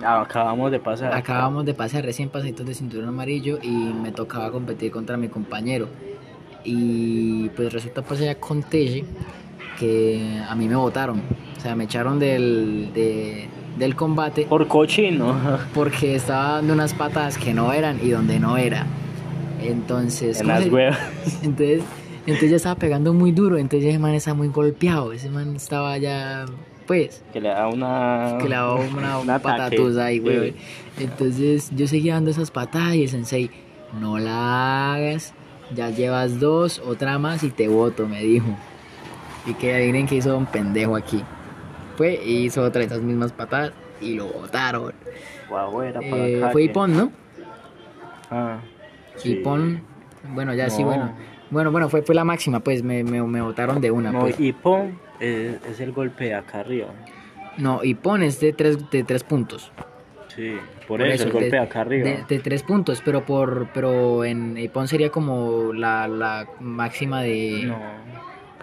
Ah, 0.04 0.22
Acabamos 0.22 0.72
de 0.72 0.80
pasar. 0.80 1.14
Acabamos 1.14 1.66
de 1.66 1.74
pasar 1.76 2.04
recién 2.04 2.30
pasitos 2.30 2.66
de 2.66 2.74
cinturón 2.74 3.08
amarillo 3.08 3.60
y 3.62 3.70
me 3.70 4.12
tocaba 4.12 4.52
competir 4.52 4.92
contra 4.92 5.16
mi 5.16 5.28
compañero. 5.30 5.88
Y 6.64 7.50
pues 7.50 7.72
resulta 7.72 8.02
pues 8.02 8.22
allá 8.22 8.36
con 8.40 8.64
Teje 8.64 9.04
que 9.80 10.42
a 10.48 10.56
mí 10.56 10.68
me 10.68 10.76
votaron. 10.76 11.22
O 11.58 11.62
sea, 11.62 11.76
me 11.76 11.86
echaron 11.86 12.20
del, 12.20 12.90
de- 12.94 13.48
del 13.78 13.96
combate 13.96 14.46
Por 14.46 14.68
cochino. 14.68 15.36
porque 15.74 16.16
estaba 16.16 16.54
dando 16.56 16.74
unas 16.74 16.94
patadas 16.94 17.38
que 17.38 17.54
no 17.54 17.72
eran 17.74 18.00
y 18.04 18.10
donde 18.10 18.40
no 18.40 18.58
era. 18.58 18.86
Entonces, 19.64 20.40
En 20.42 20.48
¿cómo 20.48 20.60
las 20.60 20.70
huevas. 20.70 21.00
entonces, 21.44 21.84
entonces 22.26 22.50
ya 22.52 22.56
estaba 22.58 22.76
pegando 22.76 23.14
muy 23.14 23.32
duro, 23.32 23.58
entonces 23.58 23.90
ese 23.90 24.00
man 24.00 24.14
estaba 24.14 24.36
muy 24.36 24.48
golpeado, 24.50 25.12
ese 25.14 25.30
man 25.30 25.56
estaba 25.56 25.98
ya, 25.98 26.46
pues, 26.88 27.24
Que 27.34 27.42
le 27.42 27.50
da 27.50 27.68
una. 27.68 28.38
que 28.42 28.50
le 28.50 28.56
daba 28.56 28.76
una, 28.76 29.20
un 29.20 29.30
ataque. 29.30 29.44
patatusa 29.58 30.06
ahí, 30.06 30.18
Sí. 30.18 30.22
güey. 30.22 30.54
Entonces 31.00 31.70
yo 31.76 31.88
seguía 31.88 32.14
dando 32.16 32.32
esas 32.32 32.52
patadas 32.52 32.96
y 32.96 33.04
el 33.04 33.10
sensei, 33.10 33.50
no 34.00 34.20
la 34.20 34.94
hagas, 34.94 35.34
ya 35.76 35.90
llevas 35.90 36.40
dos, 36.40 36.80
otra 36.86 37.18
más 37.20 37.44
y 37.44 37.50
te 37.50 37.68
voto, 37.68 38.08
me 38.08 38.22
dijo. 38.24 38.48
Y 39.46 39.54
que 39.56 39.74
adivinen 39.76 40.08
que 40.08 40.16
hizo 40.16 40.38
un 40.38 40.46
pendejo 40.46 40.96
aquí. 40.96 41.22
Fue 41.98 42.20
y 42.26 42.46
hizo 42.46 42.62
otra 42.64 42.80
de 42.80 42.86
esas 42.88 43.02
mismas 43.02 43.32
patadas 43.34 43.72
y 44.02 44.16
lo 44.16 44.28
votaron. 44.28 44.94
Para 45.50 45.68
Eh, 46.02 46.44
fue 46.52 46.64
Ipón, 46.64 46.96
¿no? 46.98 47.12
Ah. 48.32 48.58
Sí. 49.18 49.34
Ipón, 49.34 49.82
bueno, 50.34 50.54
ya 50.54 50.70
sí, 50.70 50.82
No. 50.82 50.88
bueno. 50.88 51.14
Bueno, 51.50 51.72
bueno, 51.72 51.88
fue, 51.90 52.02
fue 52.02 52.16
la 52.16 52.24
máxima, 52.24 52.62
pues 52.62 52.82
me, 52.82 53.04
me, 53.04 53.22
me 53.22 53.42
votaron 53.42 53.80
de 53.80 53.92
una. 53.92 54.12
No, 54.12 54.22
pues. 54.22 54.40
Ipón 54.40 54.98
es, 55.20 55.64
es 55.70 55.80
el 55.80 55.92
golpe 55.92 56.26
de 56.26 56.34
acá 56.36 56.62
arriba. 56.62 56.88
No, 57.58 57.84
Ipón 57.84 58.24
es 58.24 58.40
de 58.40 58.54
tres, 58.54 58.90
de 58.90 59.04
tres 59.04 59.24
puntos. 59.24 59.72
Sí, 60.36 60.56
por, 60.88 61.00
eso, 61.04 61.26
el 61.26 61.32
golpe 61.32 61.52
de, 61.52 61.60
acá 61.60 61.82
arriba. 61.82 62.10
De, 62.10 62.24
de 62.28 62.40
tres 62.40 62.64
puntos, 62.64 63.04
pero 63.06 63.24
por 63.24 63.68
pero 63.72 64.26
en 64.26 64.58
Ipón 64.58 64.88
sería 64.88 65.12
como 65.12 65.72
la, 65.74 66.08
la 66.08 66.48
máxima 66.60 67.22
de... 67.22 67.66
No, 67.66 67.78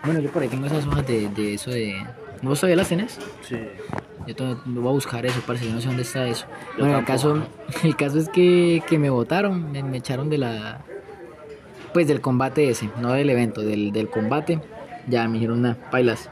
Bueno, 0.03 0.19
yo 0.19 0.31
por 0.33 0.43
ahí 0.43 0.49
tengo 0.49 0.67
esas 0.67 0.85
hojas 0.85 1.07
de, 1.07 1.29
de 1.29 1.55
eso 1.55 1.71
de... 1.71 1.95
¿Vos 2.43 2.59
todavía 2.61 2.77
las 2.77 2.89
tenés? 2.89 3.19
sí. 3.43 3.57
Yo 4.27 4.37
to- 4.37 4.61
voy 4.67 4.89
a 4.89 4.93
buscar 4.93 5.25
eso, 5.25 5.41
parece 5.47 5.67
yo 5.67 5.73
no 5.73 5.81
sé 5.81 5.87
dónde 5.89 6.03
está 6.03 6.27
eso. 6.29 6.45
Yo 6.77 6.85
bueno, 6.85 6.99
el 6.99 7.05
caso, 7.07 7.43
el 7.85 7.97
caso 7.97 8.19
es 8.19 8.29
que, 8.29 8.83
que 8.87 8.99
me 8.99 9.09
votaron, 9.11 9.73
me, 9.73 9.83
me 9.83 9.97
echaron 9.99 10.29
de 10.29 10.39
la... 10.39 10.81
Pues 11.95 12.07
del 12.07 12.21
combate 12.21 12.69
ese, 12.71 12.89
no 13.01 13.13
del 13.13 13.31
evento, 13.31 13.63
del, 13.63 13.93
del 13.93 14.09
combate. 14.11 14.61
Ya 15.09 15.27
me 15.27 15.35
dijeron, 15.35 15.63
nada, 15.63 15.77
pailas. 15.91 16.29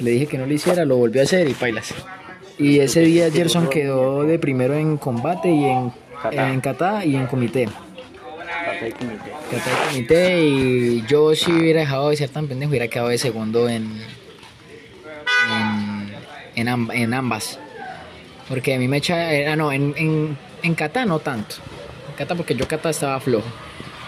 Le 0.00 0.10
dije 0.10 0.26
que 0.26 0.38
no 0.38 0.46
lo 0.46 0.52
hiciera, 0.52 0.84
lo 0.84 0.96
volvió 0.96 1.20
a 1.22 1.24
hacer 1.24 1.48
y 1.48 1.54
pailas. 1.54 1.94
Y 2.58 2.80
ese 2.80 3.00
día 3.00 3.30
Gerson 3.30 3.68
quedó 3.70 4.24
de 4.24 4.38
primero 4.38 4.74
en 4.74 4.96
combate 4.98 5.50
y 5.50 5.64
en 5.64 5.92
en 6.32 6.60
kata 6.60 7.06
y 7.06 7.16
en 7.16 7.26
comité. 7.26 7.66
Kata 7.66 8.88
y 8.88 8.92
comité. 8.92 9.30
Kata 9.50 9.70
y 9.70 9.94
comité 9.94 10.40
y 10.42 11.06
yo 11.06 11.34
si 11.34 11.50
hubiera 11.52 11.80
dejado 11.80 12.10
de 12.10 12.16
ser 12.16 12.28
tan 12.28 12.46
pendejo 12.46 12.68
hubiera 12.70 12.88
quedado 12.88 13.08
de 13.08 13.16
segundo 13.16 13.68
en 13.70 13.88
en, 16.60 16.68
amb- 16.68 16.94
en 16.94 17.14
ambas. 17.14 17.58
Porque 18.48 18.74
a 18.74 18.78
mí 18.78 18.88
me 18.88 18.98
echa, 18.98 19.32
eh, 19.34 19.46
ah 19.46 19.56
no, 19.56 19.72
en, 19.72 19.94
en, 19.96 20.36
en 20.62 20.74
kata 20.74 21.04
no 21.04 21.18
tanto. 21.20 21.56
En 22.10 22.14
kata 22.16 22.34
porque 22.34 22.54
yo 22.54 22.66
kata 22.66 22.90
estaba 22.90 23.20
flojo. 23.20 23.46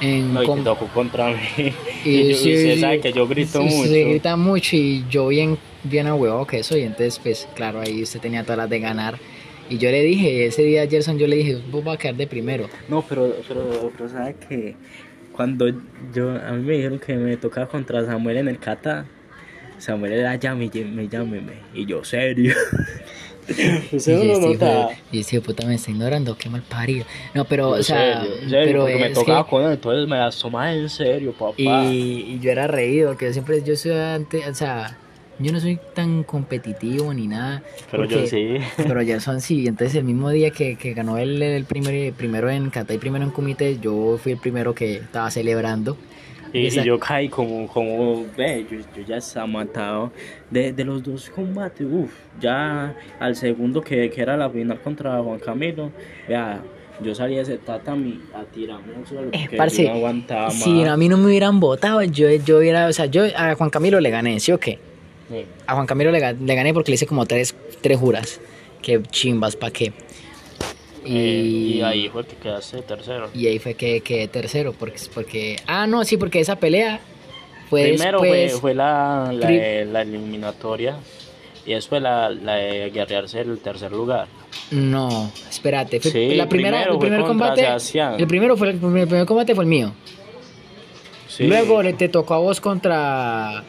En 0.01 0.35
No, 0.35 0.43
y 0.43 0.47
te 0.47 0.63
tocó 0.63 0.87
contra 0.89 1.29
mí. 1.29 1.73
y 2.05 2.11
Y, 2.11 2.29
yo, 2.31 2.37
sí, 2.37 2.53
usted 2.55 2.75
sí, 2.75 2.81
sabe 2.81 3.01
que 3.01 3.13
yo 3.13 3.29
grito 3.29 3.61
sí, 3.61 3.65
mucho. 3.77 3.89
Se 3.89 4.05
grita 4.05 4.37
mucho 4.37 4.77
y 4.77 5.05
yo 5.09 5.29
bien, 5.29 5.57
bien 5.85 6.07
ahuevado 6.09 6.47
que 6.47 6.63
soy. 6.65 6.83
Entonces, 6.83 7.21
pues, 7.23 7.49
claro, 7.55 7.81
ahí 7.81 8.03
usted 8.03 8.21
tenía 8.21 8.43
todas 8.43 8.59
las 8.59 8.71
de 8.71 8.81
ganar. 8.81 9.19
Y 9.71 9.79
yo 9.79 9.91
le 9.91 10.03
dije, 10.03 10.47
ese 10.47 10.63
día 10.65 10.83
a 10.83 10.87
Gerson, 10.89 11.19
yo 11.19 11.27
le 11.29 11.37
dije, 11.37 11.59
vos 11.71 11.85
vas 11.85 11.95
a 11.95 11.99
quedar 11.99 12.17
de 12.17 12.27
primero. 12.27 12.69
No, 12.89 13.03
pero, 13.09 13.33
pero, 13.47 13.93
pero 13.97 14.09
sabe 14.09 14.35
que 14.49 14.75
cuando 15.33 15.69
yo, 16.13 16.31
a 16.33 16.51
mí 16.53 16.63
me 16.65 16.75
dijeron 16.75 16.99
que 16.99 17.15
me 17.15 17.37
tocaba 17.37 17.69
contra 17.69 18.05
Samuel 18.05 18.39
en 18.39 18.49
el 18.49 18.59
kata, 18.59 19.07
Samuel 19.83 20.13
era 20.13 20.37
llame, 20.37 20.69
llame, 20.71 21.09
llámeme. 21.09 21.53
Y 21.75 21.87
yo, 21.87 22.05
serio. 22.05 22.55
Usted 23.93 24.17
no 24.17 24.23
y, 24.23 24.27
lo 24.29 24.35
este 24.35 24.47
nota. 24.65 24.89
y 25.11 25.19
este 25.19 25.37
de 25.37 25.43
puta 25.43 25.67
me 25.67 25.75
está 25.75 25.91
ignorando, 25.91 26.37
qué 26.39 26.49
mal 26.49 26.63
parido. 26.63 27.05
No, 27.35 27.45
pero, 27.45 27.71
o 27.71 27.83
sea, 27.83 28.23
serio, 28.23 28.47
pero 28.65 28.81
porque 28.83 28.97
me 28.97 29.11
tocaba 29.11 29.45
que- 29.45 29.51
con 29.51 29.65
él, 29.65 29.73
entonces 29.73 30.09
me 30.09 30.17
las 30.17 30.39
tomaba 30.39 30.73
en 30.73 30.89
serio, 30.89 31.33
papá. 31.33 31.55
y, 31.59 32.37
y 32.37 32.39
yo 32.41 32.53
era 32.53 32.69
reído, 32.69 33.17
que 33.17 33.27
yo 33.27 33.33
siempre, 33.33 33.61
yo 33.65 33.75
soy 33.75 33.91
ante, 33.93 34.49
o 34.49 34.55
sea, 34.55 34.97
yo 35.41 35.51
no 35.53 35.59
soy 35.59 35.81
tan 35.93 36.23
competitivo 36.23 37.13
ni 37.13 37.27
nada. 37.27 37.65
pero 37.91 38.05
yo 38.05 38.19
porque- 38.21 38.29
sí. 38.29 38.65
Pero 38.77 39.01
Gerson 39.05 39.41
sí, 39.41 39.67
entonces 39.67 39.97
el 39.97 40.05
mismo 40.05 40.31
día 40.31 40.51
que, 40.53 40.77
que 40.77 40.95
ganó 40.95 41.19
el, 41.19 41.43
el 41.43 41.65
primer, 41.65 42.13
primero 42.13 42.49
en 42.49 42.71
kata 42.71 42.95
y 42.95 42.99
primero 42.99 43.25
en 43.25 43.31
comité, 43.33 43.77
yo 43.81 44.17
fui 44.23 44.33
el 44.33 44.39
primero 44.39 44.73
que 44.77 44.99
estaba 44.99 45.29
celebrando. 45.33 45.97
Y, 46.53 46.67
y 46.67 46.85
yo 46.85 46.99
caí 46.99 47.29
como, 47.29 47.67
como 47.67 48.27
ve, 48.37 48.67
yo, 48.71 48.79
yo 48.95 49.03
ya 49.07 49.17
estaba 49.17 49.47
matado. 49.47 50.13
De, 50.51 50.73
de 50.73 50.85
los 50.85 51.03
dos 51.03 51.31
combates, 51.31 51.87
uff, 51.91 52.13
ya 52.41 52.95
al 53.19 53.35
segundo 53.37 53.81
que, 53.81 54.11
que 54.11 54.21
era 54.21 54.37
la 54.37 54.51
final 54.51 54.79
contra 54.81 55.19
Juan 55.23 55.39
Camilo, 55.39 55.91
ya, 56.29 56.61
yo 57.03 57.15
salí 57.15 57.37
de 57.37 57.41
ese 57.41 57.57
tatami 57.59 58.21
a 58.35 58.43
tirarme 58.45 58.93
suelo 59.09 59.31
Eh, 59.33 59.49
parce, 59.57 59.83
yo 59.85 59.89
no 59.89 59.95
aguantaba 59.97 60.45
más. 60.47 60.55
si 60.55 60.85
a 60.85 60.97
mí 60.97 61.09
no 61.09 61.17
me 61.17 61.27
hubieran 61.27 61.59
votado, 61.59 62.03
yo, 62.03 62.29
yo 62.31 62.59
hubiera, 62.59 62.87
o 62.87 62.93
sea, 62.93 63.07
yo 63.07 63.25
a 63.35 63.55
Juan 63.55 63.71
Camilo 63.71 63.99
le 64.01 64.11
gané, 64.11 64.39
¿sí 64.39 64.53
o 64.53 64.59
qué? 64.61 64.79
Sí. 65.31 65.45
A 65.67 65.75
Juan 65.75 65.87
Camilo 65.87 66.11
le, 66.13 66.21
ga- 66.21 66.39
le 66.39 66.55
gané 66.55 66.75
porque 66.75 66.91
le 66.91 66.97
hice 66.97 67.07
como 67.07 67.25
tres, 67.25 67.55
tres 67.81 67.99
juras. 67.99 68.41
Qué 68.83 69.01
chimbas, 69.11 69.57
¿pa' 69.57 69.71
qué? 69.71 69.93
Y, 71.05 71.17
Eh, 71.17 71.43
y 71.79 71.83
ahí 71.83 72.09
fue 72.09 72.25
que 72.25 72.37
quedaste 72.37 72.83
tercero. 72.83 73.31
y 73.35 73.47
ahí 73.47 73.59
fue 73.59 73.75
que 73.75 74.01
quedé 74.03 74.29
tercero. 74.29 74.73
Porque, 74.73 75.01
porque, 75.13 75.57
ah, 75.67 75.87
no, 75.87 76.05
sí, 76.05 76.17
porque 76.17 76.41
esa 76.41 76.57
pelea 76.57 77.01
fue 77.69 77.89
Primero 77.95 78.21
después. 78.21 78.53
fue, 78.53 78.61
fue 78.61 78.75
la, 78.75 79.31
la, 79.33 79.47
Pri- 79.47 79.59
de- 79.59 79.85
la 79.87 80.03
eliminatoria 80.03 80.97
y 81.67 81.73
después 81.75 82.01
la, 82.03 82.31
la 82.31 82.55
de 82.57 82.91
guerrearse 82.91 83.41
el 83.41 83.59
tercer 83.59 83.91
lugar. 83.93 84.29
No, 84.71 85.31
espérate. 85.51 85.99
Fue 86.01 86.11
Sí, 86.11 86.35
la 86.35 86.49
primera, 86.49 86.83
el 86.85 86.99
primer 86.99 87.23
combate. 87.23 87.63
Sebastián. 87.63 88.15
El 88.19 88.27
primero 88.27 88.57
fue 88.57 88.71
el, 88.71 88.77
primer, 88.79 89.03
el 89.03 89.09
primer 89.09 89.27
combate 89.27 89.55
fue 89.55 89.65
el 89.65 89.71
mío. 89.71 89.93
Sí. 91.29 91.45
Luego 91.45 91.83
le 91.83 91.95
te 91.95 92.09
tocó 92.11 92.35
a 92.35 92.39
vos 92.39 92.61
contra 92.61 93.65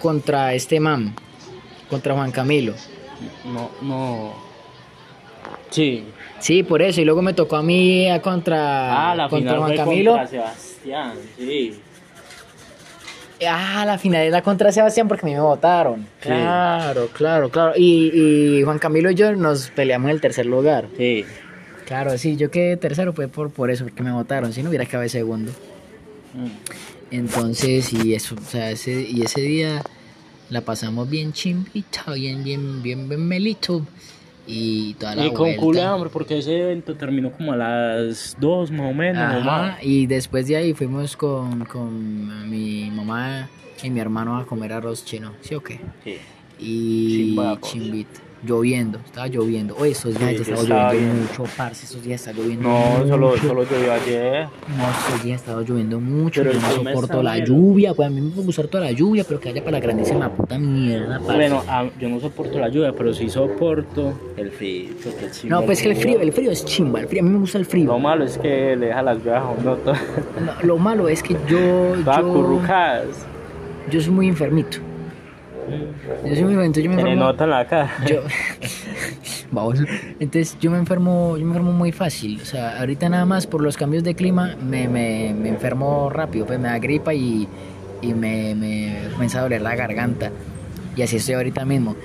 contra 0.00 0.54
este 0.54 0.80
man, 0.80 1.14
contra 1.90 2.14
Juan 2.14 2.30
Camilo. 2.32 2.72
No, 3.44 3.70
no. 3.82 4.34
Sí. 5.70 6.04
Sí, 6.40 6.62
por 6.62 6.82
eso. 6.82 7.00
Y 7.00 7.04
luego 7.04 7.22
me 7.22 7.32
tocó 7.34 7.56
a 7.56 7.62
mí 7.62 8.08
a 8.10 8.20
contra, 8.20 9.10
Ah, 9.10 9.14
la 9.14 9.28
contra 9.28 9.52
final 9.52 9.58
Juan 9.58 9.68
fue 9.68 9.76
Camilo. 9.84 10.10
contra 10.12 10.26
Sebastián, 10.28 11.12
sí. 11.38 11.74
Ah, 13.48 13.84
la 13.86 13.96
final 13.96 14.22
era 14.22 14.42
contra 14.42 14.70
Sebastián 14.70 15.08
porque 15.08 15.24
a 15.24 15.28
mí 15.28 15.34
me 15.34 15.40
votaron. 15.40 16.00
Sí. 16.20 16.28
Claro, 16.28 17.08
claro, 17.08 17.48
claro. 17.48 17.72
Y, 17.76 18.10
y 18.58 18.62
Juan 18.62 18.78
Camilo 18.78 19.10
y 19.10 19.14
yo 19.14 19.34
nos 19.34 19.70
peleamos 19.70 20.08
en 20.10 20.14
el 20.16 20.20
tercer 20.20 20.44
lugar. 20.46 20.86
Sí. 20.96 21.24
Claro, 21.86 22.16
sí, 22.18 22.36
yo 22.36 22.50
quedé 22.50 22.76
tercero 22.76 23.12
fue 23.12 23.28
por, 23.28 23.50
por 23.50 23.70
eso, 23.70 23.84
porque 23.84 24.02
me 24.02 24.12
votaron. 24.12 24.52
Si 24.52 24.62
no 24.62 24.68
hubiera 24.68 24.84
quedado 24.84 25.08
segundo. 25.08 25.52
Mm. 26.34 26.48
Entonces, 27.12 27.92
y 27.92 28.14
eso, 28.14 28.36
o 28.36 28.44
sea, 28.48 28.70
ese, 28.70 28.92
y 29.02 29.22
ese 29.22 29.40
día 29.40 29.82
la 30.50 30.60
pasamos 30.60 31.08
bien 31.10 31.32
chimbita, 31.32 32.12
bien, 32.12 32.44
bien, 32.44 32.82
bien, 32.82 33.08
bien 33.08 33.26
melito. 33.26 33.84
Y 34.46 34.94
toda 34.94 35.14
la 35.14 35.26
Y 35.26 35.28
con 35.30 35.38
vuelta. 35.46 35.60
culo 35.60 35.78
de 35.80 35.84
hambre, 35.86 36.10
porque 36.12 36.38
ese 36.38 36.60
evento 36.60 36.94
terminó 36.94 37.30
como 37.32 37.52
a 37.52 37.56
las 37.56 38.36
2 38.40 38.70
más 38.72 38.90
o 38.90 38.94
menos. 38.94 39.22
Ajá, 39.22 39.78
y 39.82 40.06
después 40.06 40.46
de 40.48 40.56
ahí 40.56 40.74
fuimos 40.74 41.16
con, 41.16 41.64
con 41.66 42.50
mi 42.50 42.90
mamá 42.90 43.48
y 43.82 43.90
mi 43.90 44.00
hermano 44.00 44.36
a 44.38 44.46
comer 44.46 44.72
arroz 44.72 45.04
chino, 45.04 45.32
¿sí 45.40 45.54
o 45.54 45.62
qué? 45.62 45.80
Sí. 46.04 46.16
Y 46.58 47.36
chimbita, 47.62 48.20
lloviendo, 48.42 48.98
estaba 49.04 49.26
lloviendo. 49.28 49.76
Oye, 49.78 49.92
esos 49.92 50.18
días 50.18 50.30
Sí, 50.30 50.36
ya 50.38 50.44
sí 50.44 50.50
estaba 50.50 50.62
estaba 50.62 50.92
lloviendo 50.92 51.14
bien. 51.14 51.26
mucho, 51.28 51.44
parce, 51.56 51.84
esos 51.86 52.02
días 52.02 52.20
está 52.26 52.32
lloviendo 52.32 52.68
No, 52.68 53.06
solo, 53.08 53.28
mucho. 53.30 53.48
solo 53.48 53.62
llovió 53.64 53.92
ayer. 53.92 54.46
No, 54.76 54.90
estos 54.90 55.24
días 55.24 55.40
estaba 55.40 55.62
lloviendo 55.62 56.00
mucho, 56.00 56.40
Pero 56.42 56.52
yo 56.52 56.58
el 56.58 56.64
no 56.84 56.90
soporto 56.90 57.22
la 57.22 57.38
lluvia, 57.38 57.94
pues 57.94 58.06
a 58.06 58.10
mí 58.10 58.20
me 58.20 58.30
puede 58.30 58.46
gustar 58.46 58.66
toda 58.68 58.84
la 58.84 58.92
lluvia, 58.92 59.24
pero 59.26 59.40
que 59.40 59.48
haya 59.50 59.60
para 59.62 59.72
la 59.72 59.80
grandísima 59.80 60.28
puta 60.30 60.58
mierda, 60.58 61.18
parce. 61.18 61.34
Bueno, 61.34 61.62
yo 62.00 62.08
no 62.08 62.20
soporto 62.20 62.58
la 62.58 62.68
lluvia, 62.68 62.92
pero 62.96 63.12
sí 63.12 63.28
soporto 63.28 64.14
el 64.36 64.50
frío. 64.50 64.90
chimba 65.32 65.60
no, 65.60 65.66
pues 65.66 65.82
que 65.82 65.90
el 65.90 65.96
frío, 65.96 66.20
el 66.20 66.32
frío 66.32 66.50
es 66.50 66.64
chimba, 66.64 67.00
el 67.00 67.08
frío, 67.08 67.20
a 67.20 67.24
mí 67.24 67.30
me 67.30 67.38
gusta 67.38 67.58
el 67.58 67.66
frío. 67.66 67.86
Lo 67.86 67.98
malo 67.98 68.24
es 68.24 68.38
que 68.38 68.74
le 68.76 68.86
deja 68.86 69.02
las 69.02 69.18
lluvias 69.18 69.42
a 69.42 69.48
uno 69.48 69.76
to- 69.76 69.92
No, 69.92 70.52
lo 70.62 70.78
malo 70.78 71.08
es 71.08 71.22
que 71.22 71.34
yo, 71.48 71.94
todas 72.04 72.20
yo, 72.20 72.60
yo 73.90 74.00
soy 74.00 74.12
muy 74.12 74.28
enfermito. 74.28 74.78
Yo 76.24 76.34
soy 76.34 76.44
muy 76.44 76.54
yo 76.54 76.60
me 76.60 76.72
Se 76.74 76.82
le 76.82 76.90
enfermo. 76.92 77.14
nota 77.14 77.44
en 77.44 77.50
la 77.50 77.66
cara. 77.66 77.90
Yo, 78.08 78.22
baboso. 79.50 79.84
Entonces 80.18 80.56
yo 80.60 80.70
me 80.70 80.78
enfermo, 80.78 81.36
yo 81.36 81.44
me 81.44 81.50
enfermo 81.50 81.72
muy 81.72 81.92
fácil. 81.92 82.40
O 82.40 82.44
sea, 82.44 82.78
ahorita 82.80 83.08
nada 83.08 83.24
más 83.26 83.46
por 83.46 83.62
los 83.62 83.76
cambios 83.76 84.04
de 84.04 84.14
clima 84.14 84.56
me, 84.62 84.88
me, 84.88 85.34
me 85.34 85.48
enfermo 85.48 86.10
rápido, 86.10 86.46
pues 86.46 86.58
me 86.58 86.68
da 86.68 86.78
gripa 86.78 87.14
y, 87.14 87.48
y 88.02 88.14
me, 88.14 88.54
me 88.54 89.08
comienza 89.12 89.38
a 89.40 89.42
doler 89.42 89.62
la 89.62 89.74
garganta. 89.76 90.30
Y 90.96 91.02
así 91.02 91.16
estoy 91.16 91.34
ahorita 91.34 91.64
mismo. 91.64 91.96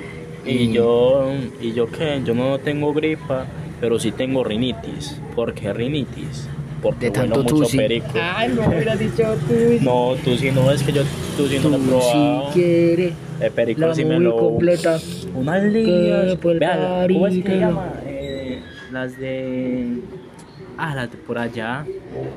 Y 0.46 0.72
yo, 0.72 1.32
y 1.60 1.74
yo 1.74 1.88
qué, 1.88 2.22
yo 2.24 2.36
no 2.36 2.60
tengo 2.60 2.94
gripa, 2.94 3.46
pero 3.82 4.00
sí 4.00 4.12
tengo 4.12 4.44
rinitis. 4.44 5.20
¿Por 5.36 5.54
qué 5.54 5.74
rinitis? 5.74 6.48
Porque 6.86 7.06
de 7.08 7.12
tanto 7.12 7.42
mucho 7.42 7.56
tusi. 7.56 7.78
perico. 7.78 8.08
Ay, 8.14 8.54
no 8.54 8.68
hubieras 8.68 9.00
dicho 9.00 9.24
tú. 9.48 9.56
No, 9.82 10.16
tú 10.24 10.38
sí 10.38 10.52
no, 10.52 10.72
es 10.72 10.84
que 10.84 10.92
yo 10.92 11.02
tú 11.36 11.48
sí 11.48 11.58
no 11.64 11.70
lo 11.70 11.78
he 11.78 11.80
probado. 11.80 12.48
si 12.54 12.60
quieres 12.60 13.14
El 13.40 13.52
perico 13.52 13.82
la 13.82 13.96
sí 13.96 14.06
me 14.06 14.16
muy 14.18 14.26
lo... 14.26 14.38
completa. 14.38 15.00
Unas 15.34 15.64
líneas. 15.64 16.36
por 16.36 16.52
el 16.52 16.60
Vea, 16.60 17.08
¿cómo 17.12 17.26
es 17.26 17.36
que 17.38 17.42
se 17.42 17.58
llama? 17.60 17.94
Eh, 18.06 18.62
las 18.92 19.18
de... 19.18 20.00
Ah, 20.78 20.94
las 20.94 21.12
de 21.12 21.18
por 21.18 21.40
allá. 21.40 21.88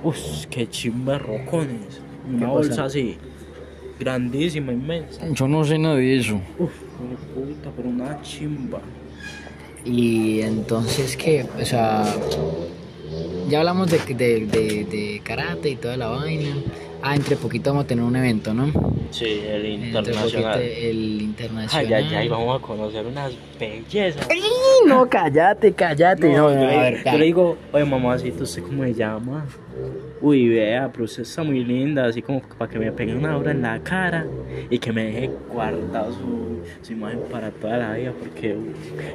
Uf, 0.03 0.47
qué 0.49 0.67
chimba 0.67 1.19
rocones. 1.19 2.01
Una 2.27 2.47
cosa? 2.49 2.53
bolsa 2.69 2.85
así. 2.85 3.19
Grandísima, 4.01 4.73
inmensa. 4.73 5.27
Yo 5.31 5.47
no 5.47 5.63
sé 5.63 5.77
nada 5.79 5.97
de 5.97 6.19
eso. 6.21 6.41
Uf, 6.59 6.73
qué 6.73 7.39
puta, 7.39 7.71
pero 7.77 7.91
una 7.91 8.19
chimba. 8.23 8.81
Y 9.85 10.41
entonces, 10.41 11.19
¿qué? 11.19 11.45
O 11.61 11.65
sea, 11.67 12.03
ya 13.49 13.61
hablamos 13.61 13.91
de, 13.91 13.99
de, 13.99 14.85
de, 14.85 15.21
karate 15.25 15.71
y 15.71 15.77
toda 15.77 15.97
la 15.97 16.09
vaina. 16.09 16.55
Ah, 17.03 17.15
entre 17.15 17.37
poquito 17.37 17.71
vamos 17.71 17.85
a 17.85 17.87
tener 17.87 18.05
un 18.05 18.17
evento, 18.17 18.53
¿no? 18.53 18.67
Sí, 19.11 19.25
el 19.25 19.65
Entre 19.67 19.87
internacional. 19.89 20.53
poquito 20.59 20.59
el 20.59 20.97
Ay, 20.97 21.21
internacional. 21.25 21.95
ay, 21.95 22.15
ay, 22.15 22.29
vamos 22.29 22.59
a 22.59 22.63
conocer 22.67 23.07
unas 23.07 23.33
bellezas. 23.59 24.27
Ay, 24.31 24.41
No, 24.87 25.09
cállate, 25.09 25.73
cállate. 25.73 26.29
No, 26.33 26.49
No, 26.49 26.55
yo, 26.55 26.61
no, 26.61 26.67
le, 26.67 26.75
a 26.77 26.83
ver, 26.83 27.05
yo 27.05 27.19
le 27.19 27.25
digo, 27.25 27.57
oye 27.73 27.85
mamacito, 27.85 28.45
¿usted 28.45 28.63
cómo 28.63 28.83
se 28.85 28.95
llama? 28.95 29.47
Uy, 30.21 30.49
vea, 30.49 30.91
pero 30.93 31.05
usted 31.05 31.23
está 31.23 31.45
muy 31.45 31.65
linda, 31.65 32.07
así 32.07 32.21
como 32.21 32.41
para 32.43 32.69
que 32.71 32.79
me 32.81 32.91
pegue 32.91 33.15
una 33.15 33.37
obra 33.37 33.53
en 33.53 33.63
la 33.63 33.79
cara 33.79 34.27
y 34.69 34.79
que 34.79 34.93
me 34.93 35.05
deje 35.05 35.31
guardado 35.53 36.13
su, 36.13 36.59
su 36.83 36.93
imagen 36.93 37.21
para 37.31 37.51
toda 37.53 37.77
la 37.77 37.93
vida, 37.95 38.13
porque 38.19 38.57
uy, 38.57 38.73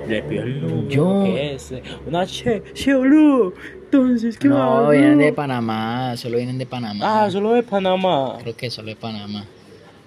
le 0.08 0.24
pido 0.24 0.44
el 0.44 0.62
número 0.62 0.88
Yo- 0.90 1.24
que 1.26 1.54
es, 1.56 1.74
una 2.08 2.26
che, 2.26 2.64
che, 2.74 2.94
boludo. 2.96 3.54
Entonces, 3.94 4.40
¿qué 4.40 4.48
No, 4.48 4.90
vienen 4.90 5.20
de? 5.20 5.32
Panamá, 5.34 6.18
solo 6.18 6.38
vienen 6.38 6.58
de 6.58 6.66
Panamá. 6.66 7.26
Ah, 7.26 7.30
solo 7.30 7.54
de 7.54 7.62
Panamá. 7.62 7.73
Creo 8.42 8.56
que 8.56 8.70
solo 8.70 8.88
de 8.90 8.96
Panamá. 8.96 9.46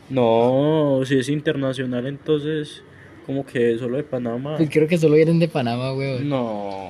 No, 0.08 1.00
si 1.04 1.18
es 1.18 1.28
internacional, 1.28 2.06
entonces, 2.06 2.82
como 3.26 3.44
que 3.44 3.76
solo 3.78 3.96
de 3.96 4.04
Panamá. 4.04 4.56
Pues 4.56 4.70
creo 4.70 4.86
que 4.86 4.98
solo 4.98 5.16
vienen 5.16 5.38
de 5.38 5.48
Panamá, 5.48 5.92
weón. 5.92 6.28
No. 6.28 6.80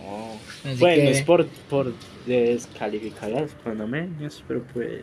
Así 0.65 0.79
bueno, 0.81 1.03
que- 1.03 1.11
es 1.13 1.23
por, 1.23 1.47
por 1.71 1.93
descalificar 2.27 3.33
a 3.33 3.41
las 3.43 3.53
panameñas, 3.53 4.43
pero 4.47 4.63
pues. 4.75 5.01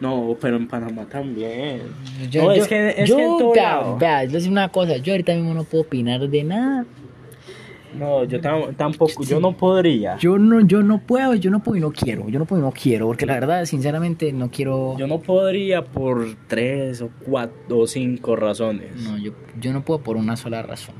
No, 0.00 0.36
pero 0.40 0.56
en 0.56 0.66
Panamá 0.66 1.06
también. 1.08 1.82
Yo, 2.28 2.42
no, 2.42 2.56
yo- 2.56 2.62
es 2.62 2.68
que, 2.68 2.88
es 3.02 3.08
yo, 3.08 3.16
que 3.16 3.22
en 3.22 3.38
todo 3.38 3.52
vea, 3.52 3.62
lado. 3.76 3.96
vea, 3.98 4.22
les 4.22 4.30
voy 4.30 4.34
a 4.34 4.38
decir 4.38 4.50
una 4.52 4.68
cosa, 4.68 4.96
yo 4.96 5.12
ahorita 5.12 5.32
mismo 5.34 5.54
no 5.54 5.62
puedo 5.64 5.84
opinar 5.84 6.28
de 6.28 6.42
nada. 6.44 6.84
No, 7.98 8.24
yo 8.24 8.40
tam- 8.40 8.74
tampoco, 8.76 9.22
yo 9.24 9.38
no 9.40 9.56
podría. 9.56 10.16
Yo 10.18 10.38
no, 10.38 10.60
yo 10.60 10.82
no 10.82 10.98
puedo, 11.00 11.34
yo 11.34 11.50
no 11.50 11.62
puedo 11.62 11.76
y 11.76 11.80
no 11.80 11.92
quiero, 11.92 12.28
yo 12.28 12.38
no 12.38 12.44
puedo 12.46 12.62
y 12.62 12.64
no 12.64 12.72
quiero, 12.72 13.06
porque 13.06 13.26
la 13.26 13.34
verdad, 13.34 13.64
sinceramente, 13.66 14.32
no 14.32 14.50
quiero... 14.50 14.96
Yo 14.98 15.06
no 15.06 15.20
podría 15.20 15.84
por 15.84 16.26
tres 16.48 17.02
o 17.02 17.10
cuatro 17.24 17.78
o 17.78 17.86
cinco 17.86 18.34
razones. 18.36 18.96
No, 18.96 19.18
yo, 19.18 19.32
yo 19.60 19.72
no 19.72 19.82
puedo 19.82 20.00
por 20.00 20.16
una 20.16 20.36
sola 20.36 20.62
razón. 20.62 20.94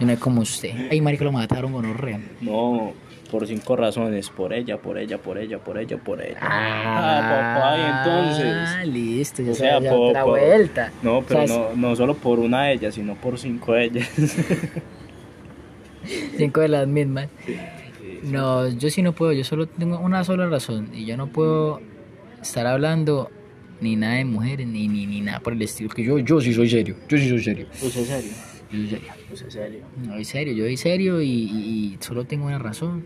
Yo 0.00 0.06
no 0.06 0.12
es 0.12 0.18
como 0.18 0.40
usted. 0.42 0.88
Ay, 0.90 1.00
marica, 1.00 1.24
lo 1.24 1.32
mataron 1.32 1.72
con 1.72 1.84
orrea. 1.86 2.20
No, 2.40 2.92
por 3.30 3.46
cinco 3.46 3.76
razones. 3.76 4.28
Por 4.30 4.52
ella, 4.52 4.78
por 4.78 4.98
ella, 4.98 5.18
por 5.18 5.36
ella, 5.38 5.58
por 5.58 5.78
ella, 5.78 5.96
por 5.98 6.20
ella. 6.22 6.38
Ah, 6.40 7.54
papá, 7.54 7.76
y 7.78 8.30
entonces. 8.30 8.68
Ah, 8.68 8.84
listo, 8.84 9.42
ya 9.42 9.50
O 9.50 9.54
se 9.54 9.60
sea, 9.60 9.80
ya 9.80 9.90
po- 9.90 10.12
la 10.12 10.22
po- 10.24 10.30
vuelta. 10.30 10.92
No, 11.02 11.22
pero 11.26 11.42
O 11.42 11.46
sea, 11.46 11.56
no, 11.56 11.76
no 11.88 11.96
solo 11.96 12.14
por 12.14 12.38
una 12.38 12.64
de 12.64 12.74
ellas, 12.74 12.94
sino 12.94 13.14
por 13.14 13.38
cinco 13.38 13.72
de 13.72 13.84
ellas. 13.84 14.08
Cinco 16.36 16.60
de 16.60 16.68
las 16.68 16.86
mismas. 16.86 17.28
No, 18.22 18.68
yo 18.68 18.90
sí 18.90 19.02
no 19.02 19.12
puedo, 19.12 19.32
yo 19.32 19.44
solo 19.44 19.66
tengo 19.66 19.98
una 19.98 20.24
sola 20.24 20.46
razón. 20.48 20.88
Y 20.94 21.04
yo 21.04 21.16
no 21.16 21.26
puedo 21.28 21.80
estar 22.42 22.66
hablando 22.66 23.30
ni 23.80 23.94
nada 23.96 24.14
de 24.14 24.24
mujeres, 24.24 24.66
ni, 24.66 24.88
ni, 24.88 25.06
ni 25.06 25.20
nada 25.20 25.40
por 25.40 25.52
el 25.52 25.62
estilo. 25.62 25.90
Que 25.90 26.02
yo, 26.02 26.18
yo 26.18 26.40
sí 26.40 26.52
soy 26.54 26.68
serio, 26.68 26.96
yo 27.08 27.18
sí 27.18 27.28
soy 27.28 27.42
serio. 27.42 27.66
Pues 27.80 27.94
es 27.96 28.06
serio, 28.08 28.30
Yo 28.72 28.78
soy 28.78 28.88
serio. 28.88 29.50
serio. 29.50 29.80
No, 30.04 30.14
soy 30.14 30.24
serio, 30.24 30.54
yo 30.54 30.64
soy 30.64 30.76
serio 30.76 31.20
y, 31.20 31.28
y- 31.28 31.94
y 31.94 31.98
solo 32.00 32.24
tengo 32.24 32.46
una 32.46 32.58
razón. 32.58 33.04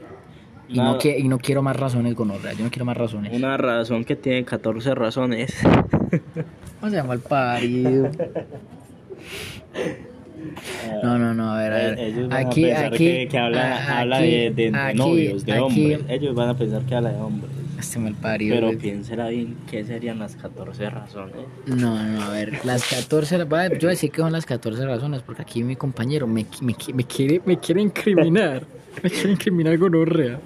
Y 0.69 0.79
no, 0.79 0.99
que, 0.99 1.19
y 1.19 1.27
no 1.27 1.39
quiero 1.39 1.63
más 1.63 1.75
razones 1.77 2.15
con 2.15 2.31
otra, 2.31 2.53
yo 2.53 2.63
no 2.65 2.71
quiero 2.71 2.85
más 2.85 2.97
razones. 2.97 3.33
Una 3.33 3.57
razón 3.57 4.05
que 4.05 4.15
tiene 4.15 4.45
14 4.45 4.95
razones. 4.95 5.53
¿Cómo 6.81 6.91
se 6.91 6.97
llama 6.97 7.15
el 7.15 7.21
parido? 7.21 8.11
No, 11.03 11.19
no, 11.19 11.35
no, 11.35 11.53
a 11.55 11.59
ver, 11.63 11.73
a 11.73 11.77
ver. 11.77 11.99
Ellos 11.99 12.29
van 12.29 12.47
Aquí, 12.47 12.65
a 12.65 12.69
pensar 12.69 12.87
aquí, 12.95 12.97
que, 13.07 13.29
que 13.31 13.39
habla, 13.39 13.77
a- 13.77 14.01
habla 14.01 14.19
de, 14.21 14.53
de- 14.55 14.71
de 14.71 14.77
aquí, 14.79 14.99
novios, 14.99 15.45
de 15.45 15.59
hombres. 15.59 16.01
Ellos 16.09 16.35
van 16.35 16.49
a 16.51 16.57
pensar 16.57 16.83
que 16.83 16.95
habla 16.95 17.11
de 17.13 17.21
hombres. 17.21 17.51
Este 17.79 17.99
mal 17.99 18.15
parido. 18.15 18.55
Pero 18.57 18.79
piénsela 18.79 19.29
bien, 19.29 19.57
¿qué 19.71 19.85
serían 19.85 20.19
las 20.19 20.37
14 20.37 20.91
razones? 20.91 21.37
No, 21.67 22.03
no, 22.03 22.23
a 22.23 22.29
ver, 22.31 22.65
las 22.65 22.85
14, 22.89 23.45
voy 23.45 23.59
a- 23.61 23.69
yo 23.69 23.79
voy 23.81 23.87
a 23.87 23.91
decir 23.91 24.11
que 24.11 24.21
son 24.21 24.33
las 24.33 24.45
14 24.45 24.85
razones, 24.85 25.23
porque 25.23 25.43
aquí 25.43 25.63
mi 25.65 25.77
compañero 25.77 26.27
me, 26.27 26.45
me, 26.61 26.77
me 26.95 27.05
quiere, 27.05 27.41
me 27.47 27.59
quiere 27.59 27.81
incriminar, 27.81 28.65
me 29.03 29.09
quiere 29.11 29.31
incriminar 29.33 29.79
con 29.79 29.95
orrea. 29.95 30.39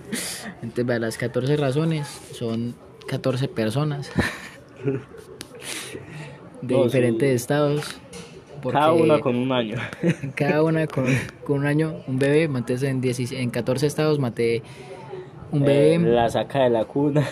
Entonces, 0.62 0.86
vea, 0.86 0.98
las 1.00 1.18
14 1.18 1.56
razones 1.56 2.06
son 2.32 2.74
14 3.08 3.48
personas 3.48 4.10
de 6.62 6.74
No, 6.74 6.78
sí. 6.82 6.84
diferentes 6.84 7.34
estados, 7.34 7.96
Porque 8.64 8.78
Cada 8.78 8.92
una 8.94 9.20
con 9.20 9.36
un 9.36 9.52
año. 9.52 9.76
cada 10.34 10.62
una 10.62 10.86
con, 10.86 11.04
con 11.44 11.58
un 11.60 11.66
año, 11.66 11.96
un 12.06 12.18
bebé, 12.18 12.48
maté 12.48 12.74
en, 12.88 13.00
16 13.02 13.38
en 13.40 13.50
14 13.50 13.86
estados, 13.86 14.18
maté 14.18 14.62
un 15.52 15.60
bebé. 15.64 15.94
Eh, 15.96 15.98
la 16.00 16.28
saca 16.30 16.64
de 16.64 16.70
la 16.70 16.84
cuna. 16.86 17.24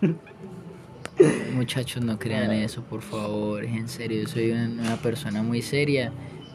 Muchachos, 1.54 2.02
no 2.02 2.18
crean 2.18 2.50
eso, 2.50 2.82
por 2.82 3.02
favor. 3.02 3.64
En 3.64 3.88
serio, 3.88 4.22
yo 4.22 4.28
soy 4.28 4.50
una, 4.50 4.64
una 4.66 4.96
persona 4.96 5.42
muy 5.42 5.62
seria 5.62 6.10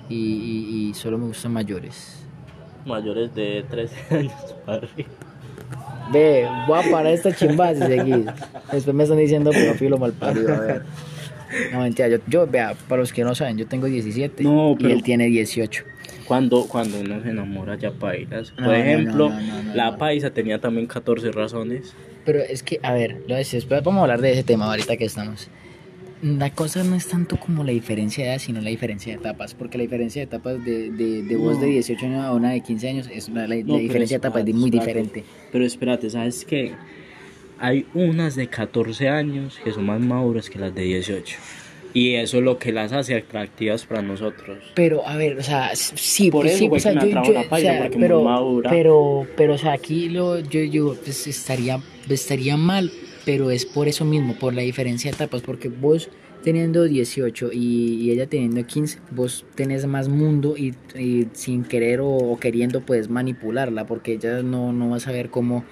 y, 0.10 0.16
y- 0.16 0.90
y 0.90 0.94
solo 0.94 1.18
me 1.18 1.28
gustan 1.28 1.54
mayores. 1.54 2.26
Mayores 2.86 3.34
de 3.34 3.64
13 3.70 3.96
años 4.16 4.34
para 4.66 4.80
arriba. 4.80 5.10
Ve, 6.12 6.48
voy 6.68 6.80
a 6.80 6.92
parar 6.92 7.14
esta 7.14 7.34
chimba 7.34 7.74
si 7.74 7.82
seguís. 7.82 8.26
Después 8.72 8.94
me 8.96 9.04
están 9.04 9.18
diciendo 9.20 9.52
pedófilo 9.52 9.98
malparido. 9.98 10.54
A 10.54 10.60
ver. 10.60 10.84
No, 11.72 11.82
mentira, 11.82 12.08
yo, 12.10 12.18
yo, 12.28 12.48
vea, 12.48 12.76
para 12.88 13.02
los 13.02 13.14
que 13.14 13.24
no 13.24 13.34
saben, 13.36 13.58
yo 13.58 13.68
tengo 13.68 13.88
17 13.88 14.44
No, 14.44 14.72
y 14.74 14.76
pero- 14.84 14.90
él 14.94 15.04
tiene 15.04 15.26
18. 15.28 15.84
Cuando, 16.26 16.68
cuando 16.68 17.00
uno 17.00 17.22
se 17.24 17.30
enamora 17.30 17.76
ya 17.78 17.92
pailas. 17.92 18.52
Por 18.52 18.64
no, 18.66 18.74
ejemplo, 18.74 19.30
no, 19.30 19.74
la 19.74 19.98
paisa 19.98 20.30
tenía 20.32 20.60
también 20.60 20.86
14 20.86 21.32
razones. 21.32 21.94
Pero 22.26 22.40
es 22.40 22.64
que, 22.64 22.82
a 22.84 22.92
ver, 22.94 23.22
lo 23.30 23.36
después 23.36 23.82
vamos 23.82 24.00
a 24.00 24.02
hablar 24.02 24.20
de 24.20 24.34
ese 24.34 24.44
tema 24.44 24.66
ahorita 24.66 24.98
que 24.98 25.06
estamos. 25.06 25.50
La 26.22 26.50
cosa 26.50 26.84
no 26.84 26.96
es 26.96 27.08
tanto 27.08 27.38
como 27.40 27.64
la 27.64 27.72
diferencia 27.72 28.26
de 28.26 28.32
edad, 28.32 28.40
sino 28.40 28.60
la 28.60 28.70
diferencia 28.70 29.14
de 29.14 29.20
etapas. 29.20 29.54
Porque 29.54 29.78
la 29.78 29.84
diferencia 29.84 30.20
de 30.20 30.24
etapas 30.26 30.66
de, 30.66 30.90
de, 30.92 31.24
de 31.24 31.36
vos 31.38 31.62
de 31.62 31.68
18 31.68 32.06
años 32.08 32.26
a 32.26 32.34
una 32.34 32.52
de 32.52 32.60
15 32.62 32.90
años, 32.90 33.10
es 33.14 33.30
una, 33.30 33.42
la, 33.48 33.56
la 33.56 33.78
diferencia 33.78 34.18
de 34.18 34.28
etapas 34.28 34.46
es 34.46 34.54
muy 34.56 34.70
diferente. 34.70 35.24
Pero 35.52 35.64
espérate, 35.64 36.10
¿sabes 36.10 36.44
qué? 36.44 36.74
Hay 37.60 37.86
unas 37.94 38.36
de 38.36 38.48
14 38.48 39.10
años 39.10 39.60
que 39.64 39.72
son 39.72 39.86
más 39.86 40.00
maduras 40.00 40.50
que 40.50 40.60
las 40.60 40.74
de 40.76 40.84
18. 40.84 41.38
Y 41.94 42.14
eso 42.16 42.38
es 42.38 42.44
lo 42.44 42.60
que 42.60 42.72
las 42.72 42.94
hace 42.94 43.16
atractivas 43.16 43.86
para 43.86 44.02
nosotros. 44.04 44.60
Pero, 44.76 45.08
a 45.08 45.16
ver, 45.18 45.40
o 45.40 45.44
sea, 45.44 45.72
sí, 45.76 46.30
Por 46.30 46.42
pues 46.44 46.54
eso 46.54 46.60
sí, 46.66 46.70
o 46.72 46.80
sea, 46.80 46.94
yo, 46.94 47.08
yo- 47.24 47.34
la 47.34 47.50
paisa, 47.50 47.70
o 47.70 47.74
sea, 47.74 47.82
porque 47.84 47.98
muy 47.98 48.08
pero, 48.08 48.24
madura. 48.24 48.70
pero, 48.70 49.28
pero, 49.36 49.54
o 49.56 49.58
sea, 49.58 49.74
aquí 49.74 50.10
lo, 50.10 50.40
yo, 50.40 50.62
yo, 50.62 50.96
pues 51.04 51.26
estaría, 51.26 51.82
estaría 52.08 52.56
mal, 52.58 52.92
pero 53.26 53.50
es 53.50 53.66
por 53.66 53.88
eso 53.88 54.06
mismo, 54.06 54.36
por 54.36 54.54
la 54.54 54.62
diferencia 54.62 55.10
de 55.10 55.16
etapas, 55.16 55.42
porque 55.42 55.70
vos 55.70 56.10
teniendo 56.44 56.84
18 56.84 57.50
y, 57.52 57.96
y 58.04 58.12
ella 58.12 58.28
teniendo 58.28 58.64
15, 58.66 59.00
vos 59.12 59.44
tenés 59.56 59.88
más 59.88 60.08
mundo 60.08 60.56
y, 60.56 60.76
y 60.96 61.28
sin 61.34 61.64
querer 61.64 62.02
o, 62.02 62.08
o 62.10 62.38
queriendo 62.40 62.82
puedes 62.82 63.10
manipularla, 63.10 63.88
porque 63.88 64.14
ella 64.14 64.44
no, 64.44 64.72
no 64.72 64.90
va 64.92 64.98
a 64.98 65.00
saber 65.00 65.30
cómo, 65.32 65.66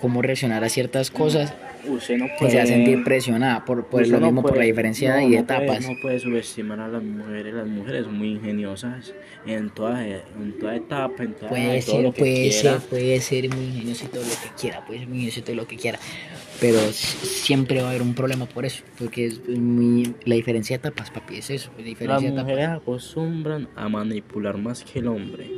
cómo 0.00 0.22
reaccionar 0.22 0.62
a 0.64 0.68
ciertas 0.68 1.10
cosas 1.10 1.52
Usted 1.86 2.16
no 2.16 2.24
y 2.26 2.28
puede... 2.38 2.50
se 2.52 2.56
va 2.56 2.62
a 2.62 2.66
sentir 2.66 3.04
presionada 3.04 3.64
por, 3.66 3.86
por 3.86 4.06
lo 4.08 4.18
no 4.20 4.26
mismo, 4.26 4.40
por 4.42 4.52
puede- 4.52 4.62
la 4.62 4.66
diferencia 4.66 5.14
no, 5.16 5.20
y 5.20 5.24
no 5.24 5.28
puede- 5.28 5.40
etapas. 5.66 5.86
no 5.88 5.96
puede 6.00 6.18
subestimar 6.18 6.80
a 6.80 6.88
las 6.88 7.02
mujeres. 7.02 7.52
Las 7.54 7.66
mujeres 7.66 8.04
son 8.06 8.16
muy 8.16 8.28
ingeniosas 8.32 9.12
en 9.46 9.68
toda, 9.70 10.02
en 10.06 10.58
toda 10.58 10.76
etapa, 10.76 11.22
en 11.24 11.34
toda, 11.34 11.50
Puede 11.50 11.82
todo 11.82 11.94
ser, 11.96 12.02
lo 12.04 12.12
que 12.14 12.18
puede 12.20 12.34
quiera. 12.34 12.52
ser, 12.80 12.88
puede 12.88 13.20
ser 13.20 13.54
muy 13.54 13.64
ingenioso 13.66 14.04
y 14.06 14.08
todo 14.08 14.22
lo 14.22 14.28
que 14.30 14.60
quiera, 14.60 14.84
puede 14.86 14.98
ser 15.00 15.08
muy 15.08 15.16
ingenioso 15.18 15.40
y 15.40 15.42
todo 15.42 15.56
lo 15.56 15.66
que 15.66 15.76
quiera. 15.76 15.98
Pero 16.60 16.78
siempre 16.92 17.80
va 17.82 17.88
a 17.88 17.90
haber 17.90 18.00
un 18.02 18.14
problema 18.14 18.46
por 18.46 18.64
eso, 18.64 18.82
porque 18.98 19.26
es 19.26 19.46
muy... 19.48 20.14
La 20.24 20.36
diferencia 20.36 20.78
de 20.78 20.88
etapas, 20.88 21.10
papi, 21.10 21.36
es 21.36 21.50
eso, 21.50 21.70
la 21.72 21.78
Las 21.78 21.84
diferencia 21.84 22.28
de 22.28 22.34
etapas. 22.34 22.44
mujeres 22.50 22.68
acostumbran 22.70 23.68
a 23.76 23.88
manipular 23.90 24.56
más 24.56 24.82
que 24.84 25.00
el 25.00 25.08
hombre. 25.08 25.48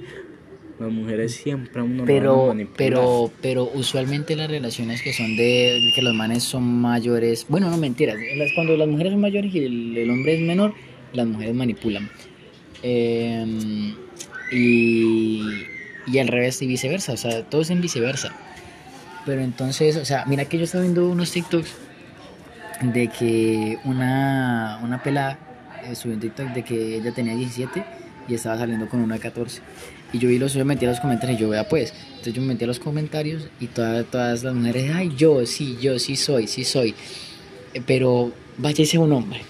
Las 0.79 0.93
mujeres 0.93 1.35
siempre 1.35 1.81
a 1.81 1.85
uno 1.85 2.05
Pero, 2.05 2.55
pero, 2.77 3.33
pero 3.41 3.71
usualmente 3.73 4.37
las 4.37 4.51
relaciones 4.51 5.01
que 5.01 5.13
son 5.15 5.35
de 5.37 5.91
que 5.95 6.03
los 6.03 6.15
manes 6.15 6.43
son 6.43 6.65
mayores, 6.65 7.47
bueno, 7.49 7.71
no 7.71 7.79
mentiras, 7.79 8.17
las- 8.37 8.53
cuando 8.53 8.77
las 8.77 8.87
mujeres 8.87 9.13
son 9.13 9.21
mayores 9.23 9.55
y 9.55 9.59
el, 9.65 9.97
el 9.97 10.11
hombre 10.11 10.35
es 10.35 10.41
menor, 10.43 10.75
las 11.15 11.27
mujeres 11.27 11.55
manipulan. 11.55 12.11
Eh, 12.83 13.95
y, 14.53 15.41
y 16.07 16.19
al 16.19 16.29
revés 16.29 16.61
y 16.61 16.67
viceversa, 16.67 17.13
o 17.15 17.17
sea, 17.17 17.43
todo 17.45 17.63
es 17.63 17.71
en 17.71 17.81
viceversa. 17.81 18.33
Pero 19.25 19.41
entonces, 19.43 19.97
o 19.97 20.05
sea, 20.05 20.25
mira 20.27 20.45
que 20.45 20.59
yo 20.59 20.65
estaba 20.65 20.83
viendo 20.83 21.09
unos 21.09 21.33
TikToks 21.33 21.73
de 22.83 23.09
que 23.09 23.79
una, 23.85 24.79
una 24.83 25.03
pelada 25.03 25.39
eh, 25.85 25.95
subió 25.95 26.15
un 26.15 26.21
TikTok 26.21 26.49
de 26.49 26.63
que 26.63 26.97
ella 26.97 27.13
tenía 27.13 27.35
17 27.35 27.83
y 28.29 28.35
estaba 28.35 28.59
saliendo 28.59 28.89
con 28.89 29.01
una 29.01 29.15
de 29.15 29.21
14. 29.21 29.63
Y 30.13 30.19
yo 30.19 30.29
vi 30.29 30.39
los, 30.39 30.55
yo 30.55 30.61
me 30.61 30.75
metí 30.75 30.87
a 30.87 30.91
los 30.91 31.01
comentarios 31.01 31.39
y 31.39 31.43
yo 31.43 31.49
vea 31.49 31.69
pues. 31.69 31.93
Entonces 32.11 32.35
yo 32.35 32.41
me 32.43 32.49
metí 32.49 32.65
a 32.65 32.67
los 32.67 32.79
comentarios 32.79 33.49
y 33.61 33.67
todas, 33.67 34.05
todas 34.07 34.43
las 34.45 34.55
mujeres, 34.55 34.91
ay, 34.95 35.13
yo, 35.17 35.45
sí, 35.47 35.77
yo, 35.81 35.99
sí 35.99 36.17
soy, 36.17 36.47
sí 36.47 36.65
soy. 36.65 36.95
Eh, 37.75 37.83
Pero 37.85 38.33
váyase 38.59 38.99
un 38.99 39.13
hombre. 39.13 39.41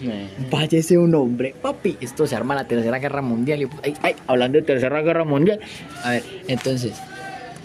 Váyase 0.50 0.98
un 0.98 1.14
hombre, 1.14 1.54
papi. 1.60 1.96
Esto 2.00 2.26
se 2.26 2.34
arma 2.34 2.54
la 2.54 2.66
tercera 2.66 2.98
guerra 2.98 3.22
mundial. 3.22 3.62
Y, 3.62 3.68
ay, 3.82 3.94
ay, 4.02 4.14
hablando 4.26 4.58
de 4.58 4.64
tercera 4.64 5.02
guerra 5.02 5.24
mundial. 5.24 5.60
A 6.02 6.10
ver, 6.10 6.22
entonces, 6.48 6.92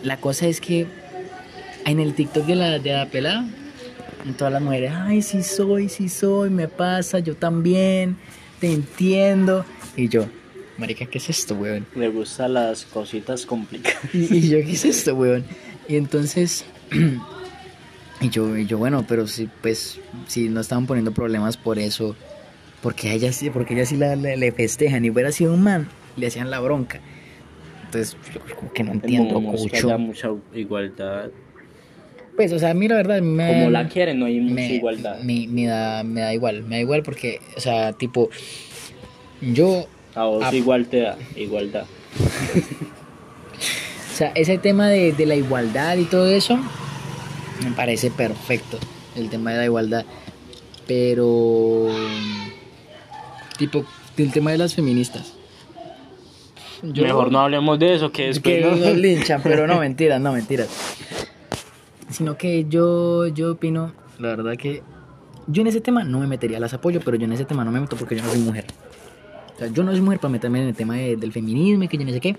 la 0.04 0.18
cosa 0.18 0.48
es 0.48 0.62
que 0.62 0.86
en 1.86 2.00
el 2.00 2.14
TikTok 2.14 2.46
de 2.46 2.56
la, 2.56 2.80
de 2.80 2.94
la 2.94 3.06
pelada, 3.08 3.48
todas 4.38 4.54
las 4.54 4.62
mujeres, 4.62 4.92
ay, 4.94 5.22
sí 5.22 5.44
soy, 5.44 5.90
sí 5.90 6.10
soy, 6.10 6.50
me 6.50 6.68
pasa, 6.68 7.20
yo 7.20 7.36
también, 7.36 8.18
te 8.60 8.72
entiendo. 8.72 9.66
Y 9.98 10.10
yo, 10.10 10.26
marica, 10.82 11.06
¿qué 11.06 11.20
es 11.20 11.30
esto, 11.30 11.56
weón? 11.56 11.86
le 11.96 12.10
gustan 12.10 12.56
las 12.56 12.86
cositas 12.86 13.46
complicadas. 13.46 14.00
Y, 14.14 14.36
y 14.36 14.50
yo, 14.50 14.58
¿qué 14.58 14.72
es 14.72 14.84
esto, 14.84 15.16
weón? 15.16 15.46
Y 15.88 15.96
entonces, 15.96 16.66
y 18.22 18.30
yo, 18.30 18.58
y 18.58 18.66
yo, 18.66 18.78
bueno, 18.78 19.06
pero 19.08 19.28
si, 19.28 19.48
pues, 19.62 20.00
si 20.28 20.50
no 20.50 20.60
estaban 20.60 20.88
poniendo 20.88 21.14
problemas 21.14 21.56
por 21.56 21.80
eso, 21.80 22.16
porque 22.82 23.10
a 23.10 23.14
ella 23.14 23.32
sí, 23.32 23.52
porque 23.52 23.76
ella 23.76 23.86
sí 23.86 23.96
la, 23.96 24.16
le, 24.16 24.36
le 24.36 24.52
festejan, 24.52 25.06
y 25.06 25.12
hubiera 25.12 25.32
sido 25.32 25.54
un 25.54 25.62
man, 25.62 25.88
le 26.18 26.28
hacían 26.28 26.50
la 26.50 26.60
bronca. 26.60 27.00
Entonces, 27.86 28.18
yo 28.34 28.56
como 28.56 28.74
que 28.74 28.84
no 28.84 28.92
entiendo, 28.94 29.38
haya 29.74 29.98
mucha 29.98 30.30
igualdad. 30.54 31.30
Pues, 32.36 32.52
o 32.54 32.60
sea, 32.60 32.72
a 32.72 32.74
mí 32.74 32.88
la 32.88 32.96
verdad 32.96 33.22
me... 33.22 33.48
Como 33.48 33.70
la 33.70 33.88
quieren, 33.88 34.18
no 34.18 34.26
hay 34.26 34.40
mucha 34.40 34.56
me, 34.56 34.74
igualdad. 34.76 35.20
me, 35.20 35.48
me 35.48 35.66
da, 35.68 36.04
me 36.04 36.22
da 36.22 36.34
igual, 36.34 36.64
me 36.64 36.78
da 36.78 36.82
igual 36.82 37.04
porque, 37.04 37.40
o 37.56 37.60
sea, 37.60 37.94
tipo, 37.94 38.30
yo 39.42 39.88
A 40.16 40.26
vos 40.26 40.44
Ah. 40.46 40.54
igual 40.54 40.88
te 40.88 41.02
da, 41.02 41.18
igualdad. 41.36 41.86
O 44.14 44.16
sea, 44.16 44.32
ese 44.36 44.58
tema 44.58 44.88
de, 44.90 45.14
de 45.14 45.26
la 45.26 45.36
igualdad 45.36 45.98
y 45.98 46.04
todo 46.06 46.28
eso 46.28 46.58
me 47.64 47.72
parece 47.76 48.12
perfecto, 48.12 48.78
el 49.16 49.30
tema 49.30 49.52
de 49.52 49.58
la 49.58 49.66
igualdad. 49.66 50.06
Pero, 50.88 51.88
tipo, 53.58 53.86
el 54.18 54.32
tema 54.32 54.52
de 54.52 54.58
las 54.58 54.76
feministas. 54.76 55.34
Yo- 56.84 57.04
Mejor 57.04 57.32
no 57.32 57.40
hablemos 57.40 57.80
de 57.80 57.94
eso, 57.96 58.12
que 58.12 58.28
después 58.28 58.56
que 58.56 58.62
no- 58.62 58.76
nos 58.76 58.98
linchan, 58.98 59.42
pero 59.44 59.68
no, 59.68 59.80
mentiras, 59.80 60.20
no, 60.20 60.34
mentiras. 60.34 60.68
Sino 62.10 62.38
que 62.38 62.66
yo, 62.68 63.28
yo 63.28 63.54
opino, 63.54 63.94
la 64.20 64.30
verdad 64.30 64.58
que 64.58 64.82
yo 65.48 65.62
en 65.62 65.68
ese 65.68 65.80
tema 65.80 66.04
no 66.04 66.20
me 66.20 66.28
metería, 66.28 66.60
las 66.60 66.74
apoyo, 66.74 67.00
pero 67.06 67.16
yo 67.18 67.26
en 67.26 67.32
ese 67.34 67.46
tema 67.46 67.64
no 67.64 67.72
me 67.72 67.80
meto 67.80 67.96
porque 67.96 68.16
yo 68.18 68.24
no 68.24 68.30
soy 68.30 68.40
mujer. 68.40 68.66
Sea, 69.62 69.72
yo 69.72 69.84
no 69.84 69.92
soy 69.92 70.02
mujer 70.02 70.20
para 70.20 70.32
meterme 70.32 70.62
en 70.64 70.70
el 70.70 70.76
tema 70.76 70.96
de- 70.96 71.16
del 71.18 71.32
feminismo 71.32 71.84
y 71.84 71.88
que 71.88 71.98
yo 71.98 72.04
no 72.06 72.12
sé 72.12 72.20
qué, 72.20 72.36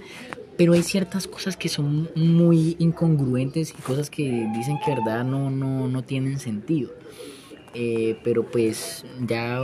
pero 0.56 0.72
hay 0.72 0.82
ciertas 0.82 1.28
cosas 1.28 1.56
que 1.56 1.68
son 1.68 2.08
muy 2.16 2.74
incongruentes 2.80 3.70
y 3.70 3.82
cosas 3.82 4.10
que 4.10 4.48
dicen 4.56 4.78
que 4.84 4.90
verdad 4.92 5.24
no, 5.24 5.48
no, 5.48 5.86
no 5.86 6.02
tienen 6.02 6.40
sentido. 6.40 6.90
Eh, 7.74 8.16
pero 8.24 8.42
pues 8.42 9.04
ya 9.26 9.62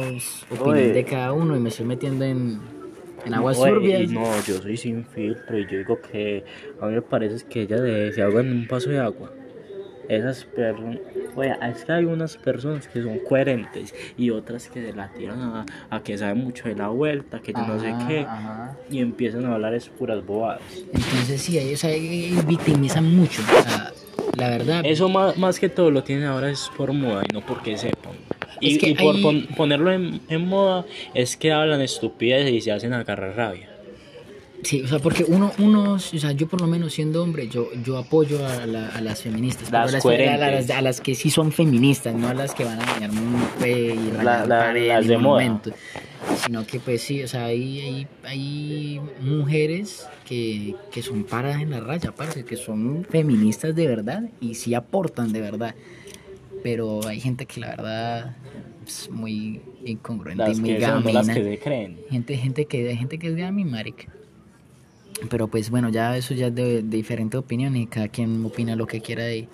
Oye. 0.60 0.92
de 0.92 1.04
cada 1.04 1.32
uno 1.32 1.56
y 1.56 1.60
me 1.60 1.68
estoy 1.68 1.84
metiendo 1.84 2.24
en, 2.24 2.60
en 3.26 3.34
aguas 3.34 3.58
turbias. 3.58 4.08
No, 4.12 4.22
yo 4.46 4.62
soy 4.62 4.76
sin 4.76 5.04
filtro 5.04 5.58
y 5.58 5.64
yo 5.64 5.78
digo 5.78 5.98
que 6.00 6.44
a 6.80 6.86
mí 6.86 6.94
me 6.94 7.02
parece 7.02 7.44
que 7.46 7.62
ella 7.62 7.80
de, 7.80 8.12
se 8.12 8.22
ahoga 8.22 8.40
en 8.40 8.52
un 8.52 8.66
paso 8.68 8.88
de 8.88 9.00
agua. 9.00 9.32
Esas 10.08 10.44
personas, 10.44 10.98
oye, 11.36 11.54
es 11.70 11.84
que 11.84 11.92
hay 11.92 12.04
unas 12.06 12.36
personas 12.38 12.88
que 12.88 13.02
son 13.02 13.18
coherentes 13.18 13.94
y 14.16 14.30
otras 14.30 14.68
que 14.68 14.80
se 14.86 14.92
la 14.94 15.08
tiran 15.08 15.40
a, 15.40 15.66
a 15.90 16.02
que 16.02 16.16
saben 16.16 16.38
mucho 16.38 16.68
de 16.68 16.74
la 16.74 16.88
vuelta, 16.88 17.40
que 17.40 17.52
yo 17.52 17.66
no 17.66 17.78
sé 17.78 17.94
qué, 18.08 18.20
ajá. 18.20 18.76
y 18.90 19.00
empiezan 19.00 19.44
a 19.44 19.54
hablar 19.54 19.74
es 19.74 19.88
puras 19.88 20.24
bobadas. 20.24 20.62
Entonces 20.92 21.42
sí, 21.42 21.58
ellos 21.58 21.84
ahí 21.84 22.34
victimizan 22.46 23.14
mucho. 23.14 23.42
O 23.42 23.62
sea, 23.62 23.92
la 24.36 24.48
verdad. 24.50 24.80
Eso 24.84 25.08
más, 25.10 25.36
más 25.36 25.60
que 25.60 25.68
todo 25.68 25.90
lo 25.90 26.02
tienen 26.02 26.24
ahora 26.24 26.50
es 26.50 26.70
por 26.76 26.92
moda 26.92 27.22
y 27.28 27.32
no 27.34 27.40
porque 27.42 27.76
sepan. 27.76 28.12
Y, 28.60 28.72
Es 28.74 28.78
que 28.78 28.88
y 28.90 28.94
por 28.94 29.14
hay- 29.14 29.22
pon- 29.22 29.46
ponerlo 29.56 29.92
en, 29.92 30.20
en 30.28 30.46
moda 30.48 30.84
es 31.14 31.36
que 31.36 31.52
hablan 31.52 31.80
estupidez 31.82 32.50
y 32.50 32.60
se 32.60 32.72
hacen 32.72 32.92
agarrar 32.94 33.36
rabia. 33.36 33.68
Sí, 34.62 34.82
o 34.82 34.88
sea, 34.88 34.98
porque 34.98 35.24
uno, 35.26 35.52
uno, 35.58 35.92
o 35.94 35.98
sea, 35.98 36.32
yo 36.32 36.48
por 36.48 36.60
lo 36.60 36.66
menos 36.66 36.92
siendo 36.92 37.22
hombre, 37.22 37.48
yo, 37.48 37.68
yo 37.84 37.96
apoyo 37.96 38.44
a, 38.46 38.66
la- 38.66 38.88
a 38.88 39.00
las 39.00 39.22
feministas. 39.22 39.70
Las 39.70 39.88
a 39.88 39.92
las, 39.92 40.04
a, 40.04 40.36
las, 40.50 40.70
a 40.70 40.82
las 40.82 41.00
que 41.00 41.14
sí 41.14 41.30
son 41.30 41.52
feministas, 41.52 42.14
no 42.14 42.28
a 42.28 42.34
las 42.34 42.54
que 42.54 42.64
van 42.64 42.80
a 42.80 42.84
dañar 42.84 43.10
un 43.10 43.36
y 43.66 44.10
La- 44.22 44.44
la- 44.44 44.72
las 44.74 45.06
de 45.06 45.16
moda. 45.18 45.60
Sino 46.44 46.66
que 46.66 46.80
pues 46.80 47.02
sí, 47.02 47.22
o 47.22 47.28
sea, 47.28 47.44
hay, 47.46 47.80
hay, 47.80 48.06
hay 48.24 49.00
mujeres 49.20 50.06
que, 50.26 50.74
que 50.90 51.02
son 51.02 51.22
paradas 51.24 51.62
en 51.62 51.70
la 51.70 51.80
raya, 51.80 52.12
parce, 52.12 52.44
que 52.44 52.56
son 52.56 53.06
feministas 53.08 53.74
de 53.76 53.86
verdad 53.86 54.24
y 54.40 54.54
sí 54.56 54.74
aportan 54.74 55.32
de 55.32 55.40
verdad. 55.40 55.74
Pero 56.64 57.06
hay 57.06 57.20
gente 57.20 57.46
que 57.46 57.60
la 57.60 57.68
verdad 57.68 58.36
es 58.84 59.08
muy 59.10 59.60
incongruente 59.84 60.42
Las 60.48 60.58
y 60.58 60.60
muy 60.60 60.74
que 60.74 60.80
son 60.84 61.04
no 61.04 61.12
las 61.12 61.26
gamina. 61.28 61.34
que 61.34 61.44
se 61.44 61.58
creen. 61.60 62.00
Gente, 62.10 62.36
gente 62.36 62.64
que, 62.66 62.96
gente 62.96 63.18
que 63.18 63.28
es 63.28 63.36
gami, 63.36 63.64
marica. 63.64 64.12
Pero 65.30 65.48
pues 65.48 65.70
bueno, 65.70 65.88
ya 65.88 66.16
eso 66.16 66.34
ya 66.34 66.46
es 66.46 66.54
de, 66.54 66.82
de 66.82 66.96
diferente 66.96 67.36
opinión 67.36 67.76
y 67.76 67.86
cada 67.86 68.08
quien 68.08 68.44
opina 68.44 68.76
lo 68.76 68.86
que 68.86 69.00
quiera 69.00 69.24
de, 69.24 69.48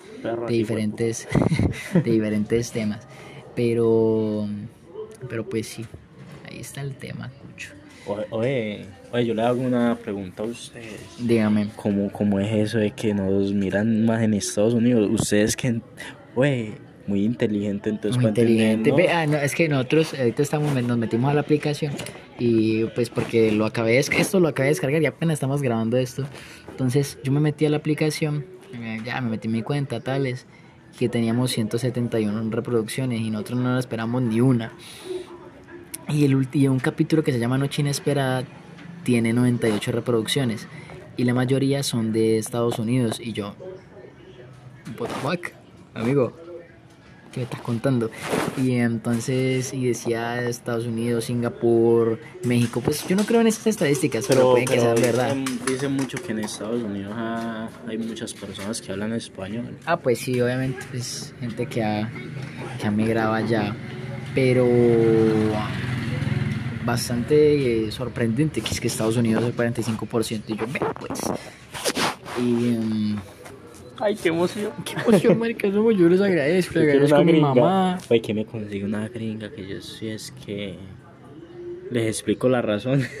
diferentes, 0.47 1.27
de 1.93 2.11
diferentes 2.11 2.71
temas. 2.71 3.07
Pero, 3.55 4.47
pero 5.27 5.47
pues 5.47 5.67
sí, 5.67 5.85
ahí 6.47 6.59
está 6.59 6.81
el 6.81 6.95
tema, 6.95 7.31
Cucho. 7.41 7.71
Oye, 8.07 8.25
oye, 8.29 8.85
oye, 9.11 9.25
yo 9.25 9.33
le 9.33 9.41
hago 9.41 9.61
una 9.61 9.95
pregunta 9.95 10.43
a 10.43 10.45
ustedes. 10.45 10.99
Dígame. 11.19 11.69
¿Cómo, 11.75 12.11
cómo 12.11 12.39
es 12.39 12.53
eso 12.53 12.77
de 12.77 12.91
que 12.91 13.15
nos 13.15 13.51
miran 13.51 14.05
más 14.05 14.21
en 14.21 14.35
Estados 14.35 14.75
Unidos? 14.75 15.09
Ustedes 15.11 15.55
que, 15.55 15.81
oye, 16.35 16.75
muy 17.07 17.23
inteligente, 17.23 17.89
entonces 17.89 18.19
Muy 18.19 18.29
inteligente. 18.29 18.91
ah, 19.09 19.27
no, 19.27 19.37
es 19.37 19.53
que 19.53 19.69
nosotros 19.69 20.13
ahorita 20.13 20.41
estamos, 20.41 20.73
nos 20.83 20.97
metimos 20.97 21.29
a 21.29 21.33
la 21.33 21.41
aplicación 21.41 21.93
y 22.39 22.85
pues 22.85 23.09
porque 23.09 23.51
lo 23.51 23.65
acabé 23.65 23.93
de, 23.93 23.99
esto 23.99 24.39
lo 24.39 24.47
acabé 24.47 24.67
de 24.67 24.71
descargar 24.71 25.01
y 25.01 25.05
apenas 25.05 25.35
estamos 25.35 25.61
grabando 25.61 25.97
esto. 25.97 26.25
Entonces 26.69 27.19
yo 27.23 27.31
me 27.31 27.39
metí 27.39 27.65
a 27.65 27.69
la 27.69 27.77
aplicación, 27.77 28.45
eh, 28.73 28.99
ya 29.05 29.21
me 29.21 29.31
metí 29.31 29.47
en 29.47 29.53
mi 29.53 29.61
cuenta, 29.61 29.99
tales, 29.99 30.47
que 30.97 31.09
teníamos 31.09 31.51
171 31.51 32.49
reproducciones 32.51 33.21
y 33.21 33.29
nosotros 33.29 33.59
no 33.59 33.77
esperamos 33.77 34.21
ni 34.21 34.41
una. 34.41 34.73
Y, 36.09 36.25
el 36.25 36.47
y 36.53 36.67
un 36.67 36.79
capítulo 36.79 37.23
que 37.23 37.31
se 37.31 37.39
llama 37.39 37.57
Noche 37.57 37.81
Inesperada 37.81 38.43
tiene 39.03 39.33
98 39.33 39.91
reproducciones 39.91 40.67
y 41.17 41.23
la 41.23 41.33
mayoría 41.33 41.83
son 41.83 42.11
de 42.11 42.37
Estados 42.37 42.79
Unidos 42.79 43.19
y 43.19 43.33
yo, 43.33 43.55
what 44.99 45.07
the 45.07 45.13
fuck, 45.15 45.47
amigo, 45.93 46.33
¿qué 47.35 47.41
me 47.41 47.43
estás 47.43 47.61
contando? 47.61 48.09
Y 48.57 48.75
entonces, 48.75 49.73
y 49.73 49.87
decía 49.87 50.41
Estados 50.47 50.85
Unidos, 50.85 51.25
Singapur, 51.25 52.17
México, 52.43 52.79
pues 52.79 53.05
yo 53.05 53.17
no 53.17 53.25
creo 53.25 53.41
en 53.41 53.47
esas 53.47 53.67
estadísticas, 53.67 54.25
pero, 54.25 54.51
pueden 54.51 54.65
que 54.65 54.79
sean 54.79 54.95
verdad. 54.95 55.35
Dicen, 55.67 55.91
mucho 55.91 56.17
que 56.17 56.31
en 56.31 56.39
Estados 56.39 56.81
Unidos 56.81 57.13
ah, 57.13 57.67
hay 57.87 57.97
muchas 57.97 58.33
personas 58.33 58.81
que 58.81 58.93
hablan 58.93 59.11
español. 59.11 59.77
Ah, 59.85 59.97
pues 59.97 60.19
sí, 60.19 60.39
obviamente, 60.39 60.79
pues 60.89 61.35
gente 61.41 61.65
que 61.65 61.83
ha, 61.83 62.09
que 62.79 62.87
ha 62.87 62.91
migrado 62.91 63.33
allá, 63.33 63.75
pero 64.33 64.65
bastante 66.85 67.87
eh, 67.87 67.91
sorprendente 67.91 68.61
que 68.61 68.69
es 68.69 68.79
que 68.79 68.87
Estados 68.87 69.17
Unidos 69.17 69.43
es 69.43 69.49
el 69.49 69.55
45% 69.55 70.43
y 70.47 70.55
yo, 70.55 70.65
pues. 70.99 71.19
Y. 72.41 72.69
em, 72.69 73.17
Ay, 73.99 74.15
qué 74.15 74.29
emoción. 74.29 74.71
qué 74.83 74.93
emoción, 74.99 75.39
marica, 75.39 75.71
somos 75.71 75.95
yo 75.97 76.09
les 76.09 76.19
agradezco, 76.21 76.73
Yo 76.75 76.79
le 76.81 76.85
quiero 76.85 77.05
agradezco 77.05 77.21
a 77.21 77.23
mi 77.23 77.31
gringa. 77.31 77.47
mamá. 77.53 77.99
Oye, 78.09 78.21
que 78.21 78.33
me 78.33 78.45
consigue 78.45 78.83
una 78.85 79.07
gringa 79.07 79.49
que 79.51 79.67
yo 79.67 79.81
sí 79.81 80.09
es 80.09 80.33
que 80.45 80.75
les 81.91 82.07
explico 82.07 82.49
la 82.49 82.61
razón. 82.61 83.03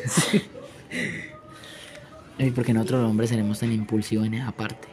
Y 2.37 2.49
porque 2.51 2.73
nosotros 2.73 3.01
los 3.01 3.09
hombres 3.11 3.29
seremos 3.29 3.59
tan 3.59 3.71
impulsivos 3.71 4.27
en 4.27 4.33
esa 4.33 4.51
parte. 4.51 4.89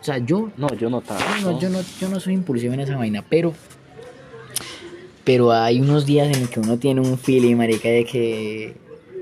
O 0.00 0.04
sea, 0.04 0.16
yo 0.18 0.50
no, 0.56 0.72
yo 0.74 0.88
no 0.88 1.02
tanto. 1.02 1.22
No, 1.42 1.52
no, 1.52 1.60
yo 1.60 1.68
no, 1.68 1.80
yo 2.00 2.08
no 2.08 2.18
soy 2.18 2.32
impulsivo 2.32 2.72
en 2.72 2.80
esa 2.80 2.96
vaina, 2.96 3.22
pero. 3.28 3.52
Pero 5.24 5.52
hay 5.52 5.80
unos 5.82 6.06
días 6.06 6.34
en 6.34 6.46
que 6.48 6.60
uno 6.60 6.78
tiene 6.78 7.02
un 7.02 7.18
feeling, 7.18 7.56
marica, 7.56 7.90
de 7.90 8.04
que 8.06 8.74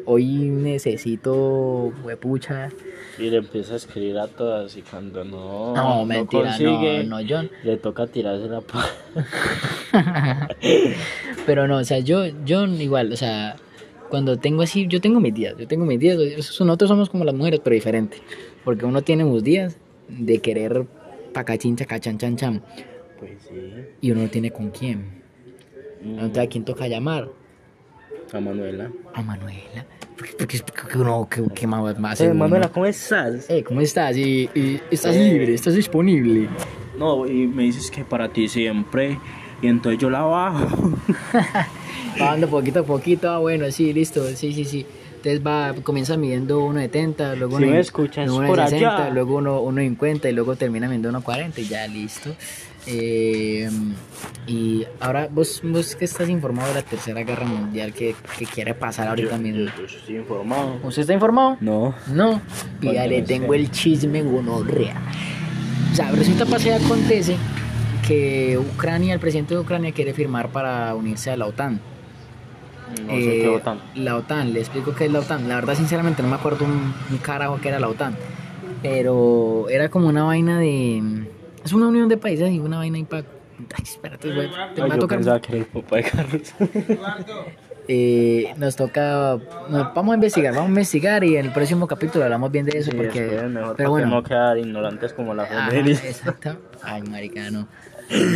hoy 0.07 0.25
necesito 0.27 1.93
huepucha. 2.03 2.71
Y 3.19 3.31
le 3.31 3.39
empieza 3.39 3.75
a 3.75 3.77
escribir 3.77 4.19
a 4.19 4.29
todas 4.29 4.77
y 4.77 4.83
cuando 4.83 5.25
no, 5.25 5.75
No, 5.75 6.05
mentira, 6.05 6.45
consigue, 6.51 7.05
no, 7.05 7.17
no, 7.17 7.21
yo. 7.21 7.43
le 7.65 7.77
toca 7.77 8.07
tirarse 8.07 8.49
la 8.49 8.63
Pero 11.47 11.69
no, 11.69 11.79
o 11.79 11.85
sea, 11.85 11.99
yo, 11.99 12.27
yo 12.45 12.67
igual, 12.67 13.13
o 13.13 13.17
sea, 13.17 13.57
cuando 14.09 14.39
tengo 14.39 14.63
así, 14.63 14.87
yo 14.89 15.01
tengo 15.01 15.21
mis 15.21 15.35
días, 15.35 15.55
yo 15.59 15.67
tengo 15.67 15.85
mis 15.85 15.99
días. 15.99 16.19
Nosotros 16.59 16.89
somos 16.89 17.09
como 17.11 17.25
las 17.25 17.35
mujeres, 17.35 17.61
pero 17.63 17.75
diferente. 17.75 18.19
Porque 18.65 18.85
uno 18.85 19.03
tiene 19.03 19.25
sus 19.25 19.43
días 19.43 19.77
de 20.09 20.39
querer 20.39 20.87
pacachín, 21.33 21.77
chacachan, 21.77 22.19
chan, 22.19 22.37
chan. 22.37 22.63
Pues 23.19 23.33
sí. 23.49 23.55
Y 24.01 24.11
uno 24.11 24.23
no 24.23 24.29
tiene 24.29 24.51
con 24.51 24.71
quién. 24.71 25.23
Mm, 26.03 26.11
Entonces, 26.19 26.39
¿a 26.39 26.47
quién 26.47 26.65
toca 26.65 26.87
llamar? 26.89 27.29
A 28.33 28.41
Manuela. 28.41 28.91
A 29.15 29.23
Manuela. 29.23 29.85
Porque, 30.17 30.33
porque, 30.39 30.61
porque 30.61 30.99
uno, 30.99 31.29
¿qué, 31.31 31.43
qué 31.55 31.67
más 31.67 31.99
más 31.99 32.21
Eh, 32.21 32.33
Manuela? 32.33 32.69
¿cómo 32.69 32.87
estás? 32.87 33.49
Eh, 33.51 33.63
¿cómo 33.63 33.81
estás? 33.81 34.17
Y, 34.17 34.49
y 34.55 34.81
estás 34.91 35.15
Eh. 35.15 35.33
libre, 35.33 35.55
estás 35.55 35.75
disponible. 35.75 36.49
No, 36.99 37.27
y 37.27 37.47
me 37.47 37.65
dices 37.65 37.91
que 37.91 38.05
para 38.05 38.29
ti 38.31 38.49
siempre. 38.49 39.19
Y 39.63 39.69
entonces 39.69 40.01
yo 40.01 40.11
la 40.11 40.23
bajo. 40.23 40.93
Bajando 42.19 42.49
poquito 42.49 42.81
a 42.81 42.83
poquito, 42.85 43.31
ah, 43.31 43.39
bueno, 43.39 43.71
sí, 43.71 43.93
listo, 43.93 44.27
sí, 44.35 44.53
sí, 44.53 44.65
sí. 44.65 44.87
Entonces 45.17 45.47
va, 45.47 45.75
comienza 45.83 46.17
midiendo 46.17 46.61
1.70, 46.67 47.37
luego 47.37 47.59
Si 47.59 47.65
uno- 47.65 47.73
me 47.73 47.81
escuchas 47.81 48.27
luego 48.27 48.47
por 48.47 48.59
1.60, 48.59 48.77
allá. 48.77 49.11
luego 49.11 49.37
uno- 49.37 49.61
1.50 49.63 50.29
y 50.29 50.33
luego 50.33 50.57
termina 50.57 50.87
midiendo 50.89 51.11
1.40 51.11 51.59
y 51.59 51.65
ya 51.69 51.87
listo. 51.89 52.35
Eh, 52.87 53.69
y 54.47 54.87
ahora, 55.01 55.29
¿vos, 55.31 55.61
vos 55.65 55.97
que 55.97 56.05
estás 56.05 56.29
informado 56.29 56.69
de 56.69 56.75
la 56.75 56.83
tercera 56.83 57.23
guerra 57.25 57.45
mundial 57.45 57.93
que, 57.93 58.15
que 58.39 58.47
quiere 58.47 58.75
pasar 58.75 59.09
ahorita 59.09 59.37
Yo- 59.37 59.39
mismo. 59.43 59.65
yo- 59.77 59.87
yo 59.87 59.99
estoy 59.99 60.17
informado. 60.17 60.79
¿Usted 60.85 61.03
está 61.03 61.15
informado? 61.15 61.57
No. 61.61 61.95
No, 62.07 62.41
y 62.81 62.93
ya 62.93 63.07
le 63.07 63.23
tengo 63.23 63.55
el 63.55 63.71
chisme 63.71 64.23
gonorrea. 64.23 65.01
O 65.93 65.95
sea, 65.97 66.11
resulta 66.13 66.47
pasa 66.47 66.69
y 66.69 66.73
acontece 66.73 67.37
que 68.07 68.57
Ucrania, 68.59 69.15
el 69.15 69.21
presidente 69.21 69.55
de 69.55 69.61
Ucrania 69.61 69.91
quiere 69.93 70.13
firmar 70.15 70.51
para 70.51 70.95
unirse 70.95 71.31
a 71.31 71.37
la 71.37 71.47
OTAN. 71.47 71.81
No 73.05 73.11
sé 73.11 73.39
Eh, 73.39 73.43
qué 73.43 73.49
votan. 73.49 73.81
La 73.97 74.15
OTAN, 74.17 74.53
le 74.53 74.61
explico 74.61 74.95
qué 74.95 75.07
es 75.07 75.11
la 75.13 75.19
OTAN. 75.21 75.49
La 75.49 75.57
verdad, 75.57 75.75
sinceramente, 75.75 76.23
no 76.23 76.29
me 76.29 76.37
acuerdo 76.37 76.65
un, 76.65 76.95
un 77.11 77.19
carajo 77.19 77.61
que 77.61 77.69
era 77.69 77.81
la 77.81 77.89
OTAN. 77.89 78.17
Pero 78.83 79.69
era 79.71 79.89
como 79.89 80.07
una 80.09 80.23
vaina 80.23 80.61
de. 80.61 81.03
Es 81.67 81.73
una 81.73 81.89
unión 81.89 82.09
de 82.09 82.17
países 82.17 82.51
y 82.51 82.59
una 82.61 82.79
vaina 82.79 82.97
y 82.99 83.05
para. 83.05 83.23
Ay, 83.75 83.83
espérate, 83.83 84.33
güey. 84.33 84.49
Te 84.75 84.83
Ay, 84.83 84.89
va 84.89 84.95
a 84.95 84.97
yo 84.97 85.01
tocar. 85.01 85.19
pensaba 85.19 85.41
que 85.41 85.53
era 85.53 85.59
el 85.61 85.67
papá 85.67 85.97
de 85.97 86.03
Carlos. 86.05 86.55
Eh, 87.89 88.53
nos 88.57 88.75
toca. 88.77 89.39
nos- 89.69 89.95
vamos 89.95 90.13
a 90.13 90.15
investigar, 90.17 90.53
vamos 90.53 90.67
a 90.67 90.71
investigar 90.71 91.23
y 91.25 91.37
en 91.37 91.47
el 91.47 91.53
próximo 91.53 91.87
capítulo 91.87 92.25
hablamos 92.25 92.51
bien 92.51 92.67
de 92.67 92.79
eso. 92.79 92.91
Sí, 92.91 92.97
porque, 92.97 93.21
mejor 93.21 93.49
pero 93.51 93.63
para 93.65 93.75
que 93.77 93.87
bueno. 93.87 94.07
no 94.09 94.23
quedar 94.23 94.59
ignorantes 94.59 95.13
como 95.13 95.35
la 95.35 95.47
familia. 95.47 95.95
exacto. 95.95 96.57
Ay, 96.83 97.03
marica, 97.03 97.51
no. 97.51 97.69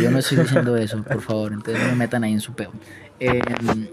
Yo 0.01 0.09
no 0.11 0.19
estoy 0.19 0.37
diciendo 0.39 0.75
eso, 0.77 1.03
por 1.03 1.21
favor. 1.21 1.53
Entonces 1.53 1.81
no 1.83 1.89
me 1.89 1.95
metan 1.95 2.23
ahí 2.23 2.33
en 2.33 2.41
su 2.41 2.53
peo. 2.53 2.71
Eh, 3.23 3.39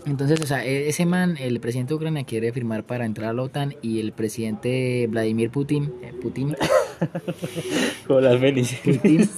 entonces, 0.06 0.40
o 0.40 0.46
sea, 0.46 0.64
e- 0.64 0.88
ese 0.88 1.04
man, 1.04 1.36
el 1.38 1.60
presidente 1.60 1.90
de 1.90 1.96
Ucrania 1.96 2.24
quiere 2.24 2.50
firmar 2.50 2.84
para 2.84 3.04
entrar 3.04 3.28
a 3.28 3.32
la 3.34 3.42
OTAN 3.42 3.74
y 3.82 4.00
el 4.00 4.12
presidente 4.12 5.06
Vladimir 5.10 5.50
Putin, 5.50 5.92
eh, 6.02 6.12
Putin, 6.22 6.56
Como 8.06 8.20
las. 8.20 8.40
Putin, 8.40 9.28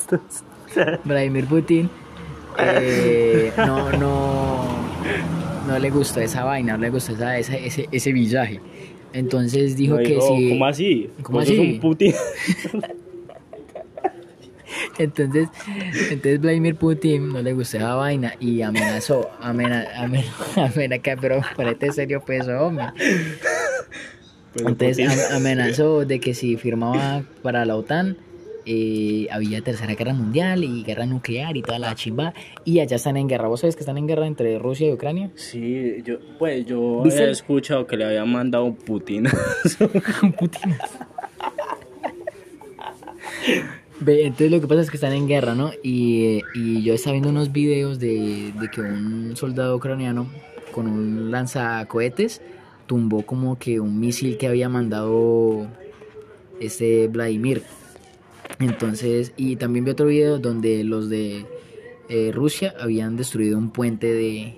Vladimir 1.04 1.46
Putin, 1.46 1.90
eh, 2.58 3.50
no, 3.56 3.90
no, 3.92 4.64
no 5.66 5.78
le 5.78 5.90
gustó 5.90 6.20
esa 6.20 6.44
vaina, 6.44 6.74
no 6.76 6.84
le 6.84 6.90
gustó 6.90 7.12
esa, 7.14 7.36
esa- 7.38 7.56
ese, 7.56 7.88
ese 7.90 8.12
visaje. 8.12 8.60
Entonces 9.12 9.76
dijo 9.76 9.96
No, 9.96 10.02
que 10.02 10.08
digo, 10.10 10.36
si... 10.36 10.48
¿Cómo 10.50 10.66
así? 10.66 11.10
¿Cómo 11.22 11.40
así? 11.40 11.58
un 11.58 11.80
Putin. 11.80 12.14
Entonces, 14.98 15.48
entonces 16.10 16.40
Vladimir 16.40 16.76
Putin 16.76 17.28
no 17.32 17.42
le 17.42 17.52
gustó 17.52 17.78
esa 17.78 17.94
vaina 17.94 18.34
y 18.40 18.62
amenazó, 18.62 19.30
amena, 19.40 19.86
amena, 19.96 20.30
amenazó, 20.56 21.02
pero 21.20 21.40
ponete 21.56 21.92
serio 21.92 22.20
peso, 22.24 22.52
hombre. 22.58 22.86
Entonces 24.54 25.30
amenazó 25.32 26.04
de 26.04 26.20
que 26.20 26.34
si 26.34 26.56
firmaba 26.56 27.22
para 27.42 27.64
la 27.64 27.76
OTAN 27.76 28.16
eh, 28.66 29.26
había 29.30 29.62
tercera 29.62 29.94
guerra 29.94 30.12
mundial 30.12 30.64
y 30.64 30.82
guerra 30.84 31.06
nuclear 31.06 31.56
y 31.56 31.62
toda 31.62 31.78
la 31.78 31.94
chimba 31.94 32.34
y 32.64 32.80
allá 32.80 32.96
están 32.96 33.16
en 33.16 33.26
guerra. 33.28 33.48
¿Vos 33.48 33.60
sabés 33.60 33.74
que 33.74 33.80
están 33.80 33.96
en 33.96 34.06
guerra 34.06 34.26
entre 34.26 34.58
Rusia 34.58 34.88
y 34.88 34.92
Ucrania? 34.92 35.30
Sí, 35.34 36.02
yo, 36.04 36.18
pues 36.38 36.66
yo 36.66 37.00
¿Viste 37.02 37.20
había 37.20 37.26
el- 37.26 37.32
escuchado 37.32 37.86
que 37.86 37.96
le 37.96 38.04
habían 38.04 38.30
mandado 38.30 38.74
Putin. 38.74 39.28
Putin. 40.38 40.74
Ve, 44.00 44.22
entonces 44.24 44.50
lo 44.50 44.60
que 44.60 44.66
pasa 44.66 44.80
es 44.80 44.90
que 44.90 44.96
están 44.96 45.12
en 45.12 45.28
guerra, 45.28 45.54
¿no? 45.54 45.72
Y, 45.82 46.24
eh, 46.24 46.42
y 46.54 46.82
yo 46.82 46.94
estaba 46.94 47.12
viendo 47.12 47.28
unos 47.28 47.52
videos 47.52 47.98
de, 47.98 48.52
de 48.58 48.70
que 48.70 48.80
un 48.80 49.36
soldado 49.36 49.76
ucraniano 49.76 50.26
con 50.72 50.86
un 50.86 51.30
lanzacohetes 51.30 52.40
tumbó 52.86 53.22
como 53.22 53.58
que 53.58 53.78
un 53.78 54.00
misil 54.00 54.38
que 54.38 54.46
había 54.48 54.68
mandado 54.68 55.66
este 56.60 57.08
Vladimir. 57.08 57.62
Entonces, 58.58 59.32
y 59.36 59.56
también 59.56 59.84
vi 59.84 59.90
otro 59.90 60.06
video 60.06 60.38
donde 60.38 60.82
los 60.84 61.08
de 61.08 61.44
eh, 62.08 62.30
Rusia 62.32 62.74
habían 62.80 63.16
destruido 63.16 63.56
un 63.58 63.70
puente 63.70 64.12
de, 64.12 64.54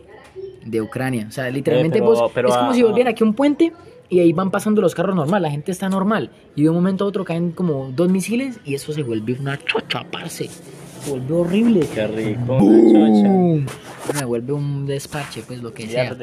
de 0.64 0.80
Ucrania. 0.82 1.26
O 1.28 1.32
sea, 1.32 1.50
literalmente 1.50 1.98
pero- 1.98 2.10
vos- 2.10 2.30
pero 2.34 2.48
es 2.48 2.56
como 2.56 2.74
si 2.74 2.82
volviera 2.82 3.10
aquí 3.10 3.22
un 3.24 3.34
puente 3.34 3.72
y 4.12 4.20
ahí 4.20 4.32
van 4.32 4.50
pasando 4.50 4.80
los 4.82 4.94
carros 4.94 5.16
normal, 5.16 5.42
la 5.42 5.50
gente 5.50 5.72
está 5.72 5.88
normal. 5.88 6.30
Y 6.54 6.62
de 6.64 6.68
un 6.68 6.74
momento 6.76 7.04
a 7.04 7.08
otro 7.08 7.24
caen 7.24 7.50
como 7.52 7.90
dos 7.94 8.08
misiles 8.10 8.60
y 8.64 8.74
eso 8.74 8.92
se 8.92 9.02
vuelve 9.02 9.32
una 9.40 9.58
chocha, 9.58 10.04
parce. 10.10 10.48
Se 10.48 11.10
vuelve 11.10 11.34
horrible. 11.34 11.86
Qué 11.94 12.06
rico, 12.06 12.56
una 12.58 14.20
me 14.20 14.24
vuelve 14.26 14.52
un 14.52 14.86
despache, 14.86 15.42
pues 15.46 15.62
lo 15.62 15.72
que 15.72 15.86
sea. 15.86 16.14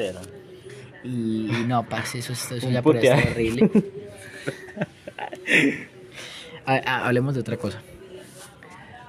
Y, 1.02 1.08
y 1.50 1.64
no, 1.66 1.82
parce, 1.88 2.18
eso, 2.20 2.32
eso 2.32 2.54
Un 2.66 2.72
ya 2.72 2.80
parece 2.82 3.12
horrible. 3.12 3.70
A- 6.66 6.74
a- 6.76 7.06
hablemos 7.06 7.34
de 7.34 7.40
otra 7.40 7.56
cosa. 7.56 7.80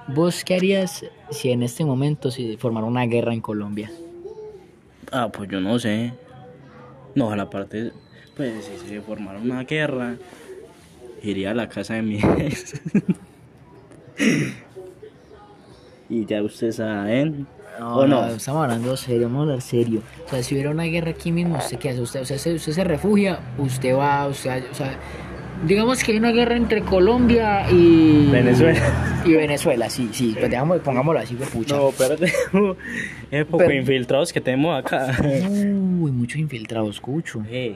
¿Vos 0.08 0.42
qué 0.44 0.56
harías 0.56 1.04
si 1.30 1.50
en 1.50 1.62
este 1.62 1.84
momento 1.84 2.30
se 2.30 2.56
formara 2.56 2.86
una 2.86 3.04
guerra 3.06 3.32
en 3.32 3.40
Colombia? 3.40 3.90
Ah, 5.12 5.28
pues 5.32 5.48
yo 5.48 5.60
no 5.60 5.78
sé. 5.78 6.12
No, 7.14 7.30
a 7.30 7.36
la 7.36 7.48
parte. 7.50 7.92
Pues 8.36 8.64
si 8.82 8.88
se 8.88 9.00
formara 9.00 9.38
una 9.38 9.64
guerra, 9.64 10.16
iría 11.22 11.50
a 11.50 11.54
la 11.54 11.68
casa 11.68 11.94
de 11.94 12.02
mi 12.02 12.16
ex. 12.38 12.80
y 16.08 16.24
ya 16.26 16.42
ustedes 16.42 16.76
saben. 16.76 17.46
¿O 17.80 18.06
no? 18.06 18.26
estamos 18.26 18.62
hablando 18.64 18.96
serio, 18.96 19.22
vamos 19.28 19.38
a 19.40 19.42
hablar 19.42 19.60
serio. 19.62 20.02
O 20.26 20.30
sea, 20.30 20.42
si 20.42 20.54
hubiera 20.54 20.70
una 20.70 20.84
guerra 20.84 21.10
aquí 21.12 21.32
mismo, 21.32 21.56
¿usted 21.56 21.78
qué 21.78 21.90
hace? 21.90 22.00
Usted, 22.02 22.20
usted, 22.22 22.36
se- 22.36 22.54
usted 22.54 22.72
se 22.72 22.84
refugia, 22.84 23.40
usted 23.58 23.94
va, 23.96 24.28
usted, 24.28 24.62
o 24.70 24.74
sea, 24.74 24.94
digamos 25.66 26.04
que 26.04 26.12
hay 26.12 26.18
una 26.18 26.32
guerra 26.32 26.56
entre 26.56 26.82
Colombia 26.82 27.68
y 27.70 28.30
Venezuela. 28.30 29.22
Y 29.24 29.32
Venezuela, 29.32 29.88
sí, 29.88 30.10
sí, 30.12 30.34
pues 30.38 30.50
digamos, 30.50 30.80
pongámoslo 30.80 31.20
así, 31.20 31.34
pues 31.34 31.48
pucha. 31.48 31.76
No, 31.76 31.88
espérate. 31.88 32.26
es 33.30 33.44
poco 33.46 33.58
Pero- 33.58 33.72
infiltrados 33.74 34.32
que 34.32 34.40
tenemos 34.40 34.78
acá. 34.78 35.16
Uy, 35.48 36.10
muchos 36.12 36.38
infiltrados, 36.38 36.96
escucho. 36.96 37.42
Eh, 37.48 37.74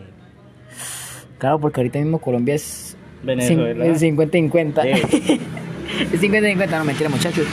Claro, 1.39 1.59
porque 1.61 1.81
ahorita 1.81 1.99
mismo 1.99 2.19
Colombia 2.19 2.55
es 2.55 2.97
Venezuela. 3.23 3.85
cin- 3.85 3.93
es 3.95 4.03
50-50. 4.03 4.83
Sí. 4.83 5.41
es 6.13 6.21
50-50, 6.23 6.71
no 6.79 6.85
mentira, 6.85 7.09
muchachos. 7.11 7.47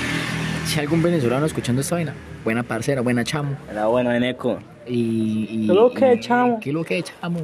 Si 0.66 0.80
algún 0.80 1.02
venezolano 1.04 1.46
escuchando 1.46 1.82
esta 1.82 1.96
vaina, 1.96 2.14
buena 2.44 2.64
parcera, 2.64 3.02
buena 3.02 3.24
chamo. 3.24 3.58
Era 3.70 3.88
bueno, 3.88 4.12
Eneco. 4.14 4.60
Y, 4.88 5.48
y, 5.50 5.68
¿Qué 5.68 5.74
lo 5.74 5.92
que, 5.94 6.20
chamo? 6.20 6.60
¿Qué 6.62 6.72
lo 6.72 6.84
que, 6.84 7.04
chamo? 7.04 7.40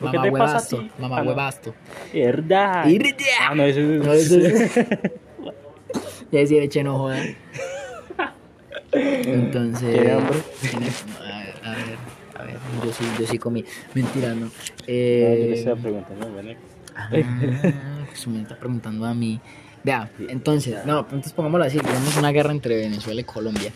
¿Por 0.00 0.10
qué 0.10 0.16
Mamá 0.18 0.22
te 0.22 0.32
pasa 0.32 0.44
a 0.44 0.46
huevasto, 0.76 0.84
mamá 0.98 1.22
no. 1.22 1.28
huevasto. 1.30 1.74
¿Verdad? 2.12 2.84
¿Verdad? 2.86 3.14
Ah, 3.40 3.54
no, 3.54 3.62
eso 3.64 3.80
es. 3.80 4.04
No, 4.04 4.12
eso 4.12 4.38
es- 4.38 4.70
Ya 6.32 6.40
decía 6.40 6.62
eche 6.62 6.82
no 6.82 6.98
joda. 6.98 7.18
Entonces. 8.92 9.92
¿Tiene 9.92 10.12
hambre? 10.12 10.38
tiene- 10.60 10.86
A 10.86 11.38
ver, 11.38 11.54
a 11.62 11.70
ver, 11.70 11.98
a 12.38 12.42
ver, 12.44 12.53
yo 12.84 12.92
sí, 12.92 13.04
yo 13.18 13.26
sí 13.26 13.38
comí. 13.38 13.64
Mentira, 13.94 14.34
no. 14.34 14.46
No, 14.46 14.50
yo 14.50 14.52
Eh, 14.86 15.76
preguntando. 15.80 16.26
Ah, 16.96 17.08
pues 18.08 18.26
me 18.28 18.42
está 18.42 18.56
preguntando 18.56 19.04
a 19.04 19.14
mí. 19.14 19.40
Vea, 19.82 20.10
entonces, 20.28 20.76
no, 20.86 21.00
entonces 21.00 21.32
pongámoslo 21.32 21.66
así, 21.66 21.78
tenemos 21.78 22.16
una 22.16 22.30
guerra 22.32 22.52
entre 22.52 22.76
Venezuela 22.76 23.20
y 23.20 23.24
Colombia. 23.24 23.70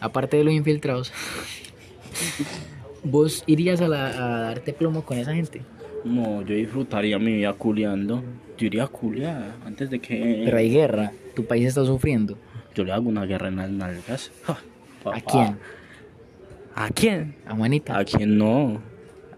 Aparte 0.00 0.36
de 0.36 0.44
los 0.44 0.52
infiltrados, 0.52 1.12
¿vos 3.02 3.42
irías 3.46 3.80
a, 3.80 3.88
la- 3.88 4.08
a 4.08 4.40
darte 4.42 4.72
plomo 4.72 5.02
con 5.04 5.18
esa 5.18 5.34
gente? 5.34 5.62
No, 6.04 6.42
yo 6.42 6.54
disfrutaría 6.54 7.18
mi 7.18 7.32
vida 7.34 7.52
culeando. 7.54 8.22
Yo 8.58 8.66
iría 8.66 8.84
a 8.84 8.88
culear 8.88 9.54
antes 9.64 9.90
de 9.90 9.98
que. 9.98 10.42
Pero 10.44 10.56
hay 10.58 10.70
guerra, 10.70 11.12
tu 11.34 11.44
país 11.44 11.66
está 11.66 11.84
sufriendo. 11.84 12.38
Yo 12.74 12.84
le 12.84 12.92
hago 12.92 13.08
una 13.08 13.24
guerra 13.24 13.48
en 13.48 13.56
las 13.56 13.70
nalgas. 13.70 14.30
Ja, 14.44 14.58
¿A 15.12 15.20
quién? 15.20 15.56
¿A 16.76 16.90
quién? 16.90 17.34
¿A 17.46 17.54
Juanita? 17.56 17.98
¿A 17.98 18.04
quién 18.04 18.36
no? 18.38 18.80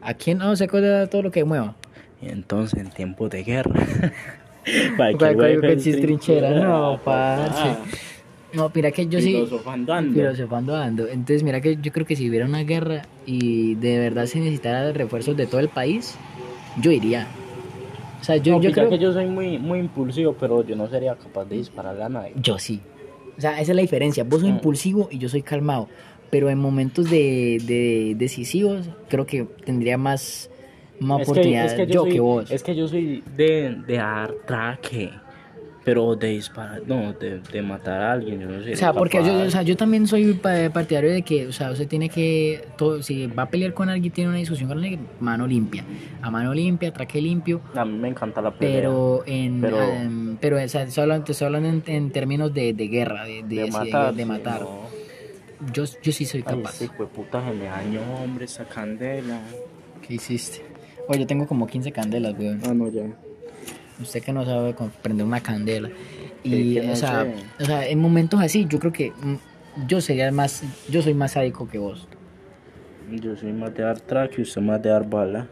¿A 0.03 0.12
quién? 0.14 0.39
No, 0.39 0.55
se 0.57 0.64
acuerda 0.64 1.01
de 1.01 1.07
todo 1.07 1.22
lo 1.22 1.30
que 1.30 1.45
mueva. 1.45 1.76
Y 2.20 2.28
entonces 2.28 2.78
en 2.80 2.91
tiempos 2.91 3.30
de 3.30 3.45
guerra. 3.45 3.80
Cual- 4.97 5.14
hueco 5.14 5.34
cual 5.36 5.64
es 5.64 5.82
trinchera. 6.01 6.51
No, 6.51 7.01
parce. 7.05 7.76
No, 8.53 8.70
mira 8.74 8.91
que 8.91 9.07
yo 9.07 9.20
sí... 9.20 9.32
Filosofando 9.34 9.93
ando. 9.95 10.14
Filosofando 10.14 10.76
ando. 10.76 11.07
Entonces, 11.07 11.43
mira 11.43 11.61
que 11.61 11.76
yo 11.76 11.93
creo 11.93 12.05
que 12.07 12.16
si 12.16 12.28
hubiera 12.28 12.45
una 12.47 12.64
guerra 12.64 13.03
y 13.26 13.74
de 13.76 13.99
verdad 13.99 14.26
se 14.26 14.39
necesitara 14.41 14.91
refuerzos 14.93 15.36
de 15.36 15.47
todo 15.47 15.61
el 15.61 15.68
país, 15.68 16.16
yo 16.80 16.91
iría. 16.91 17.26
O 18.20 18.24
sea, 18.24 18.36
yo, 18.39 18.55
No, 18.55 18.59
yo 18.61 18.70
pilla 18.70 18.74
creo 18.74 18.91
que 18.91 18.99
yo 18.99 19.12
soy 19.12 19.26
muy, 19.26 19.59
muy 19.59 19.78
impulsivo, 19.78 20.32
pero 20.41 20.66
yo 20.66 20.74
no 20.76 20.89
sería 20.89 21.14
capaz 21.14 21.45
de 21.45 21.57
dispararle 21.57 22.03
a 22.03 22.09
nadie. 22.09 22.32
Yo 22.36 22.59
sí. 22.59 22.80
O 23.36 23.41
sea, 23.41 23.53
esa 23.61 23.70
es 23.72 23.76
la 23.76 23.82
diferencia. 23.82 24.24
Vos 24.24 24.41
sos 24.41 24.49
Mm. 24.49 24.55
impulsivo 24.55 25.09
y 25.12 25.18
yo 25.18 25.28
soy 25.28 25.43
calmado. 25.43 25.89
Pero 26.30 26.50
en 26.50 26.58
momentos 26.58 27.08
de, 27.10 27.58
de 27.64 28.14
decisivos, 28.16 28.88
creo 29.08 29.24
que 29.26 29.44
tendría 29.64 29.96
más, 29.96 30.50
más 31.00 31.20
Es 31.20 31.26
que- 31.26 31.30
oportunidad 31.32 31.66
es 31.66 31.74
que 31.74 31.86
yo, 31.86 32.02
soy, 32.02 32.12
que 32.12 32.20
vos. 32.20 32.50
Es 32.50 32.62
que 32.62 32.74
yo 32.76 32.86
soy 32.88 33.22
de, 33.36 33.76
de 33.86 33.96
dar 33.96 34.34
traque, 34.46 35.10
pero 35.84 36.16
de 36.16 36.28
disparar, 36.28 36.82
no, 36.86 37.14
de, 37.14 37.38
de 37.40 37.62
matar 37.62 38.02
a 38.02 38.12
alguien, 38.12 38.40
yo 38.40 38.46
no 38.46 38.62
sé. 38.62 38.72
O 38.74 38.76
sea, 38.76 38.92
porque 38.92 39.24
yo, 39.24 39.32
o 39.40 39.50
sea, 39.50 39.62
yo 39.62 39.74
también 39.74 40.06
soy 40.06 40.34
pa- 40.34 40.68
partidario 40.70 41.10
de 41.10 41.22
que, 41.22 41.46
o 41.46 41.52
sea, 41.52 41.70
usted 41.70 41.88
tiene 41.88 42.10
que, 42.10 42.62
todo, 42.76 43.02
si 43.02 43.26
va 43.26 43.44
a 43.44 43.48
pelear 43.48 43.72
con 43.72 43.88
alguien, 43.88 44.12
tiene 44.12 44.28
una 44.28 44.38
discusión 44.38 44.68
con 44.68 44.76
alguien, 44.76 45.06
mano 45.20 45.46
limpia. 45.46 45.82
A 46.20 46.30
mano 46.30 46.52
limpia, 46.52 46.92
traque 46.92 47.22
limpio, 47.22 47.62
A 47.74 47.86
mí 47.86 47.96
me 47.96 48.08
encanta 48.08 48.42
la 48.42 48.50
pelea. 48.50 48.76
pero 48.82 49.22
en, 49.24 49.62
Pero- 49.62 49.80
em, 49.82 50.36
pero 50.38 50.62
o 50.62 50.68
sea, 50.68 50.82
estoy 50.82 51.00
hablando, 51.04 51.24
te 51.24 51.32
estoy 51.32 51.46
hablando 51.46 51.70
en, 51.70 51.82
en 51.86 52.10
términos 52.10 52.52
de, 52.52 52.74
de 52.74 52.88
guerra, 52.88 53.24
de, 53.24 53.44
de, 53.44 53.62
de 53.62 53.70
matar. 53.70 54.14
de 54.14 54.22
sí, 54.24 54.28
matar. 54.28 54.60
no. 54.60 54.88
Yo, 55.72 55.84
yo 56.02 56.12
sí 56.12 56.24
soy 56.24 56.44
Ay, 56.46 56.56
capaz. 56.56 56.78
de 56.78 56.88
puta 56.88 57.44
se 57.44 57.54
me 57.54 57.64
dañó, 57.64 58.00
hombre, 58.22 58.44
esa 58.44 58.64
candela. 58.64 59.40
¿Qué 60.06 60.14
hiciste? 60.14 60.62
Oye, 61.09 61.20
yo 61.20 61.26
tengo 61.26 61.46
como 61.46 61.66
15 61.66 61.90
candelas, 61.92 62.38
weón. 62.38 62.61
Ah, 62.64 62.74
no, 62.74 62.88
ya. 62.88 63.02
Usted 64.00 64.22
que 64.22 64.32
no 64.32 64.44
sabe 64.44 64.74
prender 65.02 65.26
una 65.26 65.40
candela. 65.40 65.90
Y, 66.44 66.78
o, 66.78 66.94
sea, 66.94 67.26
o 67.59 67.64
sea, 67.64 67.88
en 67.88 67.98
momentos 67.98 68.40
así, 68.40 68.66
yo 68.68 68.78
creo 68.78 68.92
que 68.92 69.11
mm, 69.11 69.86
yo 69.86 70.00
sería 70.00 70.30
más, 70.30 70.62
yo 70.88 71.02
soy 71.02 71.14
más 71.14 71.32
sádico 71.32 71.68
que 71.68 71.78
vos. 71.78 72.06
Yo 73.11 73.34
soy 73.36 73.52
más 73.52 73.74
de 73.74 73.82
dar 73.82 74.00
traque 74.00 74.36
y 74.38 74.42
usted 74.42 74.61
más 74.61 74.80
de 74.82 74.90
dar 74.90 75.09
bala. 75.09 75.48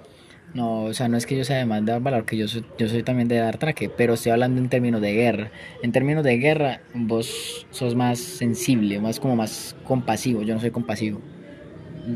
No, 0.56 0.84
o 0.84 0.94
sea, 0.94 1.06
no 1.06 1.18
es 1.18 1.26
que 1.26 1.36
yo 1.36 1.44
sea 1.44 1.58
de 1.58 1.66
más 1.66 1.84
de 1.84 1.92
dar 1.92 2.00
valor, 2.00 2.24
que 2.24 2.34
yo 2.34 2.48
soy, 2.48 2.64
yo 2.78 2.88
soy 2.88 3.02
también 3.02 3.28
de 3.28 3.36
dar 3.36 3.58
traque, 3.58 3.90
pero 3.94 4.14
estoy 4.14 4.32
hablando 4.32 4.58
en 4.58 4.70
términos 4.70 5.02
de 5.02 5.12
guerra. 5.12 5.50
En 5.82 5.92
términos 5.92 6.24
de 6.24 6.38
guerra, 6.38 6.80
vos 6.94 7.66
sos 7.70 7.94
más 7.94 8.18
sensible, 8.18 8.98
más 8.98 9.20
como 9.20 9.36
más 9.36 9.76
compasivo. 9.84 10.40
Yo 10.40 10.54
no 10.54 10.60
soy 10.60 10.70
compasivo. 10.70 11.20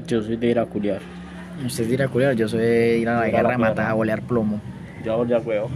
Yo 0.07 0.23
soy 0.23 0.37
de 0.37 0.47
ir 0.47 0.59
a 0.59 0.65
culiar. 0.65 1.01
Usted 1.67 1.83
es 1.83 1.89
de 1.91 1.95
ir 1.97 2.03
a 2.03 2.09
culiar, 2.09 2.35
yo 2.35 2.49
soy 2.49 2.61
de 2.61 2.99
ir 2.99 3.11
a 3.11 3.21
la 3.21 3.29
Ir 3.29 3.35
a 3.35 3.43
la 3.43 3.43
guerra 3.43 3.55
a 3.57 3.59
matar, 3.59 3.91
a 3.91 3.93
bolear 3.93 4.23
plomo. 4.23 4.59
Yo 5.05 5.13
hago 5.13 5.27
ya 5.27 5.39
huevo. 5.39 5.69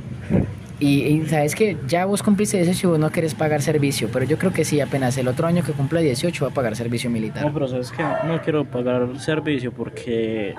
Y, 0.80 1.02
y 1.02 1.26
sabes 1.26 1.54
que 1.54 1.76
ya 1.86 2.06
vos 2.06 2.22
cumpliste 2.22 2.56
18 2.56 2.86
y 2.86 2.90
vos 2.92 2.98
no 2.98 3.10
querés 3.10 3.34
pagar 3.34 3.60
servicio, 3.60 4.08
pero 4.10 4.24
yo 4.24 4.38
creo 4.38 4.54
que 4.54 4.64
sí, 4.64 4.80
apenas 4.80 5.18
el 5.18 5.28
otro 5.28 5.46
año 5.46 5.62
que 5.62 5.72
cumpla 5.72 6.00
18 6.00 6.46
va 6.46 6.50
a 6.50 6.54
pagar 6.54 6.74
servicio 6.76 7.10
militar. 7.10 7.44
No, 7.44 7.52
pero 7.52 7.68
sabes 7.68 7.92
que 7.92 8.02
no 8.02 8.40
quiero 8.42 8.64
pagar 8.64 9.20
servicio 9.20 9.70
porque, 9.70 10.54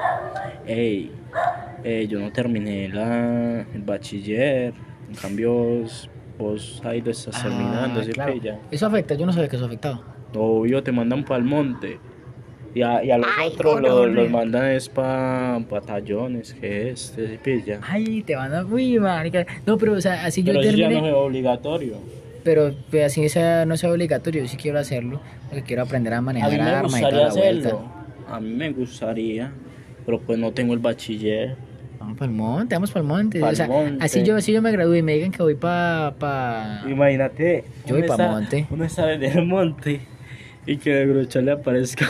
hey, 0.68 1.12
eh, 1.84 2.08
yo 2.10 2.20
no 2.20 2.32
terminé 2.32 2.88
la, 2.90 3.62
el 3.74 3.82
bachiller. 3.86 4.74
En 5.10 5.16
cambio, 5.16 5.84
vos, 6.38 6.82
ahí 6.84 7.02
lo 7.02 7.12
estás 7.12 7.42
terminando, 7.42 8.00
Ah, 8.00 8.04
¿sí 8.04 8.12
claro. 8.12 8.34
pilla? 8.34 8.60
Eso 8.72 8.88
afecta, 8.88 9.16
yo 9.16 9.26
no 9.26 9.34
sabía 9.34 9.48
que 9.50 9.56
eso 9.56 9.66
afectaba. 9.66 10.02
Obvio, 10.36 10.84
te 10.84 10.92
mandan 10.92 11.24
para 11.24 11.38
el 11.38 11.46
monte. 11.46 12.00
Y 12.74 12.82
a, 12.82 13.02
y 13.06 13.10
a 13.12 13.18
los 13.18 13.28
Ay, 13.38 13.52
otros 13.54 13.82
los, 13.82 14.30
mandan 14.30 14.66
es 14.72 14.90
para 14.90 15.60
batallones, 15.70 16.54
que 16.56 16.90
este, 16.90 17.30
¿sí 17.30 17.38
pilla? 17.42 17.80
Ay, 17.88 18.22
te 18.24 18.36
van 18.36 18.54
a... 18.54 18.66
Uy, 18.66 19.00
marica. 19.00 19.46
No, 19.66 19.78
pero 19.78 19.94
o 19.94 20.02
sea, 20.02 20.26
así 20.26 20.44
yo 20.44 20.52
Pero 20.52 20.60
eso 20.62 20.72
ya 20.76 20.90
terminé... 20.90 21.02
no 21.02 21.08
es 21.08 21.14
obligatorio. 21.14 21.96
Pero 22.44 22.74
pues, 22.92 23.06
así 23.06 23.30
sea, 23.30 23.66
no 23.66 23.78
sea 23.78 23.92
obligatorio, 23.92 24.42
yo 24.42 24.48
sí 24.50 24.58
quiero 24.58 24.78
hacerlo, 24.78 25.22
porque 25.50 25.64
quiero 25.64 25.84
aprender 25.84 26.14
a 26.14 26.22
manejar 26.22 26.60
armas 26.60 27.00
y 27.00 27.02
toda 27.02 27.12
la 27.14 27.34
vuelta. 27.34 27.68
hacerlo. 27.70 27.82
A 28.28 28.40
mí 28.42 28.50
me 28.50 28.72
gustaría, 28.72 29.52
pero 30.06 30.20
pues 30.20 30.38
no 30.40 30.52
tengo 30.52 30.74
el 30.74 30.80
bachiller. 30.80 31.56
Vamos 32.00 32.18
para 32.18 32.30
el 32.32 32.38
monte, 32.38 32.76
vamos 32.76 32.92
para 32.92 33.02
el 33.02 33.08
monte. 33.08 33.40
Pa'l 33.40 33.54
o 33.54 33.56
sea, 33.56 33.68
monte. 33.68 34.04
así 34.06 34.24
yo, 34.24 34.36
así 34.36 34.52
yo 34.54 34.62
me 34.62 34.72
gradúe 34.72 34.96
y 34.96 35.02
me 35.02 35.14
digan 35.14 35.32
que 35.32 35.42
voy 35.42 35.56
para... 35.56 36.14
Pa... 36.20 36.84
Imagínate, 36.88 37.64
Yo 37.88 37.96
voy 37.96 38.04
pa' 38.08 38.14
está- 38.14 38.28
monte. 38.32 38.68
Uno 38.70 38.84
está 38.86 39.12
en 39.14 39.24
el 39.24 39.46
monte 39.46 40.02
y 40.68 40.78
que 40.78 40.94
de 40.94 41.06
brocha 41.08 41.42
le 41.42 41.52
aparezca. 41.52 42.08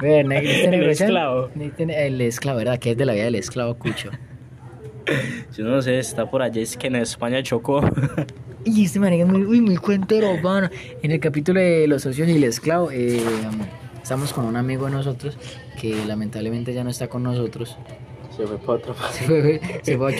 Ve, 0.00 0.24
ne- 0.24 0.38
este 0.38 0.64
El 0.74 0.96
¿sí? 0.96 1.02
esclavo. 1.04 1.50
El 1.78 2.20
esclavo, 2.22 2.58
¿verdad? 2.58 2.78
Que 2.78 2.92
es 2.92 2.96
de 2.96 3.04
la 3.04 3.12
vida 3.12 3.24
del 3.24 3.34
esclavo 3.34 3.74
cucho. 3.74 4.10
Yo 5.56 5.64
no 5.64 5.82
sé, 5.82 5.98
está 5.98 6.30
por 6.30 6.42
allá, 6.42 6.62
es 6.62 6.76
que 6.76 6.86
en 6.86 6.96
España 6.96 7.42
chocó. 7.42 7.82
Y 8.64 8.84
este 8.84 9.00
marica 9.00 9.24
es 9.24 9.28
muy, 9.28 9.42
uy, 9.42 9.60
muy 9.60 9.76
cuentero, 9.76 10.36
mano. 10.40 10.70
En 11.02 11.10
el 11.10 11.18
capítulo 11.18 11.58
de 11.58 11.88
los 11.88 12.02
socios 12.02 12.28
y 12.28 12.36
el 12.36 12.44
esclavo, 12.44 12.92
eh, 12.92 13.20
estamos 14.02 14.32
con 14.32 14.44
un 14.44 14.56
amigo 14.56 14.86
de 14.86 14.92
nosotros 14.92 15.36
que 15.80 16.04
lamentablemente 16.06 16.72
ya 16.74 16.84
no 16.84 16.90
está 16.90 17.08
con 17.08 17.22
nosotros. 17.22 17.76
Se 18.36 18.46
fue 18.46 18.56
para 18.58 18.72
otro 18.78 18.94
Se 19.12 19.24
fue, 19.24 19.60
se 19.82 19.96
fue 19.98 20.14
a. 20.14 20.16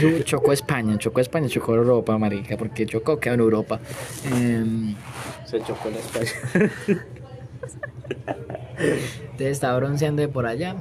Su- 0.00 0.22
Chocó 0.24 0.52
España, 0.52 0.98
chocó 0.98 1.20
España, 1.20 1.48
chocó 1.48 1.74
Europa, 1.74 2.16
marica, 2.18 2.56
porque 2.58 2.84
chocó 2.86 3.18
quedó 3.18 3.34
en 3.34 3.40
Europa. 3.40 3.80
Em, 4.30 4.94
Se 5.46 5.62
chocó 5.62 5.88
en 5.88 5.94
España. 5.94 6.70
entonces 8.78 9.48
estaba 9.52 9.76
bronceando 9.78 10.20
de 10.22 10.28
por 10.28 10.46
allá. 10.46 10.76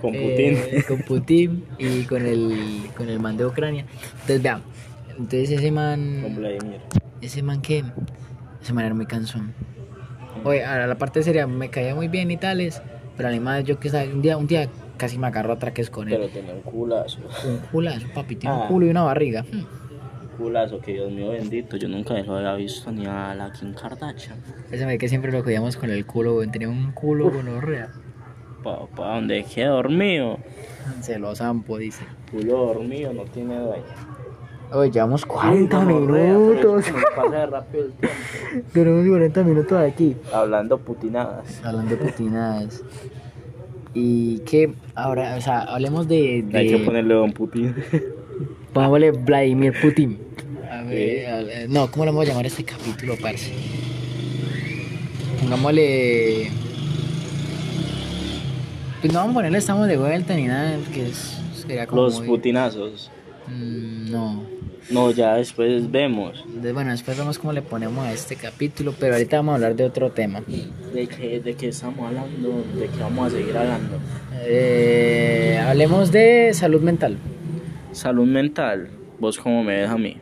Con 0.00 0.14
Eh, 0.14 0.58
Putin. 0.70 0.82
con 0.88 0.98
Putin 1.06 1.64
y 1.78 2.04
con 2.04 2.24
el, 2.26 2.90
con 2.96 3.08
el 3.08 3.20
man 3.20 3.36
de 3.36 3.46
Ucrania. 3.46 3.84
Entonces, 4.22 4.42
vean, 4.42 4.62
entonces 5.10 5.50
ese 5.50 5.66
Con 5.66 5.74
man, 5.74 6.34
Vladimir. 6.36 6.80
ese 7.20 7.42
man 7.42 7.60
que, 7.60 7.84
ese 8.62 8.72
man 8.72 8.84
era 8.86 8.94
muy 8.94 9.06
cansón. 9.06 9.52
Oye, 10.44 10.64
a 10.64 10.86
la 10.86 10.94
parte 10.96 11.22
seria 11.22 11.46
me 11.46 11.70
caía 11.70 11.94
muy 11.94 12.08
bien 12.08 12.30
y 12.30 12.36
tales, 12.36 12.82
pero 13.16 13.28
además 13.28 13.64
yo 13.64 13.78
que 13.80 13.88
un 14.12 14.22
día, 14.22 14.36
un 14.36 14.46
día 14.46 14.68
casi 14.96 15.18
me 15.18 15.26
agarro 15.26 15.54
a 15.54 15.58
traques 15.58 15.90
con 15.90 16.08
él. 16.08 16.14
Pero 16.16 16.28
tenía 16.28 16.52
un 16.52 16.60
culazo. 16.60 17.18
Un 17.46 17.58
culazo, 17.70 18.06
papi, 18.14 18.36
tiene 18.36 18.54
Ah. 18.54 18.60
un 18.62 18.68
culo 18.68 18.86
y 18.86 18.90
una 18.90 19.02
barriga. 19.02 19.44
Un 19.52 19.66
culazo, 20.36 20.80
que 20.80 20.92
Dios 20.92 21.10
mío 21.10 21.30
bendito. 21.30 21.76
Yo 21.76 21.88
nunca 21.88 22.14
lo 22.14 22.36
había 22.36 22.54
visto 22.54 22.90
ni 22.92 23.06
a 23.06 23.34
la 23.34 23.52
Kim 23.52 23.72
Kardashian. 23.74 24.36
Ese 24.70 24.84
me 24.86 24.98
que 24.98 25.08
siempre 25.08 25.32
lo 25.32 25.42
cuidamos 25.42 25.76
con 25.76 25.90
el 25.90 26.04
culo, 26.04 26.34
güey. 26.34 26.48
Tenía 26.50 26.68
un 26.68 26.92
culo 26.92 27.30
con 27.30 27.48
orrea. 27.48 27.90
Papá, 28.62 29.14
¿dónde 29.16 29.44
queda 29.44 29.68
dormido? 29.68 30.38
Se 31.00 31.18
lo 31.18 31.34
zampo, 31.34 31.78
dice. 31.78 32.04
Culo 32.30 32.66
dormido, 32.66 33.12
no 33.12 33.24
tiene 33.24 33.58
dueño. 33.58 33.84
Oye, 34.74 34.90
llevamos 34.90 35.24
40 35.24 35.78
Sí, 35.78 35.84
gonorrea, 35.92 36.24
pero 36.26 36.40
minutos. 36.40 36.84
que 36.86 36.92
pasa 37.14 37.36
de 37.36 37.46
rápido 37.46 37.84
el 37.84 37.92
tiempo. 37.92 38.16
Tenemos 38.72 39.08
40 39.08 39.42
minutos 39.44 39.78
aquí. 39.80 40.16
Hablando 40.32 40.78
putinadas. 40.78 41.60
Hablando 41.64 41.96
putinadas. 41.96 42.82
Y 43.94 44.38
que 44.40 44.74
ahora, 44.96 45.36
o 45.36 45.40
sea, 45.40 45.60
hablemos 45.60 46.08
de. 46.08 46.42
de 46.48 46.58
Hay 46.58 46.68
que 46.68 46.78
ponerle 46.78 47.14
Don 47.14 47.32
Putin. 47.32 47.74
Pongámosle 48.72 49.12
Vladimir 49.12 49.72
Putin. 49.80 50.18
A 50.70 50.82
ver, 50.82 51.20
Sí. 51.20 51.24
a 51.26 51.36
ver, 51.44 51.70
no, 51.70 51.88
¿cómo 51.90 52.04
le 52.04 52.10
vamos 52.10 52.24
a 52.26 52.28
llamar 52.30 52.44
a 52.44 52.48
este 52.48 52.64
capítulo, 52.64 53.14
parce? 53.22 53.52
Pongámosle. 55.40 56.50
Pues 59.00 59.12
no 59.12 59.18
vamos 59.20 59.32
a 59.32 59.34
ponerle 59.34 59.58
estamos 59.58 59.86
de 59.86 59.96
vuelta 59.98 60.34
ni 60.34 60.46
nada, 60.46 60.78
porque 60.84 61.06
es, 61.08 61.38
sería 61.54 61.86
como. 61.86 62.02
Los 62.02 62.18
muy- 62.18 62.26
putinazos. 62.28 63.10
Mm, 63.46 64.10
no. 64.10 64.42
No, 64.90 65.10
ya 65.10 65.36
después 65.36 65.90
vemos. 65.90 66.44
De- 66.60 66.72
bueno, 66.72 66.90
después 66.90 67.16
vemos 67.16 67.38
cómo 67.38 67.52
le 67.52 67.62
ponemos 67.62 68.04
a 68.06 68.12
este 68.12 68.36
capítulo, 68.36 68.94
pero 68.98 69.14
ahorita 69.14 69.36
vamos 69.38 69.52
a 69.52 69.54
hablar 69.56 69.76
de 69.76 69.84
otro 69.84 70.10
tema. 70.10 70.42
¿De 70.92 71.06
qué, 71.06 71.40
de 71.40 71.54
qué 71.54 71.68
estamos 71.68 72.06
hablando? 72.06 72.64
¿De 72.78 72.86
qué 72.88 73.00
vamos 73.00 73.32
a 73.32 73.36
seguir 73.36 73.56
hablando? 73.56 73.98
Eh, 74.42 75.58
hablemos 75.66 76.12
de 76.12 76.50
salud 76.52 76.82
mental. 76.82 77.16
Salud 77.92 78.26
mental. 78.26 78.90
¿Vos 79.18 79.38
cómo 79.38 79.62
me 79.64 79.76
ves 79.80 79.88
a 79.90 79.96
mí? 79.96 80.18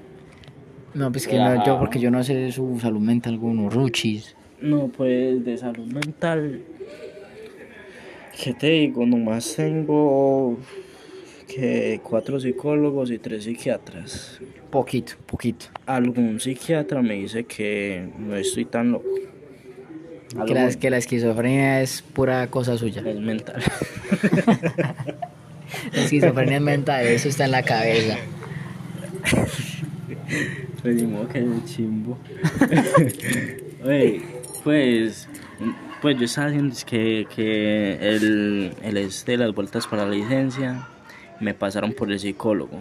No, 0.95 1.11
pues 1.11 1.27
que 1.27 1.39
no, 1.39 1.65
yo, 1.65 1.79
porque 1.79 1.99
yo 1.99 2.11
no 2.11 2.23
sé 2.23 2.53
su 2.53 2.79
salud 2.81 3.01
mental 3.01 3.39
unos 3.41 3.73
ruchis. 3.75 4.37
No, 4.61 4.89
pues 4.89 5.45
de 5.45 5.57
salud 5.57 5.87
mental. 5.93 6.61
¿Qué 8.41 8.55
te 8.55 8.69
digo? 8.69 9.05
Nomás 9.07 9.57
tengo 9.57 10.57
que 11.55 12.01
cuatro 12.03 12.41
psicólogos 12.41 13.11
y 13.11 13.19
tres 13.19 13.45
psiquiatras. 13.45 14.41
Poquito, 14.71 15.15
poquito. 15.27 15.67
Algún 15.87 16.41
psiquiatra 16.41 17.03
me 17.03 17.15
dice 17.15 17.45
que 17.45 18.09
no 18.19 18.35
estoy 18.37 18.65
tan 18.65 18.93
loco. 18.93 19.09
Que 20.47 20.55
la, 20.55 20.65
Algo 20.65 20.81
que 20.81 20.91
la 20.91 20.97
esquizofrenia 20.97 21.83
es 21.83 22.01
pura 22.01 22.47
cosa 22.49 22.79
suya. 22.79 23.03
es 23.05 23.21
mental. 23.21 23.63
La 25.93 26.03
esquizofrenia 26.03 26.57
es 26.57 26.63
mental, 26.63 27.07
eso 27.07 27.29
está 27.29 27.47
en 27.47 27.51
la 27.51 27.63
cabeza. 27.63 28.17
Pues 30.83 30.97
ni 30.97 31.07
modo 31.07 31.29
que 31.29 31.39
es 31.39 31.65
chimbo. 31.67 32.19
Oye, 33.85 34.21
pues, 34.65 35.29
pues 36.01 36.19
yo 36.19 36.25
estaba 36.25 36.49
haciendo 36.49 36.73
es 36.73 36.85
que, 36.85 37.29
que 37.33 37.93
el, 38.01 38.73
el 38.83 38.97
este 38.97 39.37
las 39.37 39.55
vueltas 39.55 39.87
para 39.87 40.05
la 40.07 40.11
licencia 40.11 40.89
me 41.43 41.55
pasaron 41.55 41.93
por 41.93 42.11
el 42.11 42.19
psicólogo 42.19 42.79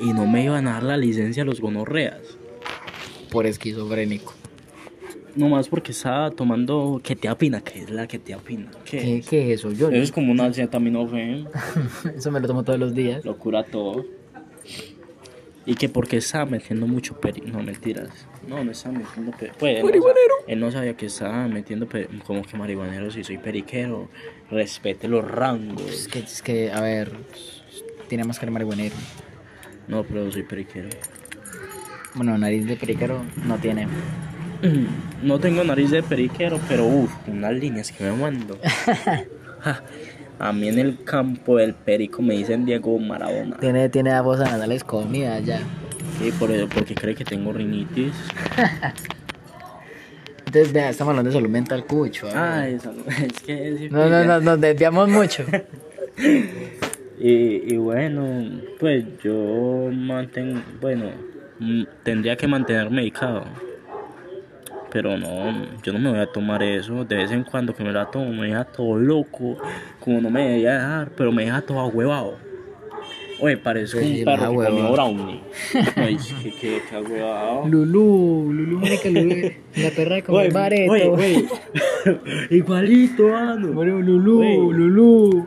y 0.00 0.12
no 0.12 0.26
me 0.26 0.44
iban 0.44 0.68
a 0.68 0.72
dar 0.74 0.82
la 0.82 0.96
licencia 0.96 1.42
a 1.42 1.46
los 1.46 1.60
gonorreas. 1.60 2.18
Por 3.30 3.46
esquizofrénico. 3.46 4.34
Nomás 5.36 5.68
porque 5.68 5.92
estaba 5.92 6.30
tomando 6.30 7.00
quetiapina, 7.04 7.60
que 7.60 7.80
es 7.80 7.90
la 7.90 8.06
quetiapina. 8.08 8.70
¿Qué, 8.84 8.98
¿Qué, 8.98 9.18
es? 9.18 9.28
qué 9.28 9.52
es 9.52 9.60
eso? 9.60 9.70
Yo, 9.72 9.88
Eso 9.90 10.02
es 10.02 10.10
como 10.12 10.32
una 10.32 10.46
acetaminofén, 10.46 11.46
eso 12.16 12.30
me 12.32 12.40
lo 12.40 12.46
tomo 12.48 12.64
todos 12.64 12.78
los 12.78 12.94
días. 12.94 13.24
lo 13.24 13.36
cura 13.38 13.62
todo. 13.64 14.04
Y 15.66 15.74
que 15.74 15.88
porque 15.90 16.16
estaba 16.16 16.46
metiendo 16.46 16.86
mucho 16.86 17.20
peri... 17.20 17.42
No, 17.42 17.62
mentiras. 17.62 18.08
No, 18.48 18.64
no 18.64 18.70
estaba 18.72 18.98
metiendo 18.98 19.32
peri... 19.32 19.52
Pues, 19.58 19.76
él, 19.84 19.84
no 19.92 20.02
sa- 20.02 20.08
él 20.46 20.60
no 20.60 20.72
sabía 20.72 20.94
que 20.96 21.06
estaba 21.06 21.46
metiendo 21.46 21.86
peri- 21.86 22.22
como 22.22 22.42
que 22.42 22.56
marihuanero 22.56 23.10
si 23.10 23.22
soy 23.22 23.36
periquero. 23.36 24.08
Respete 24.50 25.08
los 25.08 25.30
rangos. 25.30 25.82
Es 25.92 26.08
que, 26.08 26.20
es 26.20 26.40
que, 26.40 26.72
a 26.72 26.80
ver, 26.80 27.12
tiene 28.08 28.24
de 28.24 28.50
marihuanero. 28.50 28.94
No, 29.86 30.02
pero 30.04 30.30
soy 30.30 30.42
periquero. 30.42 30.88
Bueno, 32.14 32.36
nariz 32.36 32.66
de 32.66 32.76
periquero 32.76 33.22
no 33.46 33.56
tiene. 33.56 33.86
No 35.20 35.40
tengo 35.40 35.64
nariz 35.64 35.90
de 35.90 36.00
periquero, 36.02 36.60
pero 36.68 36.86
uff, 36.86 37.12
unas 37.26 37.52
líneas 37.52 37.90
que 37.90 38.04
me 38.04 38.12
mando. 38.12 38.58
Ja, 39.60 39.82
A 40.38 40.52
mí 40.52 40.68
en 40.68 40.78
el 40.78 41.02
campo 41.02 41.56
del 41.56 41.74
perico 41.74 42.22
me 42.22 42.34
dicen 42.34 42.64
Diego 42.64 42.96
Maradona. 43.00 43.56
Tiene, 43.56 43.88
tiene 43.88 44.20
voz 44.20 44.38
nasales 44.38 44.84
comida 44.84 45.40
ya. 45.40 45.58
Sí, 46.20 46.30
por 46.38 46.52
eso, 46.52 46.68
porque 46.68 46.94
cree 46.94 47.16
que 47.16 47.24
tengo 47.24 47.52
rinitis. 47.52 48.12
Entonces, 50.46 50.72
vea, 50.72 50.90
estamos 50.90 51.10
hablando 51.10 51.30
de 51.30 51.36
salud 51.36 51.50
mental, 51.50 51.84
cucho. 51.84 52.28
Ah, 52.32 52.68
eso, 52.68 52.94
es 53.22 53.40
que 53.40 53.86
es 53.86 53.90
No, 53.90 54.08
no, 54.08 54.24
no, 54.24 54.40
nos 54.40 54.60
desviamos 54.60 55.08
mucho. 55.08 55.44
Y, 57.20 57.74
y 57.74 57.76
bueno, 57.76 58.24
pues 58.78 59.04
yo 59.22 59.90
mantengo, 59.92 60.60
bueno, 60.80 61.06
mm, 61.58 61.82
tendría 62.02 62.36
que 62.36 62.46
mantener 62.46 62.90
medicado. 62.90 63.44
Pero 64.90 65.18
no, 65.18 65.52
yo 65.82 65.92
no 65.92 65.98
me 65.98 66.10
voy 66.10 66.20
a 66.20 66.26
tomar 66.26 66.62
eso. 66.62 67.04
De 67.04 67.16
vez 67.16 67.30
en 67.30 67.44
cuando 67.44 67.74
que 67.74 67.84
me 67.84 67.92
la 67.92 68.06
tomo, 68.10 68.32
me 68.32 68.46
deja 68.46 68.64
todo 68.64 68.96
loco. 68.96 69.58
Como 70.00 70.20
no 70.20 70.30
me 70.30 70.42
debería 70.44 70.74
dejar, 70.74 71.10
pero 71.14 71.30
me 71.30 71.44
deja 71.44 71.60
todo 71.60 71.80
ahuevado. 71.80 72.36
Oye, 73.40 73.56
parece 73.58 74.00
Sí, 74.02 74.18
un 74.20 74.24
perro 74.24 74.50
que 74.50 74.66
comió 74.66 74.92
brownie. 74.92 75.40
Ay, 75.96 76.16
que, 76.42 76.50
que, 76.52 76.82
que 76.88 76.96
ahuevado. 76.96 77.68
Lulú, 77.68 78.50
Lulú, 78.52 78.78
marica, 78.78 79.10
Lulú. 79.10 79.34
La 79.76 79.90
perra 79.90 80.14
de 80.16 80.22
comer 80.22 80.40
Oye, 80.46 80.50
bareto. 80.54 80.92
oye, 80.92 81.08
oye. 81.10 81.48
Igualito, 82.50 83.28
mano. 83.28 83.72
Bueno, 83.74 84.00
Lulú. 84.00 84.72
Lulú. 84.72 85.46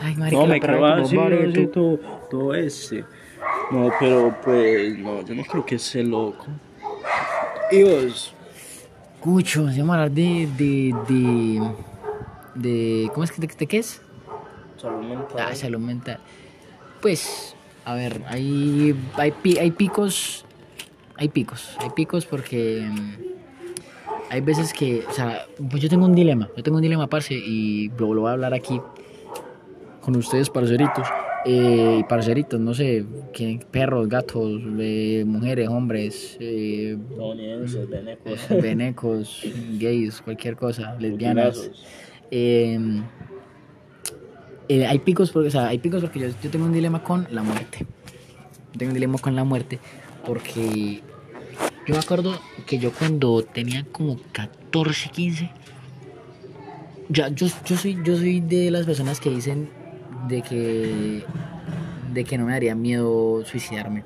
Ay, 0.00 0.16
marica, 0.16 0.36
No, 0.36 0.46
me 0.46 0.60
comer 0.60 1.50
así, 1.50 1.66
todo, 1.68 1.98
todo 2.30 2.54
ese. 2.54 3.04
No, 3.70 3.90
pero 3.98 4.36
pues, 4.42 4.98
no, 4.98 5.22
yo 5.22 5.34
no 5.34 5.44
creo 5.44 5.64
que 5.64 5.78
sea 5.78 6.02
loco. 6.02 6.46
¿Y 7.70 7.82
vos? 7.82 8.34
Cucho, 9.20 9.64
vamos 9.64 9.78
a 9.78 9.82
hablar 9.82 10.10
de, 10.10 10.48
de, 10.56 10.94
de, 11.08 11.62
de, 12.54 13.10
¿cómo 13.12 13.24
es 13.24 13.32
que, 13.32 13.40
de, 13.40 13.46
de 13.46 13.66
qué 13.66 13.78
es? 13.78 14.02
Salud 14.76 15.02
mental. 15.02 15.38
Ah, 15.38 15.54
salud 15.54 15.78
mental. 15.78 16.18
Pues, 17.00 17.56
a 17.84 17.94
ver, 17.94 18.22
hay, 18.28 18.94
hay, 19.16 19.32
hay 19.58 19.70
picos, 19.70 20.44
hay 21.16 21.28
picos, 21.28 21.76
hay 21.80 21.90
picos 21.90 22.26
porque 22.26 22.86
mm, 22.90 23.14
hay 24.30 24.40
veces 24.42 24.72
que, 24.72 25.04
o 25.08 25.12
sea, 25.12 25.46
pues 25.70 25.82
yo 25.82 25.88
tengo 25.88 26.04
un 26.04 26.14
dilema, 26.14 26.50
yo 26.56 26.62
tengo 26.62 26.76
un 26.76 26.82
dilema, 26.82 27.06
parce, 27.06 27.34
y 27.34 27.88
lo, 27.98 28.12
lo 28.12 28.22
voy 28.22 28.30
a 28.30 28.32
hablar 28.32 28.52
aquí 28.52 28.80
con 30.04 30.16
ustedes, 30.16 30.50
parceritos, 30.50 31.08
eh, 31.46 31.98
y 32.00 32.04
parceritos, 32.04 32.60
no 32.60 32.74
sé, 32.74 33.04
perros, 33.70 34.08
gatos, 34.08 34.60
eh, 34.78 35.24
mujeres, 35.26 35.68
hombres, 35.68 36.36
eh, 36.40 36.98
Estadounidenses, 37.10 37.88
venecos. 37.88 38.48
venecos, 38.50 39.42
gays, 39.78 40.20
cualquier 40.20 40.56
cosa, 40.56 40.96
lesbianas. 41.00 41.70
eh, 42.30 42.78
hay 44.68 44.98
picos 44.98 45.30
porque, 45.30 45.48
o 45.48 45.50
sea, 45.50 45.68
hay 45.68 45.78
picos 45.78 46.02
porque 46.02 46.20
yo, 46.20 46.28
yo 46.42 46.50
tengo 46.50 46.66
un 46.66 46.72
dilema 46.72 47.02
con 47.02 47.26
la 47.30 47.42
muerte. 47.42 47.86
Yo 48.72 48.78
tengo 48.78 48.90
un 48.90 48.94
dilema 48.94 49.18
con 49.18 49.34
la 49.36 49.44
muerte 49.44 49.78
porque 50.26 51.02
yo 51.86 51.94
me 51.94 51.98
acuerdo 51.98 52.38
que 52.66 52.78
yo 52.78 52.90
cuando 52.92 53.42
tenía 53.42 53.84
como 53.92 54.18
14, 54.32 55.10
15, 55.10 55.50
ya, 57.08 57.28
yo, 57.28 57.46
yo, 57.66 57.76
soy, 57.76 57.98
yo 58.02 58.16
soy 58.16 58.40
de 58.40 58.70
las 58.70 58.86
personas 58.86 59.20
que 59.20 59.30
dicen 59.30 59.68
de 60.28 60.42
que, 60.42 61.24
de 62.12 62.24
que 62.24 62.38
no 62.38 62.46
me 62.46 62.52
daría 62.52 62.74
miedo 62.74 63.44
suicidarme. 63.44 64.04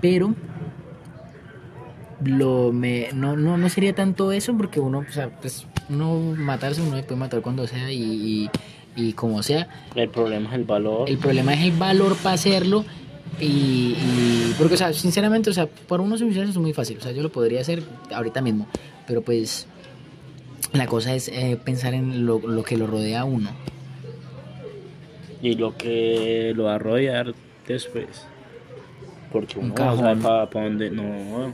Pero 0.00 0.34
lo 2.24 2.72
me 2.72 3.08
no, 3.14 3.36
no, 3.36 3.56
no 3.56 3.68
sería 3.68 3.94
tanto 3.94 4.30
eso 4.32 4.56
porque 4.56 4.78
uno, 4.80 5.04
o 5.08 5.12
sea, 5.12 5.28
pues 5.28 5.66
uno 5.88 6.18
matarse, 6.36 6.80
uno 6.82 6.96
se 6.96 7.02
puede 7.02 7.18
matar 7.18 7.40
cuando 7.42 7.66
sea 7.66 7.90
y, 7.90 8.48
y, 8.96 9.04
y 9.08 9.12
como 9.14 9.42
sea. 9.42 9.68
El 9.94 10.08
problema 10.08 10.48
es 10.50 10.54
el 10.54 10.64
valor. 10.64 11.08
El 11.10 11.18
problema 11.18 11.54
es 11.54 11.60
el 11.64 11.72
valor 11.72 12.16
para 12.16 12.34
hacerlo. 12.34 12.84
Y, 13.40 13.96
y- 13.96 14.54
porque, 14.58 14.74
o 14.74 14.76
sea, 14.76 14.92
sinceramente, 14.92 15.50
o 15.50 15.52
sea, 15.52 15.66
para 15.66 16.02
uno 16.02 16.16
suicidarse 16.16 16.50
es 16.52 16.58
muy 16.58 16.72
fácil. 16.72 16.98
O 16.98 17.00
sea, 17.00 17.12
yo 17.12 17.22
lo 17.22 17.32
podría 17.32 17.60
hacer 17.60 17.82
ahorita 18.14 18.40
mismo. 18.40 18.68
Pero 19.06 19.22
pues 19.22 19.66
la 20.72 20.86
cosa 20.86 21.14
es 21.14 21.28
eh, 21.28 21.58
pensar 21.62 21.94
en 21.94 22.24
lo, 22.26 22.38
lo 22.38 22.62
que 22.62 22.76
lo 22.76 22.86
rodea 22.86 23.22
a 23.22 23.24
uno. 23.24 23.50
Y 25.42 25.56
lo 25.56 25.76
que 25.76 26.52
lo 26.54 26.64
va 26.64 26.76
a 26.76 26.78
rodear 26.78 27.34
después. 27.66 28.26
porque 29.30 29.58
Un 29.58 29.72
uno 29.72 29.84
no 29.84 29.96
sabe 29.96 30.46
para 30.46 30.64
dónde. 30.64 30.90
No, 30.90 31.52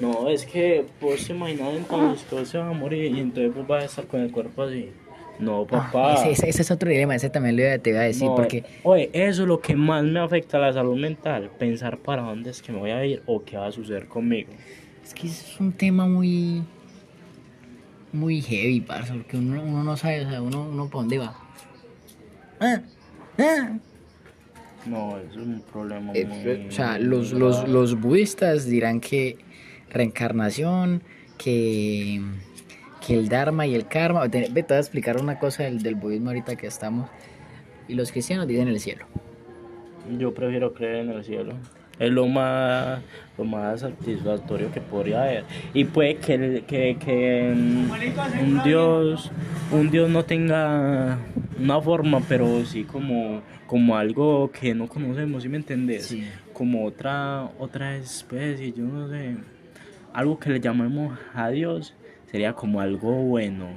no, 0.00 0.28
es 0.28 0.46
que 0.46 0.86
vos 1.00 1.26
te 1.26 1.32
imaginas 1.32 1.74
entonces 1.74 2.26
que 2.28 2.34
vos 2.36 2.48
se 2.48 2.58
va 2.58 2.68
a 2.68 2.72
morir 2.72 3.16
y 3.16 3.20
entonces 3.20 3.54
vos 3.54 3.66
vas 3.66 3.82
a 3.82 3.86
estar 3.86 4.06
con 4.06 4.20
el 4.20 4.30
cuerpo 4.30 4.62
así. 4.62 4.90
No, 5.38 5.66
papá. 5.66 6.16
Ah, 6.18 6.28
ese, 6.28 6.48
es 6.48 6.70
otro 6.70 6.90
dilema, 6.90 7.14
ese 7.14 7.30
también 7.30 7.56
lo 7.56 7.80
te 7.80 7.90
iba 7.90 8.00
a 8.00 8.04
decir, 8.04 8.28
No, 8.28 8.34
porque 8.36 8.62
Oye, 8.82 9.08
eso 9.14 9.42
es 9.42 9.48
lo 9.48 9.60
que 9.60 9.74
más 9.74 10.04
me 10.04 10.20
afecta 10.20 10.58
a 10.58 10.60
la 10.60 10.72
salud 10.74 10.98
mental. 10.98 11.50
Pensar 11.58 11.96
para 11.96 12.22
dónde 12.22 12.50
es 12.50 12.60
que 12.60 12.72
me 12.72 12.78
voy 12.78 12.90
a 12.90 13.04
ir 13.06 13.22
o 13.24 13.42
qué 13.42 13.56
va 13.56 13.68
a 13.68 13.72
suceder 13.72 14.06
conmigo. 14.06 14.50
es 15.02 15.14
que 15.14 15.28
es 15.28 15.56
un 15.58 15.72
tema 15.72 16.06
muy 16.06 16.62
muy 18.12 18.42
heavy, 18.42 18.80
parce, 18.80 19.12
porque 19.12 19.36
uno, 19.36 19.62
uno 19.62 19.82
no 19.84 19.96
sabe, 19.96 20.26
o 20.26 20.28
sea, 20.28 20.42
uno, 20.42 20.68
uno 20.68 20.86
para 20.86 21.00
dónde 21.00 21.18
va. 21.18 21.34
Ah, 22.58 22.80
No, 24.86 25.18
es 25.18 25.36
un 25.36 25.62
problema 25.72 26.12
Eh, 26.14 26.66
o 26.68 26.72
sea, 26.72 26.98
los, 26.98 27.32
los, 27.32 27.68
los 27.68 28.00
budistas 28.00 28.66
dirán 28.66 29.00
que 29.00 29.38
reencarnación, 29.90 31.02
que, 31.36 32.22
que 33.06 33.14
el 33.14 33.28
dharma 33.28 33.66
y 33.66 33.74
el 33.74 33.86
karma. 33.86 34.28
Te, 34.28 34.42
te 34.42 34.62
voy 34.62 34.64
a 34.68 34.78
explicar 34.78 35.20
una 35.20 35.38
cosa 35.38 35.64
del, 35.64 35.82
del 35.82 35.96
budismo 35.96 36.30
ahorita 36.30 36.56
que 36.56 36.66
estamos. 36.66 37.10
Y 37.88 37.94
los 37.94 38.12
cristianos 38.12 38.46
dicen 38.46 38.68
el 38.68 38.80
cielo. 38.80 39.06
Yo 40.18 40.32
prefiero 40.32 40.72
creer 40.72 40.96
en 41.06 41.10
el 41.10 41.24
cielo. 41.24 41.54
Es 42.00 42.10
lo 42.10 42.26
más, 42.26 42.98
lo 43.38 43.44
más 43.44 43.80
satisfactorio 43.80 44.72
que 44.72 44.80
podría 44.80 45.22
haber. 45.22 45.44
Y 45.74 45.84
puede 45.84 46.16
que, 46.16 46.34
el- 46.34 46.62
que, 46.64 46.96
que 46.98 47.52
mm, 47.54 47.90
un 48.42 48.62
Dios 48.64 49.30
un 49.70 49.90
Dios 49.90 50.08
no 50.10 50.24
tenga 50.24 51.18
una 51.60 51.80
forma, 51.80 52.20
pero 52.28 52.64
sí 52.64 52.82
como, 52.84 53.42
como 53.66 53.96
algo 53.96 54.50
que 54.50 54.74
no 54.74 54.88
conocemos, 54.88 55.42
¿sí 55.44 55.48
me 55.48 55.58
entendés? 55.58 56.06
Sí. 56.06 56.26
Como 56.52 56.84
otra, 56.84 57.48
otra 57.58 57.94
especie, 57.96 58.72
yo 58.72 58.82
no 58.84 59.08
sé. 59.08 59.36
Algo 60.12 60.38
que 60.40 60.50
le 60.50 60.58
llamemos 60.58 61.16
a 61.34 61.50
Dios 61.50 61.94
sería 62.32 62.54
como 62.54 62.80
algo 62.80 63.12
bueno. 63.12 63.68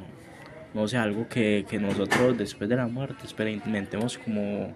No 0.74 0.88
sé, 0.88 0.97
algo 0.97 1.28
que, 1.30 1.65
que 1.69 1.78
nosotros 1.78 2.36
después 2.38 2.67
de 2.69 2.76
la 2.78 2.88
muerte 2.88 3.17
experimentemos 3.24 4.17
como 4.17 4.74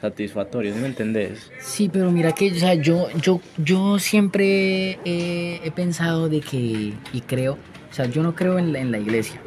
satisfactorio, 0.00 0.74
¿sí 0.74 0.80
me 0.80 0.86
entendés? 0.86 1.50
Sí, 1.60 1.88
pero 1.92 2.10
mira 2.10 2.32
que, 2.32 2.52
o 2.52 2.54
sea, 2.54 2.74
yo, 2.74 3.08
yo, 3.20 3.40
yo 3.56 3.98
siempre 3.98 4.98
he, 5.04 5.60
he 5.64 5.70
pensado 5.70 6.28
de 6.28 6.40
que, 6.40 6.92
y 7.12 7.20
creo, 7.26 7.54
o 7.90 7.94
sea, 7.94 8.06
yo 8.06 8.22
no 8.22 8.34
creo 8.34 8.58
en 8.58 8.72
la, 8.72 8.78
en 8.80 8.92
la 8.92 8.98
iglesia. 8.98 9.40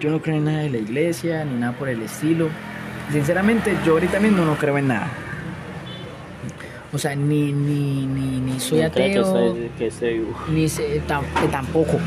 Yo 0.00 0.10
no 0.10 0.22
creo 0.22 0.36
en 0.36 0.44
nada 0.44 0.60
de 0.60 0.70
la 0.70 0.78
iglesia, 0.78 1.44
ni 1.44 1.58
nada 1.60 1.72
por 1.78 1.88
el 1.88 2.00
estilo. 2.02 2.48
Sinceramente, 3.10 3.76
yo 3.84 3.92
ahorita 3.92 4.20
mismo 4.20 4.44
no 4.44 4.54
creo 4.56 4.78
en 4.78 4.88
nada. 4.88 5.08
O 6.94 6.98
sea, 6.98 7.14
ni, 7.14 7.52
ni, 7.52 8.06
ni, 8.06 8.40
ni 8.40 8.60
soy 8.60 8.80
creo 8.80 8.92
que 8.92 9.02
ateo, 9.18 9.56
que 9.78 9.86
esté 9.86 10.12
vivo. 10.12 10.34
ni 10.50 10.68
sé- 10.68 11.00
tam- 11.08 11.24
que 11.40 11.48
tampoco. 11.48 11.98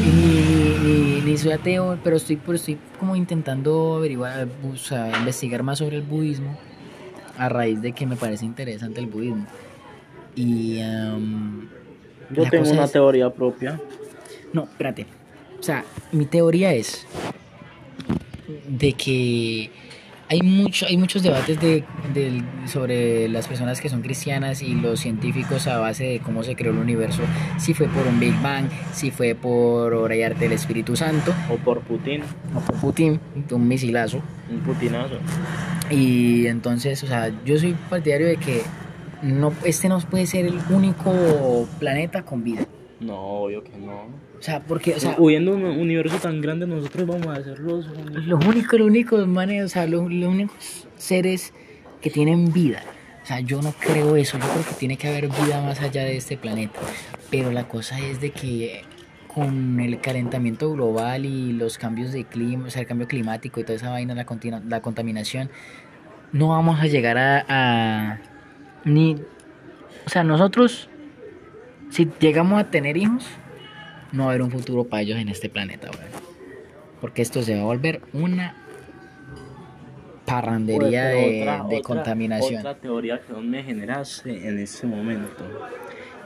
Ni, 0.00 0.10
ni, 0.10 0.78
ni, 0.78 1.20
ni 1.22 1.38
soy 1.38 1.52
ateo, 1.52 1.98
pero 2.04 2.16
estoy, 2.16 2.36
pero 2.36 2.54
estoy 2.56 2.76
como 3.00 3.16
intentando 3.16 3.96
averiguar, 3.96 4.46
o 4.70 4.76
sea, 4.76 5.10
investigar 5.18 5.62
más 5.62 5.78
sobre 5.78 5.96
el 5.96 6.02
budismo 6.02 6.58
a 7.38 7.48
raíz 7.48 7.80
de 7.82 7.92
que 7.92 8.06
me 8.06 8.16
parece 8.16 8.44
interesante 8.44 9.00
el 9.00 9.06
budismo. 9.06 9.46
Y 10.36 10.78
Yo 12.30 12.48
tengo 12.50 12.70
una 12.70 12.84
es- 12.84 12.92
teoría 12.92 13.30
propia. 13.30 13.80
no, 14.52 14.64
espérate. 14.64 15.06
O 15.58 15.62
sea, 15.62 15.84
mi 16.12 16.26
teoría 16.26 16.72
es 16.74 17.06
de 18.68 18.92
que 18.92 19.70
hay 20.28 20.42
mucho, 20.42 20.86
hay 20.86 20.96
muchos 20.96 21.22
debates 21.22 21.60
de, 21.60 21.84
del- 22.12 22.42
sobre 22.66 23.28
las 23.28 23.46
personas 23.46 23.80
que 23.80 23.88
son 23.88 24.02
cristianas 24.02 24.62
y 24.62 24.74
los 24.74 25.00
científicos 25.00 25.66
a 25.66 25.78
base 25.78 26.04
de 26.04 26.18
cómo 26.20 26.42
se 26.42 26.56
creó 26.56 26.72
el 26.72 26.78
universo, 26.78 27.22
si 27.58 27.72
fue 27.74 27.86
por 27.88 28.06
un 28.06 28.18
Big 28.20 28.34
Bang, 28.42 28.66
si 28.92 29.10
fue 29.10 29.34
por 29.34 29.92
obra 29.94 30.16
y 30.16 30.22
arte 30.22 30.40
del 30.40 30.52
Espíritu 30.52 30.96
Santo, 30.96 31.32
O 31.50 31.56
por 31.56 31.80
Putin. 31.80 32.22
o 32.54 32.60
por 32.60 32.74
Putin, 32.80 33.20
un 33.50 33.68
misilazo. 33.68 34.20
Un 34.50 34.60
putinazo. 34.60 35.18
Y 35.90 36.46
entonces, 36.46 37.02
o 37.02 37.06
sea, 37.06 37.32
yo 37.44 37.58
soy 37.58 37.74
partidario 37.90 38.26
de 38.26 38.36
que 38.36 38.62
no, 39.22 39.52
este 39.64 39.88
no 39.88 39.98
puede 40.00 40.26
ser 40.26 40.46
el 40.46 40.58
único 40.70 41.66
planeta 41.78 42.22
con 42.22 42.44
vida. 42.44 42.66
No, 43.00 43.18
obvio 43.18 43.62
que 43.62 43.76
no. 43.76 44.24
O 44.38 44.42
sea, 44.42 44.60
porque, 44.60 44.94
o 44.94 45.00
sea, 45.00 45.16
Huyendo 45.18 45.52
un 45.52 45.64
universo 45.64 46.18
tan 46.18 46.40
grande, 46.40 46.66
nosotros 46.66 47.06
vamos 47.06 47.26
a 47.28 47.42
ser 47.42 47.58
los 47.58 47.86
únicos. 47.86 48.26
Los 48.26 48.44
únicos, 48.44 48.78
los 48.78 48.88
únicos, 48.88 49.26
manes, 49.26 49.64
o 49.64 49.68
sea, 49.68 49.86
los, 49.86 50.10
los 50.10 50.28
únicos 50.28 50.86
seres 50.96 51.52
que 52.00 52.10
tienen 52.10 52.52
vida. 52.52 52.82
O 53.22 53.26
sea, 53.26 53.40
yo 53.40 53.62
no 53.62 53.72
creo 53.72 54.16
eso. 54.16 54.38
Yo 54.38 54.44
creo 54.44 54.64
que 54.66 54.74
tiene 54.74 54.98
que 54.98 55.08
haber 55.08 55.28
vida 55.28 55.62
más 55.62 55.80
allá 55.80 56.04
de 56.04 56.16
este 56.16 56.36
planeta. 56.36 56.78
Pero 57.30 57.52
la 57.52 57.66
cosa 57.66 57.98
es 57.98 58.20
de 58.20 58.30
que 58.30 58.82
con 59.34 59.80
el 59.80 60.00
calentamiento 60.00 60.70
global 60.72 61.26
y 61.26 61.52
los 61.52 61.76
cambios 61.78 62.12
de 62.12 62.24
clima, 62.24 62.66
o 62.68 62.70
sea, 62.70 62.82
el 62.82 62.86
cambio 62.88 63.08
climático 63.08 63.58
y 63.60 63.64
toda 63.64 63.74
esa 63.76 63.90
vaina, 63.90 64.14
la, 64.14 64.24
la 64.68 64.80
contaminación, 64.80 65.50
no 66.32 66.48
vamos 66.48 66.80
a 66.80 66.86
llegar 66.86 67.18
a, 67.18 67.44
a 67.48 68.18
ni, 68.84 69.16
o 70.06 70.08
sea, 70.08 70.22
nosotros, 70.24 70.88
si 71.90 72.08
llegamos 72.20 72.60
a 72.60 72.70
tener 72.70 72.96
hijos, 72.96 73.26
no 74.12 74.24
va 74.24 74.28
a 74.30 74.34
haber 74.34 74.42
un 74.42 74.50
futuro 74.52 74.84
para 74.84 75.02
ellos 75.02 75.18
en 75.18 75.28
este 75.28 75.48
planeta. 75.48 75.90
Porque 77.00 77.22
esto 77.22 77.42
se 77.42 77.54
va 77.56 77.62
a 77.62 77.64
volver 77.64 78.00
una 78.12 78.54
parrandería 80.24 80.86
Oye, 80.86 80.90
pero 81.00 81.18
de, 81.18 81.40
otra- 81.42 81.56
de 81.68 81.76
otra- 81.76 81.82
contaminación. 81.82 82.58
Otra 82.60 82.74
teoría 82.76 83.20
que 83.20 83.32
me 83.34 83.62
generaste 83.62 84.48
en 84.48 84.58
este 84.58 84.86
momento. 84.86 85.44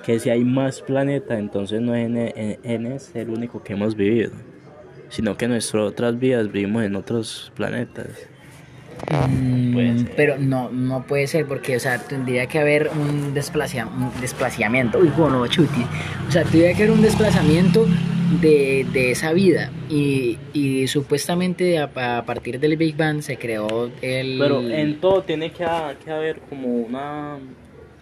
Que 0.04 0.18
si 0.18 0.30
hay 0.30 0.44
más 0.44 0.80
planetas, 0.80 1.38
entonces 1.38 1.80
no 1.80 1.94
es 1.94 2.06
en, 2.06 2.16
en, 2.16 2.58
en 2.62 2.86
este 2.86 3.20
el 3.22 3.30
único 3.30 3.62
que 3.62 3.74
hemos 3.74 3.94
vivido. 3.94 4.30
Sino 5.10 5.36
que 5.36 5.48
nuestras 5.48 5.82
otras 5.84 6.18
vidas 6.18 6.50
vivimos 6.50 6.84
en 6.84 6.96
otros 6.96 7.52
planetas. 7.56 8.08
Mm, 9.30 10.06
pero 10.16 10.38
no, 10.38 10.70
no 10.70 11.04
puede 11.04 11.26
ser 11.26 11.46
porque, 11.46 11.76
o 11.76 11.80
sea, 11.80 11.98
tendría 11.98 12.46
que 12.46 12.58
haber 12.58 12.90
un, 12.90 13.32
desplacia- 13.34 13.86
un 13.86 14.10
desplazamiento. 14.20 14.98
Uy, 14.98 15.10
bueno, 15.16 15.46
chuti. 15.46 15.84
O 16.26 16.30
sea, 16.30 16.42
tendría 16.42 16.74
que 16.74 16.82
haber 16.82 16.92
un 16.92 17.02
desplazamiento 17.02 17.86
de, 18.40 18.84
de 18.92 19.12
esa 19.12 19.32
vida. 19.32 19.70
Y, 19.88 20.36
y 20.52 20.88
supuestamente 20.88 21.78
a, 21.78 21.90
a 22.18 22.24
partir 22.24 22.58
del 22.60 22.76
Big 22.76 22.96
Bang 22.96 23.22
se 23.22 23.36
creó 23.36 23.90
el. 24.02 24.38
Pero 24.38 24.60
en 24.68 25.00
todo 25.00 25.22
tiene 25.22 25.52
que, 25.52 25.64
que 26.04 26.10
haber 26.10 26.40
como 26.40 26.66
una... 26.68 27.38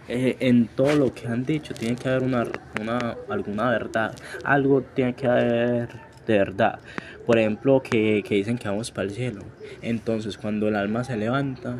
eh, 0.07 0.37
en 0.39 0.67
todo 0.67 0.95
lo 0.95 1.13
que 1.13 1.27
han 1.27 1.45
dicho 1.45 1.73
tiene 1.73 1.95
que 1.95 2.09
haber 2.09 2.23
una, 2.23 2.45
una 2.79 3.17
alguna 3.29 3.69
verdad. 3.69 4.15
Algo 4.43 4.81
tiene 4.81 5.13
que 5.13 5.27
haber 5.27 5.89
de 6.25 6.37
verdad. 6.37 6.79
Por 7.25 7.37
ejemplo, 7.37 7.81
que, 7.81 8.23
que 8.27 8.35
dicen 8.35 8.57
que 8.57 8.67
vamos 8.69 8.91
para 8.91 9.07
el 9.07 9.13
cielo. 9.13 9.41
Entonces, 9.81 10.37
cuando 10.37 10.67
el 10.67 10.75
alma 10.75 11.03
se 11.03 11.17
levanta, 11.17 11.77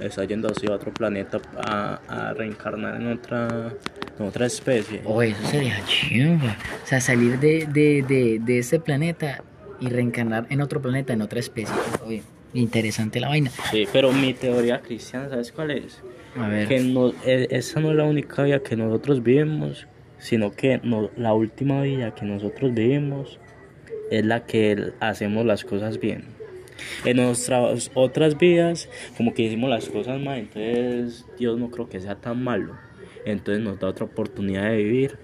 está 0.00 0.24
yendo 0.24 0.48
hacia 0.48 0.72
otro 0.72 0.92
planeta 0.92 1.40
a, 1.56 2.00
a 2.08 2.34
reencarnar 2.34 3.00
en 3.00 3.12
otra, 3.12 3.72
en 4.18 4.26
otra 4.26 4.46
especie. 4.46 5.02
Oh, 5.04 5.22
eso 5.22 5.44
sería 5.46 5.80
chimba. 5.86 6.56
O 6.82 6.86
sea, 6.86 7.00
salir 7.00 7.38
de, 7.38 7.66
de, 7.66 8.04
de, 8.06 8.40
de 8.40 8.58
este 8.58 8.80
planeta 8.80 9.42
y 9.80 9.88
reencarnar 9.88 10.46
en 10.50 10.60
otro 10.60 10.82
planeta, 10.82 11.12
en 11.12 11.22
otra 11.22 11.38
especie. 11.38 11.74
Oye, 12.04 12.22
interesante 12.54 13.20
la 13.20 13.28
vaina. 13.28 13.50
Sí, 13.70 13.86
pero 13.92 14.12
mi 14.12 14.34
teoría 14.34 14.80
cristiana, 14.80 15.28
¿sabes 15.28 15.52
cuál 15.52 15.70
es? 15.70 16.02
A 16.38 16.48
ver. 16.48 16.68
que 16.68 16.80
no, 16.80 17.12
e- 17.24 17.48
esa 17.50 17.80
no 17.80 17.90
es 17.90 17.96
la 17.96 18.04
única 18.04 18.42
vida 18.42 18.60
que 18.60 18.76
nosotros 18.76 19.22
vivimos, 19.22 19.86
sino 20.18 20.52
que 20.52 20.80
no, 20.82 21.10
la 21.16 21.32
última 21.34 21.82
vida 21.82 22.14
que 22.14 22.24
nosotros 22.24 22.74
vivimos 22.74 23.38
es 24.10 24.24
la 24.24 24.46
que 24.46 24.92
hacemos 25.00 25.44
las 25.44 25.64
cosas 25.64 26.00
bien. 26.00 26.24
En 27.04 27.16
nuestras 27.16 27.90
otras 27.94 28.38
vidas, 28.38 28.88
como 29.16 29.34
que 29.34 29.42
hicimos 29.42 29.68
las 29.68 29.88
cosas 29.88 30.20
mal, 30.20 30.38
entonces 30.38 31.26
Dios 31.38 31.58
no 31.58 31.70
creo 31.70 31.88
que 31.88 32.00
sea 32.00 32.16
tan 32.16 32.42
malo. 32.42 32.74
Entonces 33.24 33.62
nos 33.62 33.78
da 33.80 33.88
otra 33.88 34.06
oportunidad 34.06 34.70
de 34.70 34.76
vivir 34.76 35.18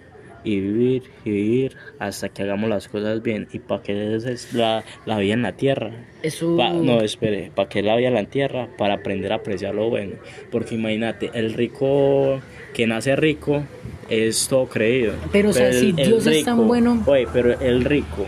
y 0.44 0.60
vivir 0.60 1.02
y 1.24 1.30
vivir 1.30 1.76
hasta 1.98 2.28
que 2.28 2.42
hagamos 2.42 2.68
las 2.70 2.86
cosas 2.88 3.22
bien. 3.22 3.48
¿Y 3.52 3.58
para 3.60 3.82
qué 3.82 4.14
es 4.14 4.52
la, 4.54 4.84
la 5.06 5.18
vida 5.18 5.34
en 5.34 5.42
la 5.42 5.52
tierra? 5.52 5.90
Eso. 6.22 6.56
Pa- 6.56 6.70
no, 6.70 7.00
espere, 7.00 7.50
¿para 7.54 7.68
qué 7.68 7.82
la 7.82 7.96
vida 7.96 8.08
en 8.08 8.14
la 8.14 8.24
tierra? 8.24 8.68
Para 8.78 8.94
aprender 8.94 9.32
a 9.32 9.36
apreciar 9.36 9.74
lo 9.74 9.88
bueno. 9.90 10.16
Porque 10.50 10.74
imagínate, 10.74 11.30
el 11.34 11.54
rico 11.54 12.40
que 12.74 12.86
nace 12.86 13.16
rico 13.16 13.64
es 14.10 14.46
todo 14.48 14.66
creído. 14.68 15.14
Pero, 15.32 15.50
o 15.50 15.52
sea, 15.52 15.72
si 15.72 15.92
Dios 15.92 16.26
es 16.26 16.44
tan 16.44 16.66
bueno- 16.68 17.02
Oye, 17.06 17.26
pero 17.32 17.58
el 17.60 17.84
rico 17.84 18.26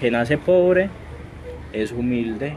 que 0.00 0.10
nace 0.10 0.38
pobre 0.38 0.88
es 1.72 1.90
humilde. 1.92 2.54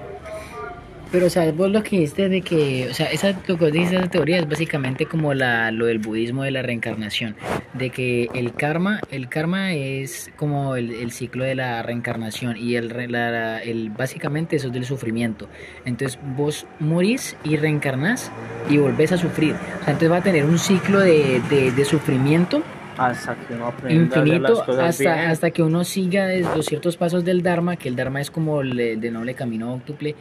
Pero, 1.12 1.26
o 1.26 1.30
sea, 1.30 1.51
vos 1.51 1.70
lo 1.70 1.84
que 1.84 1.89
dijiste 1.97 2.30
de 2.30 2.41
que, 2.41 2.88
o 2.89 2.93
sea, 2.93 3.07
esa, 3.07 3.38
lo 3.45 3.57
que 3.57 3.70
de 3.70 3.84
esa 3.84 4.07
teoría 4.07 4.39
es 4.39 4.47
básicamente 4.47 5.05
como 5.05 5.34
la, 5.34 5.70
lo 5.72 5.88
del 5.88 5.99
budismo 5.99 6.43
de 6.43 6.51
la 6.51 6.62
reencarnación, 6.62 7.36
de 7.74 7.89
que 7.89 8.30
el 8.34 8.53
karma, 8.53 9.01
el 9.12 9.28
karma 9.28 9.74
es 9.74 10.32
como 10.38 10.78
el, 10.78 10.89
el 10.91 11.12
ciclo 11.12 11.43
de 11.43 11.55
la 11.55 11.84
reencarnación 11.84 12.55
y 12.55 12.76
el, 12.76 13.12
la- 13.12 13.62
el, 13.62 13.89
básicamente 13.89 14.55
eso 14.55 14.68
es 14.68 14.74
del 14.74 14.86
sufrimiento. 14.86 15.49
Entonces 15.86 16.18
vos 16.38 16.66
morís 16.80 17.36
y 17.43 17.57
reencarnás 17.57 18.32
y 18.70 18.78
volvés 18.78 19.12
a 19.12 19.18
sufrir. 19.18 19.53
O 19.53 19.84
sea, 19.84 19.93
entonces 19.93 20.12
va 20.12 20.18
a 20.18 20.24
tener 20.24 20.45
un 20.45 20.59
ciclo 20.59 21.01
de, 21.01 21.41
de, 21.49 21.72
de 21.74 21.86
sufrimiento 21.86 22.64
Hasta 22.97 23.36
que 23.36 23.53
uno 23.53 23.68
a 23.68 23.91
infinito 23.91 24.53
cosas 24.66 24.80
hasta, 24.80 25.16
bien. 25.16 25.30
hasta 25.30 25.51
que 25.51 25.62
uno 25.62 25.84
siga 25.84 26.28
los 26.55 26.66
ciertos 26.66 26.95
pasos 26.95 27.26
del 27.26 27.41
Dharma, 27.43 27.76
que 27.76 27.89
el 27.89 27.97
Dharma 27.97 28.22
es 28.22 28.32
como 28.32 28.62
el 28.62 28.99
de 29.01 29.12
noble 29.12 29.34
camino 29.34 29.74
óctuple, 29.74 30.16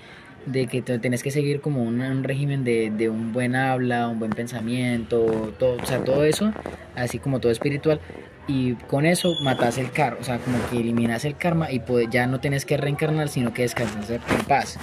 de 0.47 0.66
que 0.66 0.82
te- 0.82 0.99
tenés 0.99 1.22
que 1.22 1.30
seguir 1.30 1.61
como 1.61 1.82
un, 1.82 2.01
un 2.01 2.24
régimen 2.24 2.64
de, 2.64 2.91
de 2.91 3.09
un 3.09 3.32
buen 3.32 3.55
habla, 3.57 4.09
un 4.09 4.18
buen 4.18 4.30
pensamiento, 4.32 5.53
todo, 5.59 5.76
o 5.82 5.86
sea, 5.86 6.03
todo 6.05 6.24
eso, 6.24 6.53
así 6.97 7.18
como 7.18 7.41
todo 7.41 7.53
espiritual. 7.53 8.01
Y 8.49 8.72
con 8.74 9.07
eso 9.07 9.36
matas 9.43 9.78
el 9.78 9.91
karma, 9.93 10.18
o 10.20 10.24
sea, 10.24 10.38
como 10.38 10.59
que 10.70 10.78
eliminas 10.80 11.24
el 11.24 11.36
karma 11.36 11.70
y 11.70 11.78
puede- 11.80 12.09
ya 12.11 12.26
no 12.26 12.41
tenés 12.41 12.64
que 12.64 12.76
reencarnar, 12.76 13.28
sino 13.28 13.53
que 13.53 13.62
descansar 13.62 14.20
en 14.28 14.45
paz. 14.47 14.78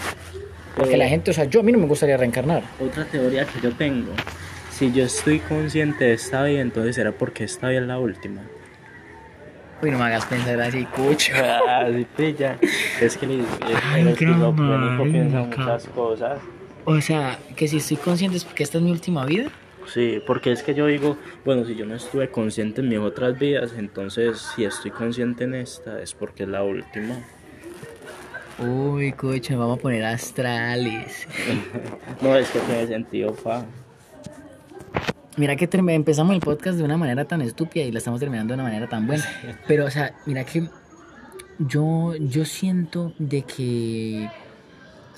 Porque 0.77 0.93
Eh, 0.93 0.97
la 0.97 1.07
gente, 1.09 1.31
o 1.31 1.33
sea, 1.33 1.45
yo 1.45 1.59
a 1.61 1.63
mí 1.63 1.71
no 1.71 1.79
me 1.79 1.87
gustaría 1.87 2.15
reencarnar. 2.17 2.63
Otra 2.79 3.03
teoría 3.05 3.45
que 3.45 3.59
yo 3.61 3.71
tengo, 3.73 4.11
si 4.71 4.91
yo 4.93 5.03
estoy 5.05 5.39
consciente 5.39 6.05
de 6.05 6.13
esta 6.13 6.43
vida, 6.43 6.61
entonces 6.61 6.95
será 6.95 7.11
porque 7.11 7.43
esta 7.43 7.67
vida 7.69 7.81
es 7.81 7.87
la 7.87 7.99
última. 7.99 8.43
Uy, 9.81 9.91
no 9.91 9.99
me 9.99 10.05
hagas 10.05 10.25
pensar 10.25 10.59
así, 10.61 10.85
cucho. 10.85 11.33
Ah, 11.67 11.87
sí, 11.93 12.05
pilla. 12.15 12.57
Es 12.99 13.17
que 13.17 13.25
el, 13.25 13.45
el 13.95 14.13
piensa 14.15 15.39
muchas 15.41 15.87
cosas. 15.87 16.39
O 16.85 16.99
sea, 17.01 17.37
que 17.55 17.67
si 17.67 17.77
estoy 17.77 17.97
consciente 17.97 18.37
es 18.37 18.45
porque 18.45 18.63
esta 18.63 18.77
es 18.77 18.83
mi 18.83 18.91
última 18.91 19.25
vida. 19.25 19.49
Sí, 19.93 20.21
porque 20.25 20.51
es 20.51 20.63
que 20.63 20.73
yo 20.73 20.87
digo, 20.87 21.17
bueno, 21.45 21.65
si 21.65 21.75
yo 21.75 21.85
no 21.85 21.95
estuve 21.95 22.29
consciente 22.29 22.81
en 22.81 22.89
mis 22.89 22.99
otras 22.99 23.37
vidas, 23.37 23.73
entonces 23.77 24.39
si 24.55 24.65
estoy 24.65 24.91
consciente 24.91 25.45
en 25.45 25.53
esta 25.55 26.01
es 26.01 26.13
porque 26.13 26.43
es 26.43 26.49
la 26.49 26.63
última. 26.63 27.19
Uy, 28.59 29.11
coche, 29.13 29.55
vamos 29.55 29.77
a 29.77 29.81
poner 29.81 30.03
astrales. 30.05 31.27
No, 32.21 32.35
es 32.35 32.49
que 32.49 32.59
tiene 32.59 32.87
sentido, 32.87 33.33
pa. 33.35 33.63
Mira 35.37 35.55
que 35.55 35.69
empezamos 35.71 36.33
el 36.33 36.41
podcast 36.41 36.79
de 36.79 36.83
una 36.83 36.97
manera 36.97 37.25
tan 37.25 37.43
estúpida 37.43 37.85
y 37.85 37.91
la 37.91 37.99
estamos 37.99 38.19
terminando 38.19 38.53
de 38.53 38.55
una 38.55 38.63
manera 38.63 38.89
tan 38.89 39.05
buena. 39.05 39.23
Pero, 39.67 39.85
o 39.85 39.91
sea, 39.91 40.15
mira 40.25 40.43
que 40.43 40.67
yo, 41.59 42.15
yo 42.15 42.43
siento 42.43 43.13
de 43.19 43.43
que 43.43 44.31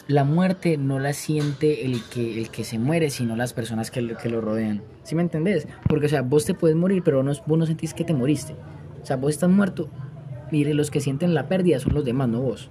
la 0.07 0.25
muerte 0.25 0.75
no 0.75 0.99
la 0.99 1.13
siente 1.13 1.85
el 1.85 2.03
que, 2.03 2.37
el 2.37 2.49
que 2.49 2.65
se 2.65 2.77
muere, 2.77 3.11
sino 3.11 3.37
las 3.37 3.53
personas 3.53 3.91
que, 3.91 4.13
que 4.21 4.27
lo 4.27 4.41
rodean. 4.41 4.81
¿Sí 5.03 5.15
me 5.15 5.21
entendés? 5.21 5.69
Porque, 5.87 6.07
o 6.07 6.09
sea, 6.09 6.21
vos 6.21 6.43
te 6.43 6.53
puedes 6.53 6.75
morir, 6.75 7.01
pero 7.01 7.23
no, 7.23 7.31
vos 7.45 7.57
no 7.57 7.65
sentís 7.65 7.93
que 7.93 8.03
te 8.03 8.13
moriste. 8.13 8.55
O 9.01 9.05
sea, 9.05 9.15
vos 9.15 9.31
estás 9.31 9.49
muerto. 9.49 9.89
Mire, 10.51 10.73
los 10.73 10.91
que 10.91 10.99
sienten 10.99 11.33
la 11.33 11.47
pérdida 11.47 11.79
son 11.79 11.93
los 11.93 12.03
demás, 12.03 12.27
no 12.27 12.41
vos. 12.41 12.69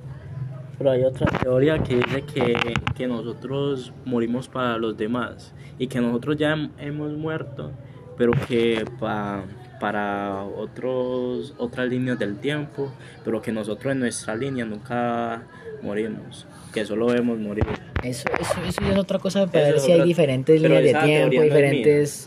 Pero 0.78 0.90
hay 0.92 1.02
otra 1.02 1.26
teoría 1.38 1.82
que 1.82 1.96
dice 1.96 2.22
que, 2.22 2.54
que 2.94 3.06
nosotros 3.08 3.92
morimos 4.04 4.48
para 4.48 4.78
los 4.78 4.96
demás 4.96 5.52
y 5.78 5.88
que 5.88 6.00
nosotros 6.00 6.36
ya 6.36 6.54
hem- 6.54 6.70
hemos 6.78 7.12
muerto, 7.14 7.72
pero 8.16 8.32
que 8.46 8.84
pa- 9.00 9.44
para 9.80 10.44
otros, 10.44 11.54
otras 11.58 11.88
líneas 11.88 12.18
del 12.18 12.36
tiempo, 12.38 12.92
pero 13.24 13.42
que 13.42 13.50
nosotros 13.52 13.92
en 13.92 14.00
nuestra 14.00 14.36
línea 14.36 14.64
nunca 14.64 15.42
morimos, 15.82 16.46
que 16.72 16.84
solo 16.84 17.06
vemos 17.06 17.38
morir. 17.38 17.64
Eso, 18.02 18.28
eso, 18.40 18.54
eso 18.66 18.80
ya 18.82 18.92
es 18.92 18.98
otra 18.98 19.18
cosa 19.18 19.46
ver 19.46 19.74
es 19.74 19.82
si 19.82 19.90
hay 19.92 20.02
diferentes 20.02 20.62
líneas 20.62 20.82
de 20.84 20.94
tiempo, 20.94 21.34
no 21.36 21.42
es 21.42 21.42
diferentes, 21.42 22.26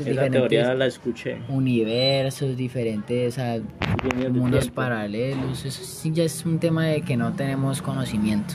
la 0.77 0.85
escuché. 0.85 1.37
universos, 1.47 2.57
diferentes 2.57 3.37
mundos 4.31 4.69
paralelos. 4.69 5.63
Eso 5.65 5.83
sí 5.83 6.11
ya 6.13 6.23
es 6.25 6.45
un 6.45 6.59
tema 6.59 6.85
de 6.87 7.01
que 7.01 7.15
no 7.15 7.33
tenemos 7.33 7.81
conocimiento. 7.81 8.53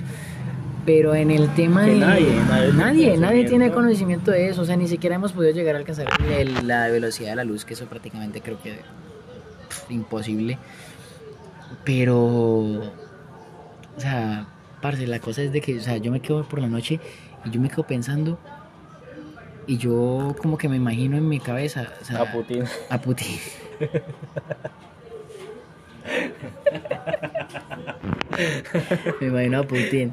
Pero 0.84 1.14
en 1.16 1.30
el 1.32 1.52
tema 1.54 1.84
Que 1.84 1.92
de 1.92 1.96
nadie, 1.98 2.26
nadie 2.46 2.70
tiene 2.70 2.76
nadie, 2.76 3.16
nadie 3.16 3.44
tiene 3.44 3.70
conocimiento. 3.70 3.74
conocimiento 3.74 4.30
de 4.32 4.48
eso. 4.50 4.62
O 4.62 4.64
sea, 4.66 4.76
ni 4.76 4.86
siquiera 4.86 5.16
hemos 5.16 5.32
podido 5.32 5.52
llegar 5.52 5.74
a 5.74 5.78
alcanzar 5.78 6.06
el- 6.38 6.68
la 6.68 6.86
velocidad 6.88 7.30
de 7.30 7.36
la 7.36 7.44
luz, 7.44 7.64
que 7.64 7.74
eso 7.74 7.86
prácticamente 7.86 8.40
creo 8.40 8.62
que 8.62 8.72
pff, 9.68 9.90
imposible. 9.90 10.58
Pero, 11.84 12.16
o 12.18 12.90
sea, 13.98 14.46
parce, 14.86 15.06
la 15.06 15.18
cosa 15.18 15.42
es 15.42 15.52
de 15.52 15.60
que, 15.60 15.78
o 15.78 15.80
sea, 15.80 15.96
yo 15.96 16.12
me 16.12 16.20
quedo 16.20 16.44
por 16.44 16.60
la 16.60 16.68
noche 16.68 17.00
y 17.44 17.50
yo 17.50 17.60
me 17.60 17.68
quedo 17.68 17.82
pensando 17.82 18.38
y 19.66 19.78
yo 19.78 20.36
como 20.40 20.56
que 20.56 20.68
me 20.68 20.76
imagino 20.76 21.16
en 21.16 21.28
mi 21.28 21.40
cabeza, 21.40 21.88
o 22.00 22.04
sea, 22.04 22.20
A 22.20 22.32
Putin. 22.32 22.62
a 22.90 23.00
Putin. 23.00 23.36
me 29.20 29.26
imagino 29.26 29.58
a 29.58 29.64
Putin. 29.64 30.12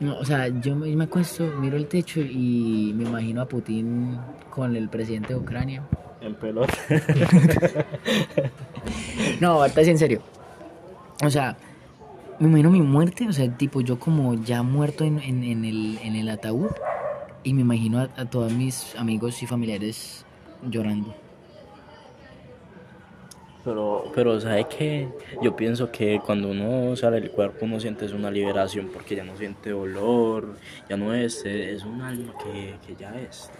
No, 0.00 0.18
o 0.18 0.24
sea, 0.24 0.48
yo 0.48 0.74
me, 0.74 0.88
me 0.96 1.04
acuesto, 1.04 1.46
miro 1.60 1.76
el 1.76 1.86
techo 1.86 2.18
y 2.20 2.92
me 2.96 3.04
imagino 3.04 3.42
a 3.42 3.46
Putin 3.46 4.18
con 4.50 4.74
el 4.74 4.88
presidente 4.88 5.34
de 5.34 5.38
Ucrania. 5.38 5.84
En 6.20 6.34
pelota. 6.34 6.74
No, 9.40 9.62
ahorita 9.62 9.84
sí 9.84 9.90
en 9.90 9.98
serio. 9.98 10.22
O 11.22 11.30
sea, 11.30 11.56
me 12.40 12.46
imagino 12.48 12.70
mi 12.70 12.82
muerte, 12.82 13.26
o 13.28 13.32
sea, 13.32 13.50
tipo 13.56 13.80
yo 13.80 13.98
como 13.98 14.34
ya 14.34 14.62
muerto 14.62 15.04
en, 15.04 15.18
en, 15.18 15.64
el, 15.64 15.98
en 16.02 16.14
el 16.14 16.28
ataúd 16.28 16.70
y 17.42 17.52
me 17.52 17.62
imagino 17.62 17.98
a, 17.98 18.08
a 18.16 18.24
todos 18.26 18.52
mis 18.52 18.94
amigos 18.96 19.42
y 19.42 19.46
familiares 19.46 20.24
llorando. 20.62 21.14
Pero, 23.64 24.04
pero 24.14 24.40
¿sabe 24.40 24.66
qué? 24.68 25.08
Yo 25.42 25.54
pienso 25.56 25.90
que 25.90 26.20
cuando 26.24 26.48
uno 26.50 26.94
sale 26.96 27.20
del 27.20 27.30
cuerpo 27.30 27.66
uno 27.66 27.80
siente 27.80 28.06
una 28.14 28.30
liberación 28.30 28.88
porque 28.92 29.16
ya 29.16 29.24
no 29.24 29.36
siente 29.36 29.70
dolor, 29.70 30.56
ya 30.88 30.96
no 30.96 31.12
es, 31.12 31.44
es 31.44 31.84
un 31.84 32.00
alma 32.00 32.34
que, 32.42 32.76
que 32.86 32.94
ya 32.94 33.18
es. 33.20 33.50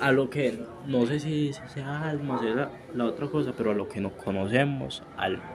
A 0.00 0.10
lo 0.10 0.28
que, 0.30 0.58
no 0.86 1.06
sé 1.06 1.20
si 1.20 1.52
sea 1.52 2.08
alma, 2.08 2.40
sea 2.40 2.54
la, 2.54 2.70
la 2.94 3.04
otra 3.04 3.28
cosa, 3.28 3.52
pero 3.56 3.70
a 3.70 3.74
lo 3.74 3.88
que 3.88 4.00
nos 4.00 4.12
conocemos, 4.12 5.02
alma. 5.16 5.51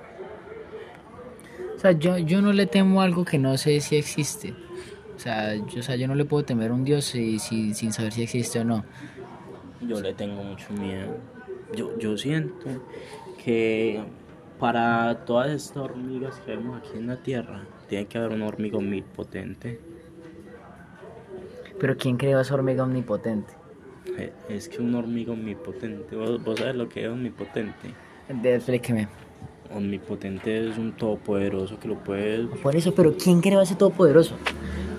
O 1.75 1.79
sea, 1.79 1.91
yo, 1.91 2.17
yo 2.17 2.41
no 2.41 2.53
le 2.53 2.65
temo 2.65 3.01
algo 3.01 3.23
que 3.25 3.37
no 3.37 3.57
sé 3.57 3.79
si 3.81 3.95
existe. 3.97 4.53
O 5.15 5.19
sea, 5.19 5.55
yo, 5.55 5.79
o 5.79 5.83
sea, 5.83 5.95
yo 5.95 6.07
no 6.07 6.15
le 6.15 6.25
puedo 6.25 6.43
temer 6.43 6.71
a 6.71 6.73
un 6.73 6.83
Dios 6.83 7.05
si- 7.05 7.39
si- 7.39 7.73
sin 7.73 7.91
saber 7.91 8.13
si 8.13 8.23
existe 8.23 8.59
o 8.59 8.63
no. 8.63 8.83
Yo 9.81 10.01
le 10.01 10.13
tengo 10.13 10.43
mucho 10.43 10.71
miedo. 10.73 11.15
Yo, 11.75 11.97
yo 11.99 12.17
siento 12.17 12.65
que 13.43 14.01
para 14.59 15.25
todas 15.25 15.49
estas 15.51 15.77
hormigas 15.77 16.39
que 16.45 16.51
vemos 16.55 16.77
aquí 16.79 16.97
en 16.97 17.07
la 17.07 17.17
Tierra, 17.17 17.61
tiene 17.87 18.05
que 18.07 18.17
haber 18.17 18.31
una 18.31 18.47
hormiga 18.47 18.77
omnipotente. 18.77 19.79
Pero 21.79 21.95
¿quién 21.97 22.17
creó 22.17 22.39
esa 22.41 22.55
hormiga 22.55 22.83
omnipotente? 22.83 23.53
Eh, 24.17 24.31
Es 24.49 24.67
que 24.67 24.81
una 24.81 24.97
hormiga 24.99 25.33
omnipotente, 25.33 26.15
¿vos, 26.15 26.43
vos 26.43 26.57
sabes 26.59 26.75
lo 26.75 26.89
que 26.89 27.03
es 27.05 27.09
omnipotente? 27.09 27.93
De, 28.29 28.55
explíqueme. 28.55 29.07
Omnipotente 29.73 30.69
es 30.69 30.77
un 30.77 30.93
todopoderoso 30.93 31.79
que 31.79 31.87
lo 31.87 31.95
puede... 31.95 32.45
Por 32.61 32.75
eso, 32.75 32.93
pero 32.95 33.15
¿quién 33.21 33.41
creó 33.41 33.59
a 33.59 33.63
ese 33.63 33.75
todopoderoso? 33.75 34.35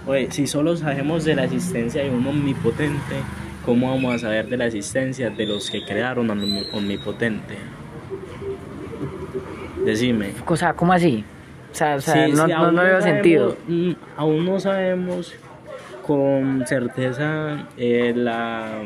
Oye, 0.07 0.31
si 0.31 0.47
solo 0.47 0.77
sabemos 0.77 1.25
de 1.25 1.35
la 1.35 1.45
existencia 1.45 2.03
de 2.03 2.11
un 2.11 2.27
omnipotente, 2.27 3.17
¿cómo 3.65 3.91
vamos 3.91 4.15
a 4.15 4.19
saber 4.19 4.49
de 4.49 4.57
la 4.57 4.67
existencia 4.67 5.31
de 5.31 5.47
los 5.47 5.71
que 5.71 5.85
crearon 5.85 6.31
al 6.31 6.39
omni- 6.41 6.67
omnipotente? 6.73 7.57
Decime. 9.85 10.33
O 10.47 10.57
sea, 10.57 10.75
¿cómo 10.75 10.93
así? 10.93 11.25
O 11.73 11.75
sea, 11.75 11.97
o 11.97 12.01
sea 12.01 12.27
Sí, 12.27 12.33
no, 12.33 12.47
sí, 12.47 12.53
no, 12.53 12.73
no 12.73 12.83
veo 12.83 13.01
sabemos- 13.01 13.03
sentido. 13.05 13.57
mm, 13.69 13.93
Aún 14.17 14.45
no 14.45 14.61
sabemos 14.61 15.35
con 16.07 16.65
certeza 16.67 17.69
eh, 17.77 18.13
la, 18.17 18.81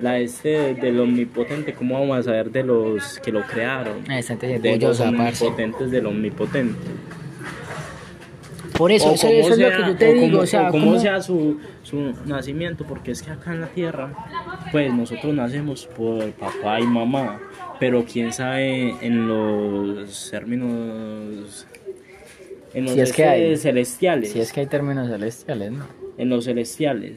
la 0.00 0.18
este 0.18 0.74
del 0.74 1.00
omnipotente, 1.00 1.74
¿cómo 1.74 1.98
vamos 1.98 2.18
a 2.18 2.22
saber 2.22 2.50
de 2.50 2.62
los 2.62 3.18
que 3.20 3.32
lo 3.32 3.42
crearon? 3.42 3.98
Ah, 4.08 4.20
de 4.20 4.58
de 4.58 4.76
los 4.78 5.00
omnipotentes 5.00 5.90
del 5.90 6.06
omnipotente. 6.06 6.78
Por 8.76 8.92
eso, 8.92 9.10
O 9.10 9.14
eso, 9.14 9.26
eso 9.26 9.54
es 9.54 9.58
lo 9.58 9.68
sea- 9.68 9.76
que 9.76 9.82
yo 9.90 9.96
te 9.96 10.08
o 10.08 10.12
digo. 10.12 10.26
cómo- 10.30 10.42
o 10.42 10.46
sea, 10.46 10.68
o 10.68 10.70
cómo 10.70 10.84
¿cómo- 10.86 11.00
sea 11.00 11.20
su, 11.20 11.58
su 11.82 12.14
nacimiento, 12.26 12.84
porque 12.84 13.10
es 13.10 13.22
que 13.22 13.30
acá 13.32 13.52
en 13.52 13.60
la 13.62 13.66
tierra, 13.68 14.12
pues 14.70 14.92
nosotros 14.94 15.34
nacemos 15.34 15.86
por 15.86 16.30
papá 16.32 16.78
y 16.80 16.84
mamá, 16.86 17.40
pero 17.80 18.04
quién 18.04 18.32
sabe 18.32 18.94
en 19.00 19.26
los 19.26 20.30
términos, 20.30 21.66
en 22.72 22.84
los 22.84 22.92
Si 22.94 23.00
es 23.00 23.12
que 23.12 23.24
hay. 23.24 23.42
este, 23.52 23.70
celestiales, 23.70 24.30
Si 24.32 24.40
es 24.40 24.52
que 24.52 24.60
hay 24.60 24.66
términos 24.66 25.08
celestiales, 25.08 25.72
¿no? 25.72 25.84
en 26.16 26.28
los 26.28 26.44
celestiales. 26.44 27.14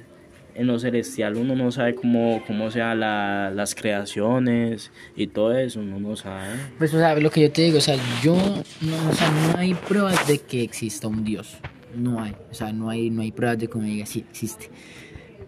En 0.54 0.68
lo 0.68 0.78
celestial 0.80 1.38
uno 1.38 1.56
no 1.56 1.72
sabe 1.72 1.96
cómo, 1.96 2.44
cómo 2.46 2.70
sean 2.72 3.00
la- 3.00 3.52
las 3.56 3.74
creaciones 3.74 4.92
y 5.16 5.28
todo 5.28 5.54
eso, 5.58 5.80
uno 5.80 6.00
no 6.00 6.16
sabe. 6.16 6.56
Pues, 6.78 6.94
o 6.94 6.98
sea, 7.00 7.16
lo 7.16 7.30
que 7.32 7.42
yo 7.42 7.52
te 7.52 7.62
digo, 7.62 7.78
o 7.78 7.82
sea, 7.82 7.96
yo, 8.22 8.36
no, 8.36 9.10
o 9.10 9.14
sea, 9.14 9.32
no 9.54 9.58
hay 9.60 9.74
pruebas 9.74 10.28
de 10.28 10.40
que 10.40 10.62
exista 10.64 11.08
un 11.08 11.24
Dios. 11.24 11.58
no 11.96 12.22
hay, 12.22 12.34
o 12.50 12.54
sea, 12.54 12.72
no 12.72 12.90
hay, 12.90 13.10
no 13.10 13.22
hay 13.22 13.32
pruebas 13.32 13.60
de 13.60 13.68
que 13.68 13.78
uno 13.78 13.86
diga, 13.88 14.06
sí, 14.06 14.26
existe. 14.30 14.70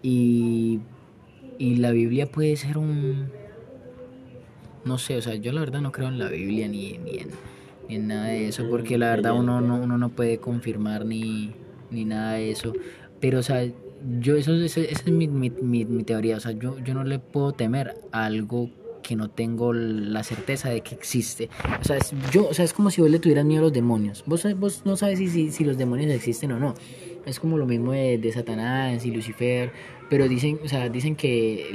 Y, 0.02 0.80
y 1.58 1.76
la 1.76 1.90
Biblia 1.90 2.26
puede 2.26 2.54
ser 2.56 2.76
un, 2.76 3.30
no 4.84 4.98
sé, 4.98 5.16
o 5.16 5.22
sea, 5.22 5.34
yo 5.36 5.52
la 5.52 5.60
verdad 5.60 5.80
no 5.80 5.92
creo 5.92 6.08
en 6.08 6.18
la 6.18 6.28
Biblia 6.28 6.68
ni, 6.68 6.98
ni, 6.98 7.18
en, 7.18 7.28
ni 7.88 7.94
en 7.96 8.06
nada 8.08 8.26
de 8.26 8.48
eso, 8.48 8.68
porque 8.68 8.98
la 8.98 9.10
verdad 9.10 9.32
uno 9.34 9.60
no, 9.60 9.76
uno 9.76 9.96
no 9.98 10.08
puede 10.10 10.38
confirmar 10.38 11.06
ni, 11.06 11.52
ni 11.90 12.04
nada 12.04 12.34
de 12.34 12.50
eso. 12.50 12.72
Pero, 13.20 13.38
o 13.38 13.42
sea, 13.42 13.64
yo, 14.20 14.36
eso, 14.36 14.54
esa 14.54 14.80
es 14.80 15.06
mi, 15.06 15.28
mi, 15.28 15.50
mi, 15.50 16.04
teoría, 16.04 16.36
o 16.36 16.40
sea, 16.40 16.52
yo, 16.52 16.78
yo 16.78 16.94
no 16.94 17.04
le 17.04 17.18
puedo 17.18 17.52
temer 17.52 17.94
a 18.12 18.26
algo 18.26 18.70
que 19.02 19.16
no 19.16 19.28
tengo 19.28 19.72
la 19.72 20.22
certeza 20.22 20.70
de 20.70 20.80
que 20.80 20.94
existe. 20.94 21.50
O 21.80 21.84
sea, 21.84 21.96
es, 21.96 22.12
yo, 22.32 22.48
o 22.48 22.54
sea, 22.54 22.64
es 22.64 22.72
como 22.72 22.90
si 22.90 23.00
vos 23.00 23.10
le 23.10 23.18
tuvieras 23.18 23.44
miedo 23.44 23.60
a 23.60 23.64
los 23.64 23.72
demonios. 23.72 24.24
Vos, 24.26 24.46
vos 24.58 24.82
no 24.84 24.96
sabes 24.96 25.18
si, 25.18 25.28
si, 25.28 25.50
si 25.50 25.64
los 25.64 25.76
demonios 25.76 26.10
existen 26.10 26.52
o 26.52 26.58
no. 26.58 26.74
Es 27.26 27.38
como 27.38 27.58
lo 27.58 27.66
mismo 27.66 27.92
de, 27.92 28.18
de 28.18 28.32
Satanás 28.32 29.04
y 29.04 29.10
Lucifer. 29.10 29.72
Pero 30.10 30.28
dicen, 30.28 30.58
o 30.62 30.68
sea, 30.68 30.88
dicen 30.88 31.16
que, 31.16 31.70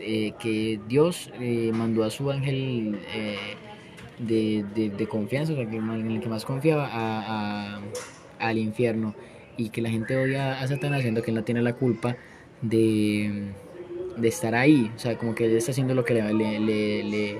eh, 0.00 0.34
que 0.40 0.80
Dios 0.88 1.30
eh, 1.40 1.70
mandó 1.72 2.04
a 2.04 2.10
su 2.10 2.30
ángel 2.30 2.98
eh, 3.14 3.36
de, 4.18 4.64
de, 4.74 4.90
de, 4.90 5.06
confianza, 5.06 5.52
o 5.52 5.56
sea, 5.56 5.64
en 5.64 6.10
el 6.10 6.20
que 6.20 6.28
más 6.28 6.44
confiaba, 6.44 6.88
a, 6.92 7.80
al 8.38 8.58
infierno. 8.58 9.14
Y 9.56 9.70
que 9.70 9.82
la 9.82 9.90
gente 9.90 10.16
odia 10.16 10.60
a 10.60 10.66
Satanás, 10.66 11.02
siendo 11.02 11.22
que 11.22 11.30
él 11.30 11.36
no 11.36 11.44
tiene 11.44 11.62
la 11.62 11.74
culpa 11.74 12.16
de 12.62 13.52
de 14.16 14.28
estar 14.28 14.54
ahí, 14.54 14.90
o 14.94 14.98
sea, 14.98 15.16
como 15.16 15.34
que 15.34 15.46
él 15.46 15.56
está 15.56 15.72
haciendo 15.72 15.94
lo 15.94 16.04
que 16.04 16.14
le, 16.14 16.32
le, 16.32 16.58
le, 17.04 17.36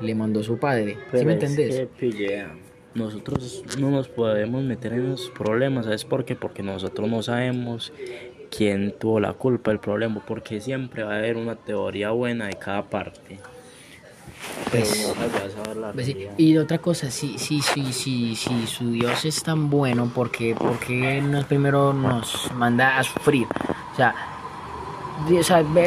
le, 0.00 0.14
mandó 0.14 0.42
su 0.42 0.58
padre. 0.58 0.96
Pero 1.10 1.20
¿Sí 1.20 1.26
me 1.26 1.34
es 1.34 1.42
entendés? 1.42 1.88
que, 1.98 2.46
nosotros 2.94 3.64
no 3.78 3.90
nos 3.90 4.08
podemos 4.08 4.62
meter 4.62 4.92
en 4.92 5.10
los 5.10 5.30
problemas, 5.30 5.86
¿sabes 5.86 6.04
por 6.04 6.24
qué? 6.24 6.36
Porque 6.36 6.62
nosotros 6.62 7.08
no 7.08 7.22
sabemos 7.22 7.92
quién 8.56 8.94
tuvo 8.98 9.18
la 9.20 9.32
culpa 9.32 9.70
del 9.70 9.80
problema, 9.80 10.24
porque 10.24 10.60
siempre 10.60 11.02
va 11.02 11.14
a 11.14 11.18
haber 11.18 11.36
una 11.36 11.56
teoría 11.56 12.10
buena 12.10 12.46
de 12.46 12.54
cada 12.54 12.84
parte. 12.84 13.38
Pues, 14.70 15.14
Pues 15.94 16.06
sí. 16.06 16.12
Y 16.36 16.56
otra 16.56 16.78
cosa, 16.78 17.10
si 17.10 17.38
sí, 17.38 17.60
sí, 17.62 17.92
sí, 17.92 18.34
sí, 18.34 18.66
su 18.66 18.90
Dios 18.90 19.24
es 19.24 19.42
tan 19.42 19.70
bueno, 19.70 20.10
porque 20.14 20.54
porque 20.58 21.20
nos 21.22 21.44
primero 21.44 21.92
nos 21.92 22.50
manda 22.54 22.98
a 22.98 23.04
sufrir? 23.04 23.46
O 23.92 23.96
sea, 23.96 24.14
o 25.38 25.42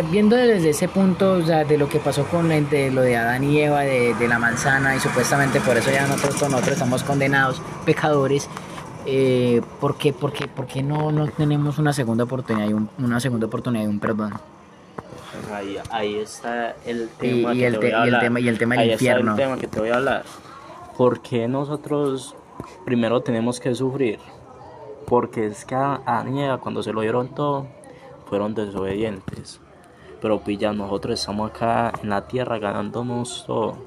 viendo 0.10 0.36
desde 0.38 0.70
ese 0.70 0.88
punto, 0.88 1.34
o 1.34 1.42
sea, 1.46 1.66
de 1.66 1.78
lo 1.78 1.90
que 1.90 2.00
pasó 2.00 2.26
con 2.28 2.48
de 2.70 2.92
lo 2.92 3.02
de 3.02 3.18
Adán 3.18 3.44
y 3.44 3.60
Eva, 3.60 3.82
de, 3.82 4.14
de 4.14 4.28
la 4.28 4.40
manzana, 4.40 4.96
y 4.96 5.00
supuestamente 5.00 5.60
por 5.60 5.76
eso 5.76 5.92
ya 5.92 6.08
nosotros, 6.08 6.42
nosotros 6.44 6.74
estamos 6.74 7.04
condenados, 7.04 7.62
pecadores, 7.86 8.48
eh, 9.06 9.62
¿por 9.82 9.98
qué, 9.98 10.14
por 10.14 10.32
qué- 10.32 10.48
por 10.48 10.66
qué 10.66 10.82
no, 10.84 11.12
no 11.12 11.28
tenemos 11.28 11.78
una 11.78 11.92
segunda 11.94 12.24
oportunidad 12.24 12.70
y 12.70 12.74
un- 12.74 12.90
una 13.00 13.20
segunda 13.20 13.48
oportunidad 13.48 13.84
y 13.84 13.88
un 13.88 14.00
perdón? 14.00 14.34
Ahí, 15.52 15.78
ahí 15.91 16.16
está 16.16 16.76
el 16.86 17.10
tema 17.20 17.54
y 17.54 17.60
que 17.60 17.68
el 17.68 17.74
te 17.74 17.80
voy 17.80 17.88
a 17.88 17.89
y 17.89 17.93
el 17.93 17.95
hablar. 18.16 18.22
tema- 18.22 18.39
y 18.39 18.48
el 18.48 18.58
tema 18.58 18.76
del 18.76 18.84
Ahí 18.84 18.91
infierno. 18.93 19.32
Está 19.32 19.43
el 19.43 19.50
tema 19.50 19.62
que 19.62 19.68
te 19.68 19.80
voy 19.80 19.89
a 19.89 19.95
hablar. 19.95 20.24
Porque 20.98 21.48
nosotros 21.48 22.36
primero 22.86 23.22
tenemos 23.22 23.60
que 23.60 23.74
sufrir. 23.76 24.20
Porque 25.06 25.45
es 25.45 25.64
que 25.66 25.76
a 25.76 26.26
Eva, 26.28 26.58
cuando 26.60 26.84
se 26.84 26.91
lo 26.91 27.02
dieron 27.02 27.30
todo, 27.30 27.68
fueron 28.30 28.54
desobedientes. 28.56 29.62
Pero 30.22 30.41
pilla, 30.41 30.74
nosotros 30.74 31.20
estamos 31.20 31.52
acá 31.52 31.93
en 32.04 32.10
la 32.10 32.28
tierra 32.28 32.58
ganándonos 32.58 33.45
todo, 33.45 33.78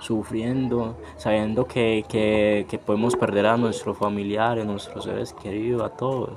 sufriendo, 0.00 0.96
sabiendo 1.16 1.66
que, 1.66 2.04
que, 2.08 2.66
que 2.68 2.78
podemos 2.78 3.16
perder 3.16 3.46
a 3.46 3.56
nuestros 3.56 3.96
familiares, 3.96 4.66
nuestros 4.66 5.04
seres 5.04 5.32
queridos, 5.32 5.82
a 5.82 5.88
todos. 5.96 6.30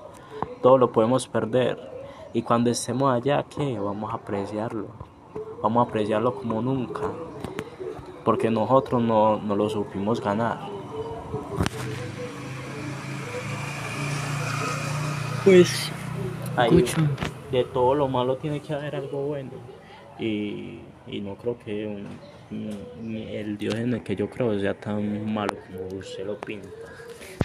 Todo 0.61 0.77
lo 0.77 0.91
podemos 0.91 1.27
perder. 1.27 1.77
Y 2.35 2.41
cuando 2.41 2.69
estemos 2.69 3.13
allá, 3.13 3.43
¿qué? 3.49 3.79
Vamos 3.79 4.11
a 4.11 4.17
apreciarlo. 4.17 4.87
Vamos 5.63 5.85
a 5.85 5.89
apreciarlo 5.89 6.35
como 6.35 6.61
nunca. 6.61 7.03
Porque 8.25 8.51
nosotros 8.51 9.01
no, 9.01 9.37
no 9.39 9.55
lo 9.55 9.69
supimos 9.69 10.19
ganar. 10.21 10.59
Pues, 15.45 15.91
Ahí, 16.57 16.83
de 17.51 17.63
todo 17.63 17.95
lo 17.95 18.07
malo 18.09 18.35
tiene 18.35 18.59
que 18.61 18.73
haber 18.73 18.95
algo 18.97 19.27
bueno. 19.27 19.51
Y, 20.19 20.79
y 21.07 21.21
no 21.21 21.35
creo 21.35 21.57
que 21.59 21.85
un- 21.87 22.19
un- 22.51 23.15
el 23.17 23.57
Dios 23.57 23.75
en 23.75 23.93
el 23.93 24.03
que 24.03 24.15
yo 24.15 24.29
creo 24.29 24.59
sea 24.59 24.73
tan 24.73 25.33
malo 25.33 25.55
como 25.67 25.99
usted 25.99 26.25
lo 26.25 26.37
pinta. 26.37 26.67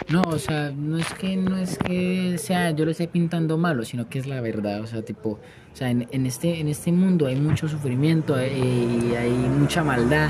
No, 0.09 0.23
o 0.23 0.39
sea, 0.39 0.73
no 0.75 0.99
es 0.99 1.13
que 1.15 1.37
no 1.37 1.57
es 1.57 1.79
que 1.79 2.37
sea 2.39 2.71
yo 2.73 2.85
lo 2.85 2.91
esté 2.91 3.07
pintando 3.07 3.57
malo, 3.59 3.85
sino 3.85 4.09
que 4.09 4.19
es 4.19 4.27
la 4.27 4.41
verdad, 4.41 4.81
o 4.81 4.87
sea, 4.87 5.03
tipo, 5.03 5.31
o 5.73 5.77
sea, 5.77 5.91
en, 5.91 6.09
en 6.11 6.27
este 6.27 6.59
en 6.61 6.67
este 6.69 6.91
mundo 6.91 7.27
hay 7.27 7.37
mucho 7.37 7.69
sufrimiento 7.69 8.37
eh, 8.39 8.51
y 8.59 9.15
hay 9.15 9.31
mucha 9.31 9.85
maldad 9.85 10.29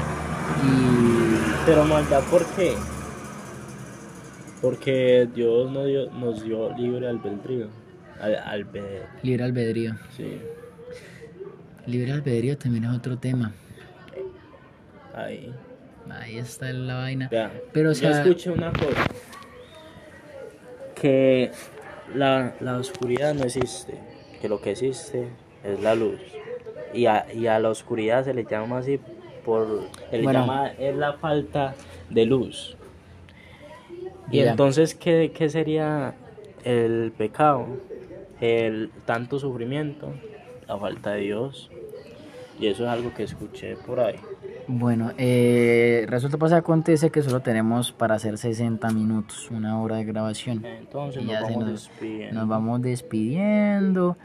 y 0.64 1.64
Pero 1.64 1.84
maldad, 1.84 2.22
¿por 2.30 2.44
qué? 2.56 2.74
Porque 4.60 5.28
Dios 5.34 5.70
nos 5.70 5.86
dio, 5.86 6.10
nos 6.10 6.44
dio 6.44 6.76
libre 6.76 7.08
albedrío. 7.08 7.68
Al, 8.20 8.36
albe- 8.36 9.06
libre 9.22 9.44
albedrío. 9.44 9.94
sí, 10.14 10.38
Libre 11.86 12.12
albedrío 12.12 12.58
también 12.58 12.84
es 12.84 12.90
otro 12.94 13.16
tema. 13.16 13.52
ahí. 15.16 15.50
Ahí 16.10 16.36
está 16.38 16.70
la 16.72 16.96
vaina. 16.96 17.28
Vea, 17.30 17.50
Pero, 17.72 17.90
o 17.90 17.92
yo 17.92 17.98
sea- 18.00 18.20
escuché 18.22 18.50
una 18.50 18.70
cosa. 18.72 19.06
Que 21.01 21.51
la, 22.14 22.55
la 22.61 22.76
oscuridad 22.78 23.34
no 23.34 23.44
existe. 23.44 23.94
Que 24.40 24.48
lo 24.48 24.61
que 24.61 24.72
existe 24.72 25.28
es 25.64 25.80
la 25.80 25.94
luz. 25.94 26.20
Y 26.92 27.07
a, 27.07 27.26
y 27.32 27.46
a 27.46 27.59
la 27.59 27.68
oscuridad 27.70 28.24
se 28.24 28.34
le 28.34 28.44
llama 28.44 28.78
así 28.78 28.98
por... 29.44 29.84
Se 30.11 30.18
le 30.18 30.24
Bueno. 30.24 30.40
llama... 30.40 30.72
Es 30.78 30.94
la 30.96 31.14
falta 31.14 31.74
de 32.11 32.26
luz. 32.26 32.76
Y 34.30 34.40
entonces, 34.40 34.94
¿qué, 34.94 35.32
¿qué 35.34 35.48
sería 35.48 36.14
el 36.64 37.12
pecado? 37.16 37.66
El 38.40 38.90
tanto 39.05 39.38
sufrimiento, 39.38 40.12
la 40.68 40.78
falta 40.78 41.12
de 41.12 41.22
Dios. 41.22 41.70
Y 42.61 42.66
eso 42.68 42.84
es 42.84 42.90
algo 42.90 43.12
que 43.14 43.24
escuché 43.24 43.76
por 43.76 44.01
ahí. 44.01 44.16
Bueno, 44.72 45.10
eh, 45.18 46.04
resulta 46.08 46.38
pasa 46.38 46.58
acontece 46.58 47.10
que 47.10 47.22
solo 47.22 47.40
tenemos 47.40 47.90
para 47.90 48.14
hacer 48.14 48.38
60 48.38 48.88
minutos, 48.90 49.50
una 49.50 49.80
hora 49.82 49.96
de 49.96 50.04
grabación. 50.04 50.64
Entonces 50.64 51.24
nos 51.24 51.40
vamos 51.42 51.64
nos- 51.64 51.72
despidiendo. 51.72 52.34
Nos 52.40 52.48
vamos 52.48 52.82
despidiendo. 52.82 54.16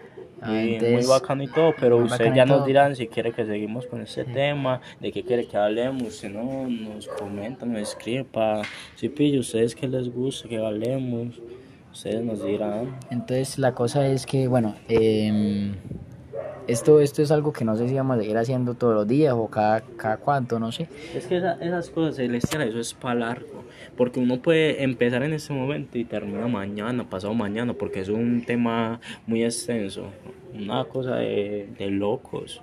Sí, 0.46 0.52
entonces- 0.74 0.92
muy 0.92 1.06
bacano 1.08 1.42
y 1.44 1.48
todo, 1.48 1.74
pero 1.80 2.06
y 2.06 2.36
ya 2.36 2.46
nos 2.46 2.64
dirán 2.66 2.96
si 2.96 3.08
quiere 3.08 3.32
que 3.32 3.44
seguimos 3.46 3.88
con 3.88 4.02
este 4.02 4.24
tema, 4.24 4.82
de 5.00 5.12
qué 5.12 5.24
quiere 5.24 5.48
que 5.48 5.58
hablemos, 5.58 6.04
usted 6.04 6.32
no 6.32 6.68
nos 6.70 7.08
comenta, 7.08 7.66
nos 7.66 7.82
escribe 7.82 8.24
para 8.26 8.62
si 8.96 9.10
pillo, 9.10 9.40
ustedes 9.40 9.74
que 9.76 9.88
les 9.88 10.14
gusta 10.14 10.48
que 10.48 10.58
hablemos, 10.64 11.42
ustedes 11.92 12.24
nos 12.24 12.46
dirán. 12.46 12.96
Entonces 13.10 13.58
la 13.58 13.74
cosa 13.74 14.06
es 14.08 14.28
que, 14.28 14.48
bueno, 14.48 14.76
em, 14.90 15.74
esto, 16.68 17.00
esto 17.00 17.22
es 17.22 17.32
algo 17.32 17.54
que 17.54 17.64
no 17.66 17.76
sé 17.76 17.88
si 17.88 17.96
vamos 17.96 18.18
a 18.18 18.22
seguir 18.22 18.38
haciendo 18.38 18.74
todos 18.74 18.94
los 18.96 19.08
días 19.08 19.34
o 19.36 19.48
cada, 19.48 19.82
cada 19.82 20.18
cuánto, 20.18 20.60
no 20.60 20.72
sé. 20.72 20.88
Es 21.16 21.28
que 21.28 21.38
esa- 21.38 21.54
esas 21.62 21.90
cosas 21.90 22.16
celestiales, 22.16 22.70
eso 22.70 22.80
es 22.80 22.94
para 22.94 23.16
largo, 23.16 23.64
porque 23.98 24.20
uno 24.20 24.42
puede 24.42 24.84
empezar 24.84 25.24
en 25.24 25.34
este 25.34 25.54
momento 25.54 25.98
y 25.98 26.06
termina 26.06 26.48
mañana, 26.48 27.10
pasado 27.10 27.34
mañana, 27.34 27.74
porque 27.74 28.00
es 28.02 28.10
un 28.10 28.44
tema 28.46 29.00
muy 29.28 29.44
extenso, 29.44 30.08
una 30.54 30.86
cosa 30.86 31.16
de, 31.18 31.68
de 31.78 31.90
locos, 31.92 32.62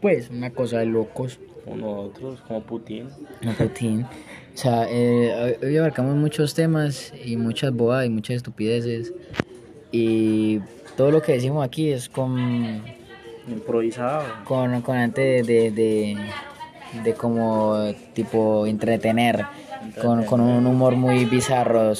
Pues 0.00 0.30
una 0.30 0.50
cosa 0.50 0.80
de 0.80 0.86
locos, 0.86 1.38
como 1.64 1.76
nosotros, 1.76 2.40
como 2.48 2.60
Putin. 2.62 3.08
no 3.42 3.52
Putin. 3.52 4.02
O 4.02 4.56
sea, 4.56 4.86
eh, 4.90 5.56
hoy 5.62 5.76
abarcamos 5.76 6.16
muchos 6.16 6.54
temas 6.54 7.12
y 7.24 7.36
muchas 7.36 7.72
bobadas 7.72 8.06
y 8.06 8.10
muchas 8.10 8.36
estupideces. 8.36 9.14
Y 9.92 10.58
todo 10.96 11.10
lo 11.10 11.22
que 11.22 11.32
decimos 11.32 11.64
aquí 11.64 11.90
es 11.90 12.08
con, 12.08 12.82
improvisado. 13.48 14.24
con, 14.44 14.80
con 14.82 14.96
antes 14.96 15.46
de, 15.46 15.70
de, 15.70 16.16
de, 17.02 17.14
como 17.14 17.92
tipo 18.14 18.66
entretener, 18.66 19.44
con, 20.00 20.24
con 20.24 20.40
un 20.40 20.66
humor 20.66 20.96
muy 20.96 21.24
bizarro, 21.24 21.92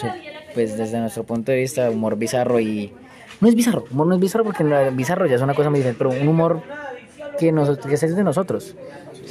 pues 0.54 0.76
desde 0.76 0.98
nuestro 1.00 1.24
punto 1.24 1.52
de 1.52 1.58
vista, 1.58 1.90
humor 1.90 2.16
bizarro 2.16 2.60
y... 2.60 2.92
No 3.40 3.48
es 3.48 3.54
bizarro, 3.54 3.84
humor 3.90 4.06
no 4.06 4.14
es 4.14 4.20
bizarro 4.20 4.44
porque 4.44 4.62
bizarro 4.92 5.26
ya 5.26 5.34
es 5.34 5.42
una 5.42 5.54
cosa 5.54 5.68
muy 5.68 5.80
diferente, 5.80 5.98
pero 5.98 6.10
un 6.10 6.28
humor 6.28 6.62
que, 7.38 7.50
nosotros, 7.50 7.86
que 7.86 7.94
es 7.94 8.16
de 8.16 8.22
nosotros. 8.22 8.76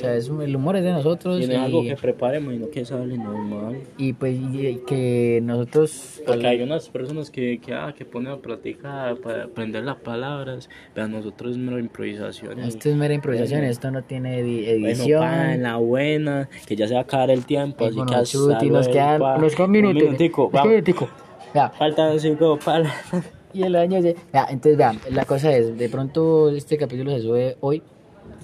O 0.02 0.04
sea, 0.04 0.16
es, 0.16 0.30
un- 0.30 0.42
el 0.42 0.56
humor 0.56 0.76
es 0.78 0.84
de 0.84 0.92
nosotros 0.94 1.40
Y 1.42 1.46
no 1.46 1.54
es 1.54 1.60
algo 1.60 1.84
que 1.84 1.96
preparemos 1.96 2.56
y 2.56 2.58
no 2.58 2.72
que 2.72 2.84
sale 2.86 3.16
normal. 3.20 3.78
y 4.00 4.14
pues 4.14 4.34
y 4.36 4.82
que 4.88 5.40
nosotros... 5.44 6.22
Porque 6.26 6.48
hay 6.48 6.62
unas 6.64 6.90
personas 6.90 7.30
que, 7.30 7.60
que, 7.64 7.74
ah, 7.76 7.94
que 7.96 8.04
ponen 8.04 8.32
a 8.34 8.38
practicar 8.38 9.18
para 9.18 9.44
aprender 9.44 9.84
las 9.84 9.98
palabras, 9.98 10.70
pero 10.96 11.06
a 11.06 11.08
nosotros 11.08 11.52
es 11.52 11.58
mera 11.58 11.80
improvisación. 11.80 12.60
Esto 12.62 12.90
es 12.90 12.96
mera 12.96 13.14
improvisación, 13.14 13.64
esto 13.64 13.92
no 13.92 14.02
tiene 14.04 14.42
edi- 14.42 14.80
Bueno, 14.80 14.88
edición. 14.88 15.22
pa, 15.22 15.54
en 15.54 15.62
la 15.64 15.76
buena, 15.78 16.50
que 16.66 16.76
ya 16.76 16.88
se 16.88 16.96
va 16.96 17.02
a 17.02 17.04
acabar 17.04 17.30
el 17.30 17.46
tiempo, 17.46 17.86
así 17.86 17.96
que 17.98 18.02
hasta 18.16 18.24
chuti, 18.24 18.70
nos 18.72 18.88
luego, 18.88 18.92
quedan 18.94 19.20
pa. 19.22 19.38
nos 19.38 19.54
quedan 19.56 19.70
Un 19.70 19.72
minutos. 19.72 20.02
minutico, 20.04 20.50
vamos. 20.50 20.70
minutico. 20.72 21.10
Vea, 21.54 21.70
Faltan 21.70 22.20
cinco 22.20 22.58
palas. 22.64 22.92
y 23.54 23.62
el 23.64 23.76
año 23.76 24.02
de... 24.02 24.16
Vea, 24.34 24.48
entonces, 24.50 24.78
vean, 24.78 25.00
la 25.12 25.26
cosa 25.26 25.56
es, 25.56 25.78
de 25.78 25.90
pronto 25.90 26.50
este 26.50 26.78
capítulo 26.78 27.12
se 27.12 27.22
sube 27.22 27.58
hoy. 27.60 27.84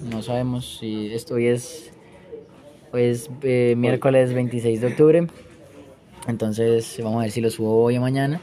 No 0.02 0.22
sabemos 0.22 0.78
si 0.78 1.12
esto 1.12 1.34
hoy 1.34 1.46
es... 1.46 1.90
Hoy 2.92 3.02
es 3.02 3.30
eh, 3.42 3.74
miércoles 3.76 4.32
26 4.32 4.80
de 4.80 4.86
octubre. 4.86 5.26
Entonces, 6.26 6.98
vamos 7.02 7.18
a 7.18 7.22
ver 7.22 7.30
si 7.30 7.40
lo 7.40 7.50
subo 7.50 7.84
hoy 7.84 7.98
o 7.98 8.00
mañana. 8.00 8.40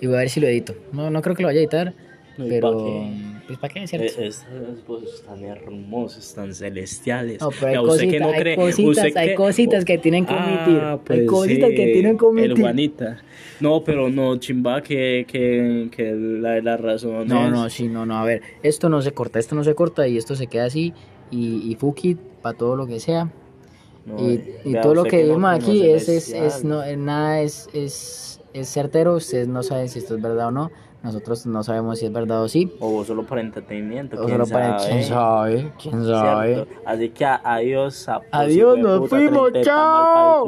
Y 0.00 0.06
voy 0.06 0.16
a 0.16 0.18
ver 0.20 0.30
si 0.30 0.40
lo 0.40 0.48
edito. 0.48 0.74
No, 0.92 1.10
no 1.10 1.22
creo 1.22 1.36
que 1.36 1.42
lo 1.42 1.48
vaya 1.48 1.60
a 1.60 1.62
editar. 1.62 1.94
No, 2.36 2.46
¿y 2.46 2.50
pero... 2.50 3.08
Pues, 3.46 3.58
¿para 3.60 3.72
qué? 3.74 3.86
¿Cierto? 3.86 4.20
Eh, 4.20 4.26
Estas 4.26 4.86
voces 4.86 5.22
tan 5.24 5.44
hermosas, 5.44 6.34
tan 6.34 6.52
celestiales. 6.52 7.40
No, 7.40 7.50
pero 7.50 7.66
hay, 7.68 7.74
Ya, 7.74 7.80
usted 7.82 8.10
que 8.10 8.20
no 8.20 8.28
hay 8.30 8.40
cree- 8.40 8.56
cositas, 8.56 9.06
usted 9.06 9.16
hay 9.20 9.28
que- 9.28 9.34
cositas 9.36 9.84
que 9.84 9.98
tienen 9.98 10.26
que 10.26 10.34
omitir. 10.34 10.80
Ah, 10.82 10.92
hay 10.94 10.98
pues 11.04 11.26
cositas 11.28 11.70
sí, 11.70 11.76
que 11.76 11.86
tienen 11.92 12.18
que 12.18 12.24
omitir. 12.24 12.50
El 12.52 12.60
Juanita. 12.60 13.18
No, 13.60 13.84
pero 13.84 14.10
no, 14.10 14.36
chimba, 14.38 14.82
que, 14.82 15.24
que, 15.28 15.88
que 15.90 16.12
la, 16.12 16.60
la 16.60 16.76
razón 16.76 17.28
No, 17.28 17.46
es- 17.46 17.52
no, 17.52 17.70
sí, 17.70 17.86
no, 17.88 18.04
no. 18.04 18.18
A 18.18 18.24
ver, 18.24 18.42
esto 18.64 18.88
no 18.88 19.00
se 19.00 19.12
corta, 19.12 19.38
esto 19.38 19.54
no 19.54 19.62
se 19.62 19.74
corta 19.74 20.08
y 20.08 20.16
esto 20.16 20.34
se 20.34 20.48
queda 20.48 20.64
así. 20.64 20.92
Y, 21.30 21.70
y 21.70 21.74
Fuki 21.76 22.16
para 22.42 22.56
todo 22.58 22.74
lo 22.76 22.86
que 22.86 22.98
sea. 23.00 23.30
no, 24.06 24.16
y 24.20 24.40
y 24.64 24.74
todo 24.80 24.94
lo 24.94 25.04
que 25.04 25.22
no 25.24 25.34
vimos 25.34 25.50
aquí 25.54 25.86
es, 25.88 26.08
es, 26.08 26.32
es, 26.32 26.64
no, 26.64 26.82
eh, 26.84 26.96
nada 26.96 27.40
es, 27.40 27.68
es, 27.72 28.40
es 28.52 28.68
certero. 28.68 29.14
Ustedes 29.14 29.46
no 29.48 29.62
saben 29.62 29.88
si 29.88 30.00
esto 30.00 30.16
es 30.16 30.22
verdad 30.22 30.48
o 30.48 30.50
no. 30.50 30.70
Nosotros 31.06 31.46
no 31.46 31.62
sabemos 31.62 32.00
si 32.00 32.06
es 32.06 32.12
verdad 32.12 32.42
o 32.42 32.48
sí. 32.48 32.68
O 32.80 33.04
solo 33.04 33.24
para 33.24 33.40
entretenimiento. 33.40 34.16
O 34.16 34.24
quién 34.26 34.38
solo 34.38 34.46
para 34.48 34.76
sabe, 34.80 34.90
quién 34.90 35.04
sabe, 35.04 35.72
quién 35.80 36.04
sabe. 36.04 36.54
¿cierto? 36.54 36.74
Así 36.84 37.08
que 37.10 37.24
adiós. 37.24 37.94
sapos, 37.94 38.28
Adiós, 38.32 38.76
nos 38.76 39.08
fuimos, 39.08 39.52
30 39.52 39.72
mal 39.72 40.02
chao. 40.04 40.44